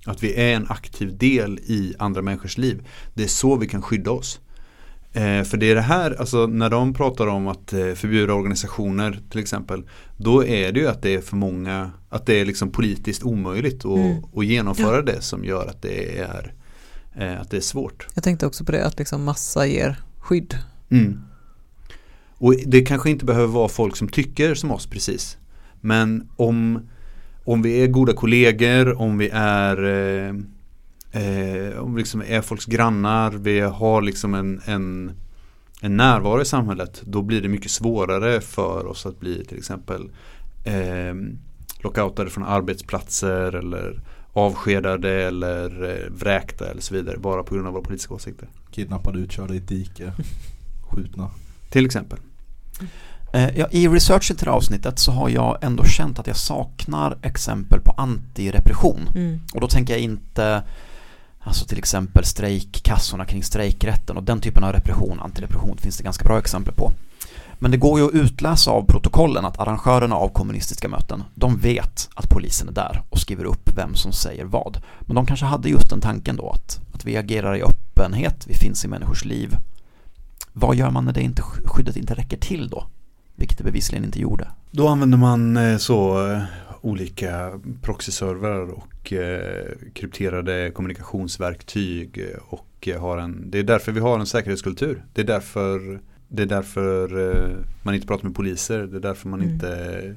att 0.06 0.22
vi 0.22 0.34
är 0.34 0.54
en 0.54 0.66
aktiv 0.68 1.18
del 1.18 1.58
i 1.58 1.94
andra 1.98 2.22
människors 2.22 2.58
liv. 2.58 2.88
Det 3.14 3.22
är 3.22 3.28
så 3.28 3.56
vi 3.56 3.68
kan 3.68 3.82
skydda 3.82 4.10
oss. 4.10 4.40
Eh, 5.12 5.42
för 5.42 5.56
det 5.56 5.70
är 5.70 5.74
det 5.74 5.80
här, 5.80 6.16
alltså 6.20 6.46
när 6.46 6.70
de 6.70 6.94
pratar 6.94 7.26
om 7.26 7.48
att 7.48 7.72
eh, 7.72 7.92
förbjuda 7.92 8.34
organisationer 8.34 9.20
till 9.30 9.40
exempel. 9.40 9.82
Då 10.16 10.44
är 10.44 10.72
det 10.72 10.80
ju 10.80 10.88
att 10.88 11.02
det 11.02 11.14
är 11.14 11.20
för 11.20 11.36
många, 11.36 11.90
att 12.08 12.26
det 12.26 12.40
är 12.40 12.44
liksom 12.44 12.70
politiskt 12.70 13.22
omöjligt 13.22 13.84
att, 13.84 13.98
Mm. 13.98 14.24
att 14.36 14.46
genomföra 14.46 15.02
det 15.02 15.22
som 15.22 15.44
gör 15.44 15.66
att 15.66 15.82
det 15.82 16.18
är, 16.18 16.54
eh, 17.16 17.40
att 17.40 17.50
det 17.50 17.56
är 17.56 17.60
svårt. 17.60 18.06
Jag 18.14 18.24
tänkte 18.24 18.46
också 18.46 18.64
på 18.64 18.72
det 18.72 18.86
att 18.86 18.98
liksom 18.98 19.24
massa 19.24 19.66
ger 19.66 19.96
skydd. 20.18 20.58
Mm. 20.90 21.20
Och 22.38 22.54
det 22.66 22.82
kanske 22.82 23.10
inte 23.10 23.24
behöver 23.24 23.46
vara 23.46 23.68
folk 23.68 23.96
som 23.96 24.08
tycker 24.08 24.54
som 24.54 24.70
oss 24.70 24.86
precis. 24.86 25.36
Men 25.80 26.28
om, 26.36 26.88
om 27.44 27.62
vi 27.62 27.82
är 27.82 27.86
goda 27.86 28.12
kollegor, 28.12 29.00
om 29.00 29.18
vi 29.18 29.28
är 29.32 29.84
eh, 29.84 30.34
eh, 31.12 31.78
om 31.78 31.94
vi 31.94 32.00
liksom 32.00 32.22
är 32.26 32.40
folks 32.40 32.64
grannar, 32.64 33.30
vi 33.30 33.60
har 33.60 34.02
liksom 34.02 34.34
en, 34.34 34.60
en, 34.64 35.12
en 35.80 35.96
närvaro 35.96 36.42
i 36.42 36.44
samhället, 36.44 37.02
då 37.04 37.22
blir 37.22 37.42
det 37.42 37.48
mycket 37.48 37.70
svårare 37.70 38.40
för 38.40 38.86
oss 38.86 39.06
att 39.06 39.20
bli 39.20 39.44
till 39.44 39.58
exempel 39.58 40.10
eh, 40.64 41.14
lockoutade 41.82 42.30
från 42.30 42.44
arbetsplatser 42.44 43.54
eller 43.54 44.00
avskedade 44.32 45.10
eller 45.10 45.90
eh, 45.90 46.10
vräkta 46.10 46.70
eller 46.70 46.80
så 46.80 46.94
vidare 46.94 47.18
bara 47.18 47.42
på 47.42 47.54
grund 47.54 47.66
av 47.66 47.72
våra 47.72 47.82
politiska 47.82 48.14
åsikter. 48.14 48.48
Kidnappade, 48.70 49.18
utkörda 49.18 49.54
i 49.54 49.56
ett 49.56 49.68
dike. 49.68 50.12
Skjutna. 50.90 51.30
Till 51.70 51.86
exempel. 51.86 52.18
Eh, 53.32 53.58
Ja, 53.58 53.66
I 53.70 53.88
researchen 53.88 54.36
till 54.36 54.44
det 54.44 54.50
här 54.50 54.56
avsnittet 54.56 54.98
så 54.98 55.12
har 55.12 55.28
jag 55.28 55.58
ändå 55.60 55.84
känt 55.84 56.18
att 56.18 56.26
jag 56.26 56.36
saknar 56.36 57.18
exempel 57.22 57.80
på 57.80 57.94
antirepression. 57.96 59.08
Mm. 59.14 59.40
Och 59.54 59.60
då 59.60 59.68
tänker 59.68 59.94
jag 59.94 60.02
inte 60.02 60.62
Alltså 61.44 61.64
till 61.64 61.78
exempel 61.78 62.24
strejkkassorna 62.24 63.24
kring 63.24 63.42
strejkrätten 63.42 64.16
och 64.16 64.22
den 64.22 64.40
typen 64.40 64.64
av 64.64 64.72
repression, 64.72 65.20
antirepression 65.20 65.76
finns 65.76 65.96
det 65.96 66.04
ganska 66.04 66.24
bra 66.24 66.38
exempel 66.38 66.74
på. 66.74 66.92
Men 67.58 67.70
det 67.70 67.76
går 67.76 68.00
ju 68.00 68.06
att 68.06 68.12
utläsa 68.12 68.70
av 68.70 68.86
protokollen 68.86 69.44
att 69.44 69.58
arrangörerna 69.58 70.16
av 70.16 70.28
kommunistiska 70.28 70.88
möten, 70.88 71.24
de 71.34 71.58
vet 71.58 72.08
att 72.14 72.28
polisen 72.28 72.68
är 72.68 72.72
där 72.72 73.02
och 73.10 73.18
skriver 73.18 73.44
upp 73.44 73.70
vem 73.76 73.94
som 73.94 74.12
säger 74.12 74.44
vad. 74.44 74.80
Men 75.00 75.14
de 75.14 75.26
kanske 75.26 75.46
hade 75.46 75.68
just 75.68 75.90
den 75.90 76.00
tanken 76.00 76.36
då 76.36 76.50
att, 76.50 76.80
att 76.94 77.04
vi 77.04 77.16
agerar 77.16 77.56
i 77.56 77.62
öppenhet, 77.62 78.46
vi 78.48 78.54
finns 78.54 78.84
i 78.84 78.88
människors 78.88 79.24
liv. 79.24 79.56
Vad 80.52 80.76
gör 80.76 80.90
man 80.90 81.04
när 81.04 81.12
det 81.12 81.22
inte, 81.22 81.42
skyddet 81.42 81.96
inte 81.96 82.14
räcker 82.14 82.36
till 82.36 82.68
då? 82.68 82.86
Vilket 83.36 83.58
det 83.58 83.64
bevisligen 83.64 84.04
inte 84.04 84.20
gjorde. 84.20 84.48
Då 84.70 84.88
använder 84.88 85.18
man 85.18 85.56
eh, 85.56 85.76
så 85.76 86.30
eh, 86.30 86.42
olika 86.80 87.60
proxyservrar 87.82 88.70
och 88.70 89.12
eh, 89.12 89.66
krypterade 89.94 90.70
kommunikationsverktyg 90.70 92.24
och 92.48 92.88
har 92.98 93.18
en, 93.18 93.50
det 93.50 93.58
är 93.58 93.62
därför 93.62 93.92
vi 93.92 94.00
har 94.00 94.18
en 94.18 94.26
säkerhetskultur. 94.26 95.04
Det 95.14 95.20
är 95.20 95.24
därför, 95.26 96.00
det 96.28 96.42
är 96.42 96.46
därför 96.46 97.08
man 97.82 97.94
inte 97.94 98.06
pratar 98.06 98.24
med 98.24 98.34
poliser, 98.36 98.78
det 98.78 98.96
är 98.96 99.00
därför 99.00 99.28
man, 99.28 99.40
Mm. 99.40 99.54
inte, 99.54 100.14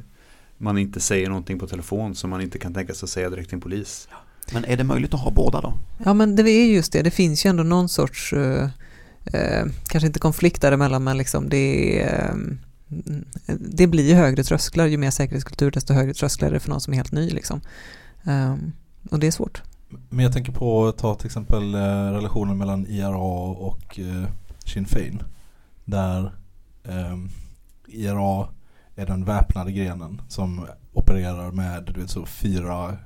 man 0.57 0.78
inte 0.78 0.99
säger 0.99 1.30
någonting 1.30 1.59
på 1.59 1.68
telefon 1.68 2.16
som 2.16 2.30
man 2.30 2.41
inte 2.41 2.59
kan 2.59 2.74
tänka 2.74 2.93
sig 2.93 3.05
att 3.05 3.09
säga 3.09 3.30
direkt 3.30 3.49
till 3.49 3.55
en 3.55 3.61
polis. 3.61 4.07
Men 4.53 4.66
är 4.66 4.78
det 4.78 4.84
möjligt 4.84 5.13
att 5.13 5.20
ha 5.20 5.32
båda 5.32 5.61
då? 5.61 5.74
Ja 6.05 6.13
men 6.13 6.36
det 6.36 6.49
är 6.51 6.66
just 6.74 6.93
det, 6.93 7.01
det 7.01 7.11
finns 7.11 7.45
ju 7.45 7.49
ändå 7.49 7.63
någon 7.63 7.89
sorts, 7.89 8.34
eh, 8.34 8.70
kanske 9.88 10.07
inte 10.07 10.20
konflikt 10.20 10.61
däremellan 10.61 11.03
men 11.03 11.18
liksom 11.18 11.49
det 11.49 12.01
är, 12.01 12.30
eh, 12.30 12.36
det 13.60 13.88
blir 13.88 14.10
ju 14.10 14.14
högre 14.14 14.44
trösklar, 14.44 14.86
ju 14.86 14.98
mer 14.98 15.12
säkerhetskultur 15.12 15.72
desto 15.72 15.94
högre 15.94 16.14
trösklar 16.14 16.48
är 16.48 16.54
det 16.54 16.60
för 16.60 16.70
någon 16.70 16.82
som 16.82 16.94
är 16.94 16.98
helt 16.98 17.12
ny 17.12 17.30
liksom. 17.30 17.62
Um, 18.24 18.74
och 19.12 19.20
det 19.20 19.28
är 19.28 19.32
svårt. 19.32 19.62
Men 20.10 20.24
jag 20.24 20.34
tänker 20.34 20.52
på 20.52 20.88
att 20.88 20.98
ta 20.98 21.16
till 21.16 21.26
exempel 21.26 21.76
eh, 21.76 22.12
relationen 22.12 22.58
mellan 22.58 22.88
IRA 22.88 23.18
och 23.18 24.00
eh, 24.00 24.30
Sinn 24.66 24.86
Fein. 24.86 25.24
Där 25.86 26.32
eh, 26.84 27.18
IRA 27.88 28.48
är 28.96 29.06
den 29.06 29.26
väpnade 29.26 29.72
grenen 29.72 30.22
som 30.28 30.68
opererar 30.94 31.52
med 31.52 31.84
du 31.94 32.02
vet, 32.02 32.10
så 32.10 32.26
fyra, 32.26 32.98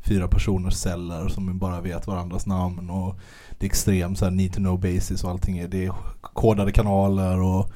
fyra 0.00 0.28
personers 0.28 0.74
celler 0.74 1.28
som 1.28 1.58
bara 1.58 1.80
vet 1.80 2.06
varandras 2.06 2.46
namn 2.46 2.90
och 2.90 3.20
det 3.58 3.66
är 3.66 3.70
extremt, 3.70 4.18
så 4.18 4.24
här, 4.24 4.32
need 4.32 4.52
to 4.52 4.58
know 4.58 4.80
basis 4.80 5.24
och 5.24 5.30
allting. 5.30 5.58
Är, 5.58 5.68
det 5.68 5.84
är 5.84 5.92
kodade 6.20 6.72
kanaler 6.72 7.40
och 7.40 7.72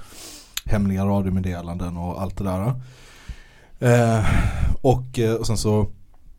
hemliga 0.64 1.04
radiomeddelanden 1.04 1.96
och 1.96 2.22
allt 2.22 2.38
det 2.38 2.44
där. 2.44 2.74
Eh, 3.80 4.26
och, 4.82 5.18
eh, 5.18 5.34
och 5.34 5.46
sen 5.46 5.56
så 5.56 5.86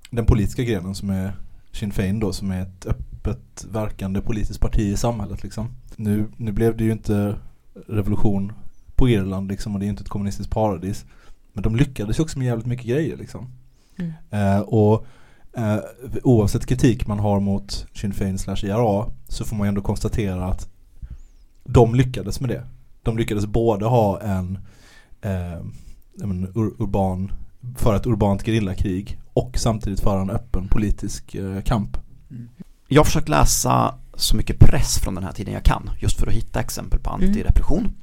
den 0.09 0.25
politiska 0.25 0.63
grenen 0.63 0.95
som 0.95 1.09
är 1.09 1.33
Sinn 1.71 1.91
Fein 1.91 2.19
då 2.19 2.33
som 2.33 2.51
är 2.51 2.61
ett 2.61 2.85
öppet 2.85 3.65
verkande 3.71 4.21
politiskt 4.21 4.59
parti 4.59 4.79
i 4.79 4.97
samhället 4.97 5.43
liksom. 5.43 5.67
Nu, 5.95 6.27
nu 6.37 6.51
blev 6.51 6.77
det 6.77 6.83
ju 6.83 6.91
inte 6.91 7.35
revolution 7.87 8.53
på 8.95 9.09
Irland 9.09 9.47
liksom 9.47 9.73
och 9.73 9.79
det 9.79 9.83
är 9.83 9.87
ju 9.87 9.91
inte 9.91 10.03
ett 10.03 10.09
kommunistiskt 10.09 10.53
paradis. 10.53 11.05
Men 11.53 11.63
de 11.63 11.75
lyckades 11.75 12.19
ju 12.19 12.23
också 12.23 12.39
med 12.39 12.45
jävligt 12.45 12.65
mycket 12.65 12.85
grejer 12.85 13.17
liksom. 13.17 13.49
Mm. 13.97 14.13
Eh, 14.29 14.59
och 14.59 15.05
eh, 15.57 15.79
oavsett 16.23 16.65
kritik 16.65 17.07
man 17.07 17.19
har 17.19 17.39
mot 17.39 17.87
Sinn 17.93 18.13
Fein 18.13 18.37
slash 18.37 18.63
IRA 18.63 19.05
så 19.27 19.45
får 19.45 19.55
man 19.55 19.67
ju 19.67 19.69
ändå 19.69 19.81
konstatera 19.81 20.45
att 20.45 20.69
de 21.63 21.95
lyckades 21.95 22.39
med 22.39 22.49
det. 22.49 22.63
De 23.03 23.17
lyckades 23.17 23.45
både 23.45 23.85
ha 23.85 24.19
en 24.21 24.59
eh, 25.21 25.57
ur, 26.55 26.81
urban, 26.81 27.31
föra 27.77 27.95
ett 27.95 28.05
urbant 28.05 28.43
gerillakrig 28.45 29.19
och 29.33 29.57
samtidigt 29.57 29.99
föra 29.99 30.21
en 30.21 30.29
öppen 30.29 30.67
politisk 30.67 31.35
eh, 31.35 31.61
kamp. 31.61 31.97
Jag 32.87 32.99
har 33.01 33.05
försökt 33.05 33.29
läsa 33.29 33.95
så 34.15 34.35
mycket 34.35 34.59
press 34.59 34.99
från 34.99 35.15
den 35.15 35.23
här 35.23 35.31
tiden 35.31 35.53
jag 35.53 35.63
kan 35.63 35.89
just 36.01 36.19
för 36.19 36.27
att 36.27 36.33
hitta 36.33 36.59
exempel 36.59 36.99
på 36.99 37.09
Mm. 37.09 37.29
antirepression. 37.29 37.95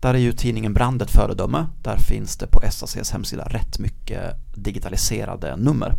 Där 0.00 0.14
är 0.14 0.18
ju 0.18 0.32
tidningen 0.32 0.74
Brand 0.74 1.02
ett 1.02 1.10
föredöme. 1.10 1.66
Där 1.82 1.96
finns 1.96 2.36
det 2.36 2.46
på 2.46 2.60
SACs 2.70 3.10
hemsida 3.10 3.44
rätt 3.44 3.78
mycket 3.78 4.36
digitaliserade 4.54 5.56
nummer. 5.56 5.94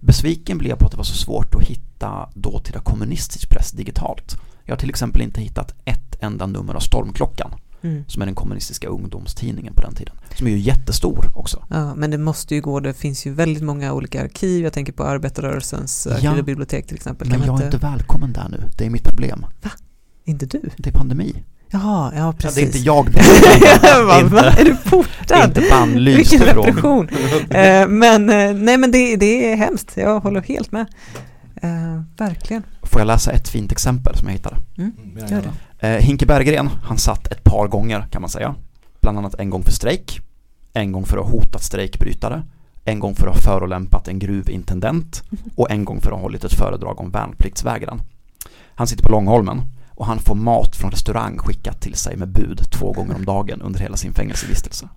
Besviken 0.00 0.58
blev 0.58 0.70
jag 0.70 0.78
på 0.78 0.84
att 0.84 0.90
det 0.90 0.96
var 0.96 1.04
så 1.04 1.14
svårt 1.14 1.54
att 1.54 1.62
hitta 1.62 2.28
dåtida 2.34 2.80
kommunistisk 2.80 3.50
press 3.50 3.70
digitalt. 3.70 4.36
Jag 4.64 4.72
har 4.74 4.78
till 4.80 4.88
exempel 4.90 5.22
inte 5.22 5.40
hittat 5.40 5.74
ett 5.84 6.16
enda 6.20 6.46
nummer 6.46 6.74
av 6.74 6.80
Stormklockan 6.80 7.50
Mm. 7.84 8.04
som 8.08 8.22
är 8.22 8.26
den 8.26 8.34
kommunistiska 8.34 8.88
ungdomstidningen 8.88 9.74
på 9.74 9.82
den 9.82 9.94
tiden. 9.94 10.14
Som 10.38 10.46
är 10.46 10.50
ju 10.50 10.58
jättestor 10.58 11.30
också. 11.34 11.64
Ja, 11.70 11.94
men 11.94 12.10
det 12.10 12.18
måste 12.18 12.54
ju 12.54 12.60
gå, 12.60 12.80
det 12.80 12.94
finns 12.94 13.26
ju 13.26 13.32
väldigt 13.32 13.62
många 13.62 13.92
olika 13.92 14.22
arkiv, 14.22 14.64
jag 14.64 14.72
tänker 14.72 14.92
på 14.92 15.04
arbetarrörelsens 15.04 16.06
Ja. 16.10 16.16
arkiv 16.16 16.38
och 16.38 16.44
bibliotek 16.44 16.86
till 16.86 16.96
exempel. 16.96 17.28
Men 17.28 17.38
Kan 17.38 17.46
jag 17.46 17.52
man 17.52 17.62
är 17.62 17.66
inte 17.66 17.78
välkommen 17.78 18.32
där 18.32 18.48
nu. 18.50 18.60
Det 18.78 18.86
är 18.86 18.90
mitt 18.90 19.04
problem. 19.04 19.46
Inte 20.24 20.46
du? 20.46 20.60
Det 20.76 20.88
är 20.90 20.94
pandemi. 20.94 21.44
Jaha, 21.70 22.12
ja 22.14 22.20
Ja, 22.26 22.32
precis. 22.38 22.54
det 22.54 22.60
är 22.62 22.66
inte 22.66 22.78
jag. 22.78 23.06
Det 23.06 24.04
Va, 24.04 24.18
är 24.18 24.24
va? 24.24 24.48
inte, 24.48 24.60
Är 24.60 24.64
du 24.64 24.70
det 24.72 24.86
är 24.86 24.90
portad? 24.90 25.44
inte 25.48 25.62
bannlyst 25.70 26.32
Vilken 26.32 26.46
repression. 26.48 27.08
eh, 27.50 27.88
men 27.88 28.30
eh, 28.30 28.54
nej 28.54 28.76
men 28.78 28.90
det, 28.90 29.16
det 29.16 29.52
är 29.52 29.56
hemskt, 29.56 29.92
jag 29.96 30.20
håller 30.20 30.42
helt 30.42 30.72
med. 30.72 30.86
Eh, 31.62 32.02
verkligen. 32.18 32.62
Får 32.82 33.00
jag 33.00 33.06
läsa 33.06 33.32
ett 33.32 33.48
fint 33.48 33.72
exempel 33.72 34.16
som 34.16 34.28
jag 34.28 34.32
hittade? 34.32 34.56
Mm. 34.78 34.92
Gör 35.16 35.42
det. 35.42 35.52
Eh, 35.84 36.00
Hinke 36.00 36.26
Berggren, 36.26 36.70
han 36.82 36.98
satt 36.98 37.26
ett 37.26 37.44
par 37.44 37.68
gånger 37.68 38.06
kan 38.10 38.22
man 38.22 38.30
säga. 38.30 38.54
Bland 39.00 39.18
annat 39.18 39.34
en 39.34 39.50
gång 39.50 39.62
för 39.62 39.72
strejk, 39.72 40.20
en 40.72 40.92
gång 40.92 41.04
för 41.04 41.16
att 41.16 41.24
ha 41.24 41.30
hotat 41.30 41.62
strejkbrytare, 41.62 42.42
en 42.84 43.00
gång 43.00 43.14
för 43.14 43.26
att 43.26 43.34
ha 43.34 43.42
förolämpat 43.42 44.08
en 44.08 44.18
gruvintendent 44.18 45.22
och 45.56 45.70
en 45.70 45.84
gång 45.84 46.00
för 46.00 46.10
att 46.10 46.16
ha 46.16 46.22
hållit 46.22 46.44
ett 46.44 46.54
föredrag 46.54 47.00
om 47.00 47.10
värnpliktsvägran. 47.10 48.02
Han 48.74 48.86
sitter 48.86 49.02
på 49.04 49.10
Långholmen 49.10 49.62
och 49.90 50.06
han 50.06 50.18
får 50.18 50.34
mat 50.34 50.76
från 50.76 50.90
restaurang 50.90 51.38
skickat 51.38 51.80
till 51.80 51.94
sig 51.94 52.16
med 52.16 52.28
bud 52.28 52.60
två 52.72 52.92
gånger 52.92 53.14
om 53.14 53.24
dagen 53.24 53.62
under 53.62 53.80
hela 53.80 53.96
sin 53.96 54.12
fängelsevistelse. 54.12 54.88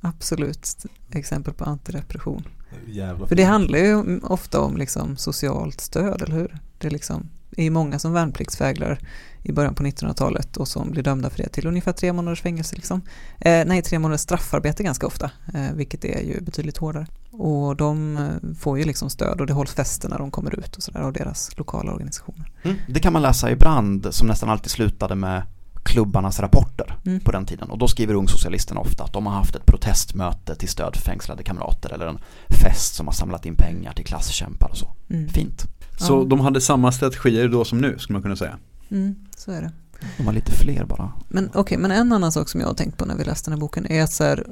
Absolut 0.00 0.76
exempel 1.12 1.54
på 1.54 1.64
antirepression. 1.64 2.44
Jävla 2.86 3.26
För 3.26 3.36
det 3.36 3.44
handlar 3.44 3.78
ju 3.78 4.20
ofta 4.20 4.60
om 4.60 4.76
liksom 4.76 5.16
socialt 5.16 5.80
stöd, 5.80 6.22
eller 6.22 6.36
hur? 6.36 6.58
Det 6.78 6.86
är 6.86 6.90
liksom 6.90 7.28
är 7.56 7.64
ju 7.64 7.70
många 7.70 7.98
som 7.98 8.12
värnpliktsvägrar 8.12 8.98
i 9.42 9.52
början 9.52 9.74
på 9.74 9.82
1900-talet 9.82 10.56
och 10.56 10.68
som 10.68 10.90
blir 10.90 11.02
dömda 11.02 11.30
för 11.30 11.38
det 11.38 11.48
till 11.48 11.66
ungefär 11.66 11.92
tre 11.92 12.12
månaders 12.12 12.42
fängelse. 12.42 12.76
Liksom. 12.76 13.00
Eh, 13.40 13.64
nej, 13.66 13.82
tre 13.82 13.98
månaders 13.98 14.20
straffarbete 14.20 14.82
ganska 14.82 15.06
ofta, 15.06 15.30
eh, 15.54 15.72
vilket 15.74 16.04
är 16.04 16.20
ju 16.20 16.40
betydligt 16.40 16.76
hårdare. 16.76 17.06
Och 17.30 17.76
de 17.76 18.16
eh, 18.16 18.54
får 18.58 18.78
ju 18.78 18.84
liksom 18.84 19.10
stöd 19.10 19.40
och 19.40 19.46
det 19.46 19.52
hålls 19.52 19.72
fester 19.74 20.08
när 20.08 20.18
de 20.18 20.30
kommer 20.30 20.58
ut 20.58 20.76
och 20.76 20.82
sådär 20.82 21.00
av 21.00 21.12
deras 21.12 21.58
lokala 21.58 21.92
organisationer. 21.92 22.50
Det 22.88 23.00
kan 23.00 23.12
man 23.12 23.22
läsa 23.22 23.50
i 23.50 23.56
Brand 23.56 24.06
som 24.10 24.26
nästan 24.28 24.48
alltid 24.50 24.70
slutade 24.70 25.14
med 25.14 25.42
klubbarnas 25.82 26.40
rapporter 26.40 26.96
Mm. 27.06 27.20
på 27.20 27.32
den 27.32 27.46
tiden. 27.46 27.70
Och 27.70 27.78
då 27.78 27.88
skriver 27.88 28.14
ungsocialisterna 28.14 28.80
ofta 28.80 29.04
att 29.04 29.12
de 29.12 29.26
har 29.26 29.32
haft 29.34 29.54
ett 29.56 29.66
protestmöte 29.66 30.54
till 30.54 30.68
stöd 30.68 30.96
för 30.96 31.02
fängslade 31.02 31.42
kamrater 31.42 31.92
eller 31.94 32.06
en 32.06 32.18
fest 32.62 32.94
som 32.94 33.06
har 33.06 33.12
samlat 33.14 33.46
in 33.46 33.54
pengar 33.56 33.92
till 33.92 34.04
klasskämpar 34.04 34.68
och 34.70 34.76
så. 34.76 34.92
Mm. 35.10 35.28
Fint. 35.28 35.64
Så 35.98 36.12
Ja. 36.20 36.24
de 36.28 36.40
hade 36.40 36.60
samma 36.60 36.92
strategier 36.92 37.48
då 37.48 37.64
som 37.64 37.78
nu 37.78 37.98
skulle 37.98 38.12
man 38.14 38.22
kunna 38.22 38.36
säga. 38.36 38.58
Mm, 38.90 39.14
så 39.36 39.52
är 39.52 39.62
det. 39.62 39.72
De 40.16 40.26
har 40.26 40.32
lite 40.32 40.52
fler 40.52 40.84
bara. 40.84 41.12
Men 41.28 41.50
okej, 41.54 41.78
men 41.78 41.90
en 41.90 42.12
annan 42.12 42.32
sak 42.32 42.48
som 42.48 42.60
jag 42.60 42.68
har 42.68 42.74
tänkt 42.74 42.98
på 42.98 43.04
när 43.04 43.16
vi 43.16 43.24
läste 43.24 43.50
den 43.50 43.58
här 43.58 43.60
boken 43.60 43.86
är 43.86 44.02
att 44.02 44.12
så 44.12 44.24
här, 44.24 44.46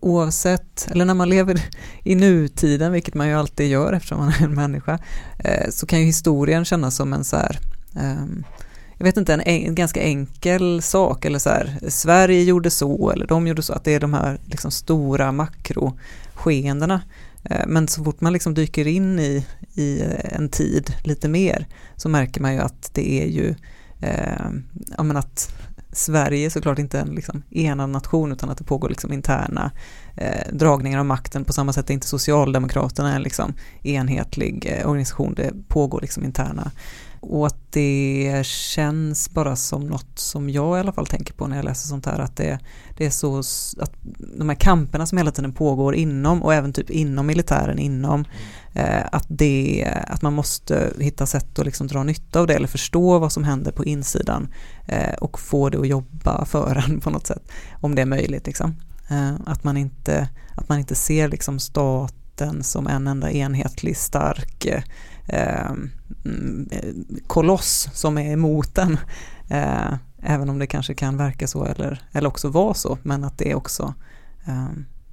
oavsett, 0.00 0.88
eller 0.90 1.04
när 1.04 1.14
man 1.14 1.28
lever 1.28 1.64
i 2.04 2.14
nutiden, 2.14 2.92
vilket 2.92 3.14
man 3.14 3.28
ju 3.28 3.34
alltid 3.34 3.70
gör 3.70 3.92
eftersom 3.92 4.18
man 4.18 4.28
är 4.28 4.42
en 4.42 4.54
människa, 4.54 4.98
eh, 5.38 5.70
så 5.70 5.86
kan 5.86 5.98
ju 6.00 6.04
historien 6.04 6.64
kännas 6.64 6.96
som 6.96 7.12
en 7.12 7.24
så 7.24 7.36
här, 7.36 7.58
ehm, 7.96 8.44
jag 8.96 9.04
vet 9.04 9.16
inte, 9.16 9.34
en, 9.34 9.40
en 9.40 9.74
ganska 9.74 10.02
enkel 10.02 10.82
sak, 10.82 11.24
eller 11.24 11.38
så 11.38 11.50
här, 11.50 11.78
Sverige 11.88 12.42
gjorde 12.42 12.70
så, 12.70 13.10
eller 13.10 13.26
de 13.26 13.46
gjorde 13.46 13.62
så, 13.62 13.72
att 13.72 13.84
det 13.84 13.94
är 13.94 14.00
de 14.00 14.14
här 14.14 14.38
liksom 14.44 14.70
stora 14.70 15.32
makroskeendena. 15.32 17.00
Eh, 17.44 17.66
men 17.66 17.88
så 17.88 18.04
fort 18.04 18.20
man 18.20 18.32
liksom 18.32 18.54
dyker 18.54 18.86
in 18.86 19.18
i, 19.18 19.46
i 19.74 20.02
en 20.22 20.48
tid 20.48 20.94
lite 21.04 21.28
mer 21.28 21.66
så 21.96 22.08
märker 22.08 22.40
man 22.40 22.54
ju 22.54 22.60
att 22.60 22.90
det 22.94 23.22
är 23.22 23.26
ju 23.26 23.54
eh, 24.00 24.50
ja, 24.96 25.02
men 25.02 25.16
att 25.16 25.54
Sverige 25.92 26.50
såklart 26.50 26.78
inte 26.78 27.00
en 27.00 27.08
liksom, 27.08 27.42
enad 27.50 27.90
nation 27.90 28.32
utan 28.32 28.50
att 28.50 28.58
det 28.58 28.64
pågår 28.64 28.88
liksom 28.88 29.12
interna 29.12 29.70
eh, 30.16 30.52
dragningar 30.52 30.98
av 30.98 31.06
makten. 31.06 31.44
På 31.44 31.52
samma 31.52 31.72
sätt 31.72 31.90
är 31.90 31.94
inte 31.94 32.06
Socialdemokraterna 32.06 33.14
en 33.14 33.22
liksom, 33.22 33.54
enhetlig 33.82 34.66
eh, 34.66 34.88
organisation. 34.88 35.34
Det 35.34 35.52
pågår 35.68 36.00
liksom 36.00 36.24
interna. 36.24 36.70
Och 37.20 37.46
att 37.46 37.72
det 37.72 38.42
känns 38.46 39.30
bara 39.30 39.56
som 39.56 39.86
något 39.86 40.18
som 40.18 40.50
jag 40.50 40.76
i 40.76 40.80
alla 40.80 40.92
fall 40.92 41.06
tänker 41.06 41.34
på 41.34 41.46
när 41.46 41.56
jag 41.56 41.64
läser 41.64 41.88
sånt 41.88 42.06
här. 42.06 42.18
Att 42.18 42.36
det, 42.36 42.58
det 42.96 43.06
är 43.06 43.10
så 43.10 43.38
att 43.82 43.92
de 44.38 44.48
här 44.48 44.56
kamperna 44.56 45.06
som 45.06 45.18
hela 45.18 45.30
tiden 45.30 45.52
pågår 45.52 45.94
inom 45.94 46.42
och 46.42 46.54
även 46.54 46.72
typ 46.72 46.90
inom 46.90 47.26
militären, 47.26 47.78
inom 47.78 48.24
eh, 48.74 49.06
att, 49.12 49.26
det, 49.28 49.88
att 50.06 50.22
man 50.22 50.32
måste 50.32 50.92
hitta 50.98 51.26
sätt 51.26 51.58
att 51.58 51.64
liksom 51.64 51.86
dra 51.86 52.02
nytta 52.02 52.40
av 52.40 52.46
det 52.46 52.54
eller 52.54 52.68
förstå 52.68 53.18
vad 53.18 53.32
som 53.32 53.44
händer 53.44 53.72
på 53.72 53.84
insidan 53.84 54.48
eh, 54.86 55.14
och 55.14 55.40
få 55.40 55.68
det 55.68 55.78
att 55.78 55.88
jobba 55.88 56.44
för 56.44 56.84
en 56.88 57.00
på 57.00 57.10
något 57.10 57.26
sätt, 57.26 57.52
om 57.80 57.94
det 57.94 58.02
är 58.02 58.06
möjligt. 58.06 58.46
Liksom. 58.46 58.76
Eh, 59.10 59.32
att, 59.46 59.64
man 59.64 59.76
inte, 59.76 60.28
att 60.56 60.68
man 60.68 60.78
inte 60.78 60.94
ser 60.94 61.28
liksom 61.28 61.58
staten 61.58 62.62
som 62.62 62.86
en 62.86 63.06
enda 63.06 63.30
enhetlig 63.30 63.96
stark 63.96 64.66
eh, 64.66 64.82
eh, 65.26 65.70
koloss 67.26 67.88
som 67.92 68.18
är 68.18 68.32
emot 68.32 68.74
den. 68.74 68.98
Eh, 69.48 69.94
även 70.22 70.48
om 70.48 70.58
det 70.58 70.66
kanske 70.66 70.94
kan 70.94 71.16
verka 71.16 71.46
så 71.46 71.64
eller, 71.64 72.02
eller 72.12 72.28
också 72.28 72.48
vara 72.48 72.74
så, 72.74 72.98
men 73.02 73.24
att 73.24 73.38
det 73.38 73.54
också 73.54 73.94
eh, 74.46 74.68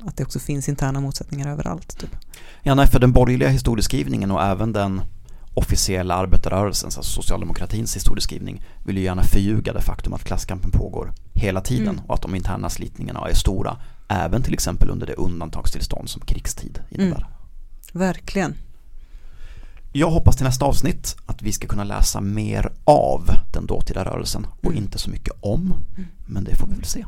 att 0.05 0.17
det 0.17 0.23
också 0.23 0.39
finns 0.39 0.69
interna 0.69 0.99
motsättningar 0.99 1.51
överallt. 1.51 1.99
Typ. 1.99 2.09
Ja, 2.63 2.75
nej, 2.75 2.87
för 2.87 2.99
den 2.99 3.11
borgerliga 3.11 3.49
historieskrivningen 3.49 4.31
och 4.31 4.43
även 4.43 4.73
den 4.73 5.01
officiella 5.53 6.15
arbetarrörelsens, 6.15 6.97
alltså 6.97 7.21
socialdemokratins 7.21 7.95
historieskrivning 7.95 8.63
vill 8.85 8.97
ju 8.97 9.03
gärna 9.03 9.23
förljuga 9.23 9.73
det 9.73 9.81
faktum 9.81 10.13
att 10.13 10.23
klasskampen 10.23 10.71
pågår 10.71 11.13
hela 11.33 11.61
tiden 11.61 11.87
Mm. 11.87 12.05
och 12.07 12.13
att 12.13 12.21
de 12.21 12.35
interna 12.35 12.69
slitningarna 12.69 13.29
är 13.29 13.33
stora 13.33 13.77
även 14.07 14.41
till 14.41 14.53
exempel 14.53 14.89
under 14.89 15.07
det 15.07 15.13
undantagstillstånd 15.13 16.09
som 16.09 16.21
krigstid 16.21 16.79
innebär. 16.89 17.17
Mm. 17.17 17.29
Verkligen. 17.93 18.55
Jag 19.91 20.09
hoppas 20.11 20.35
till 20.35 20.45
nästa 20.45 20.65
avsnitt 20.65 21.15
att 21.25 21.41
vi 21.41 21.51
ska 21.51 21.67
kunna 21.67 21.83
läsa 21.83 22.21
mer 22.21 22.71
av 22.83 23.29
den 23.53 23.65
dåtida 23.65 24.05
rörelsen 24.05 24.47
och 24.61 24.65
Mm. 24.71 24.77
inte 24.83 24.97
så 24.97 25.09
mycket 25.09 25.33
om, 25.39 25.73
men 26.25 26.43
det 26.43 26.55
får 26.55 26.67
vi 26.67 26.75
väl 26.75 26.83
se. 26.85 27.05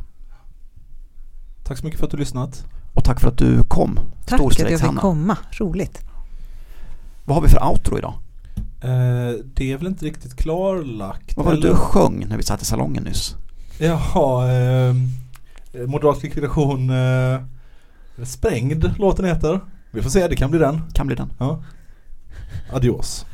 Tack 1.64 1.77
så 1.77 1.85
mycket 1.85 1.99
för 1.99 2.06
att 2.06 2.11
du 2.11 2.18
lyssnat. 2.18 2.65
Och 2.93 3.03
tack 3.03 3.19
för 3.19 3.27
att 3.27 3.38
du 3.38 3.64
kom, 3.64 3.99
Tack 4.26 4.41
att 4.41 4.60
jag 4.60 4.80
fick 4.80 4.95
komma, 4.97 5.38
roligt. 5.51 6.01
Vad 7.26 7.35
har 7.35 7.41
vi 7.41 7.49
för 7.49 7.64
outro 7.69 7.97
idag? 7.97 8.14
Eh, 8.81 9.35
det 9.53 9.72
är 9.72 9.77
väl 9.77 9.88
inte 9.88 10.06
riktigt 10.06 10.35
klarlagt. 10.35 11.38
Vad 11.38 11.45
var 11.45 11.53
det 11.53 11.57
eller? 11.60 11.69
du 11.69 11.76
sjöng 11.76 12.26
när 12.30 12.38
vi 12.38 12.43
satt 12.43 12.61
i 12.61 12.65
salongen 12.65 13.03
nyss? 13.03 13.35
Jaha, 13.80 14.51
eh, 14.51 14.93
Moderat 15.88 16.23
likvidation 16.23 16.89
eh, 16.89 17.39
Sprängd 18.23 18.91
låten 18.97 19.26
heter. 19.26 19.60
Vi 19.91 20.01
får 20.01 20.10
se, 20.10 20.27
det 20.27 20.35
kan 20.35 20.49
bli 20.49 20.60
den. 20.60 20.81
Kan 20.93 21.07
bli 21.07 21.15
den. 21.15 21.34
Ja. 21.38 21.64
Adios. 22.69 23.26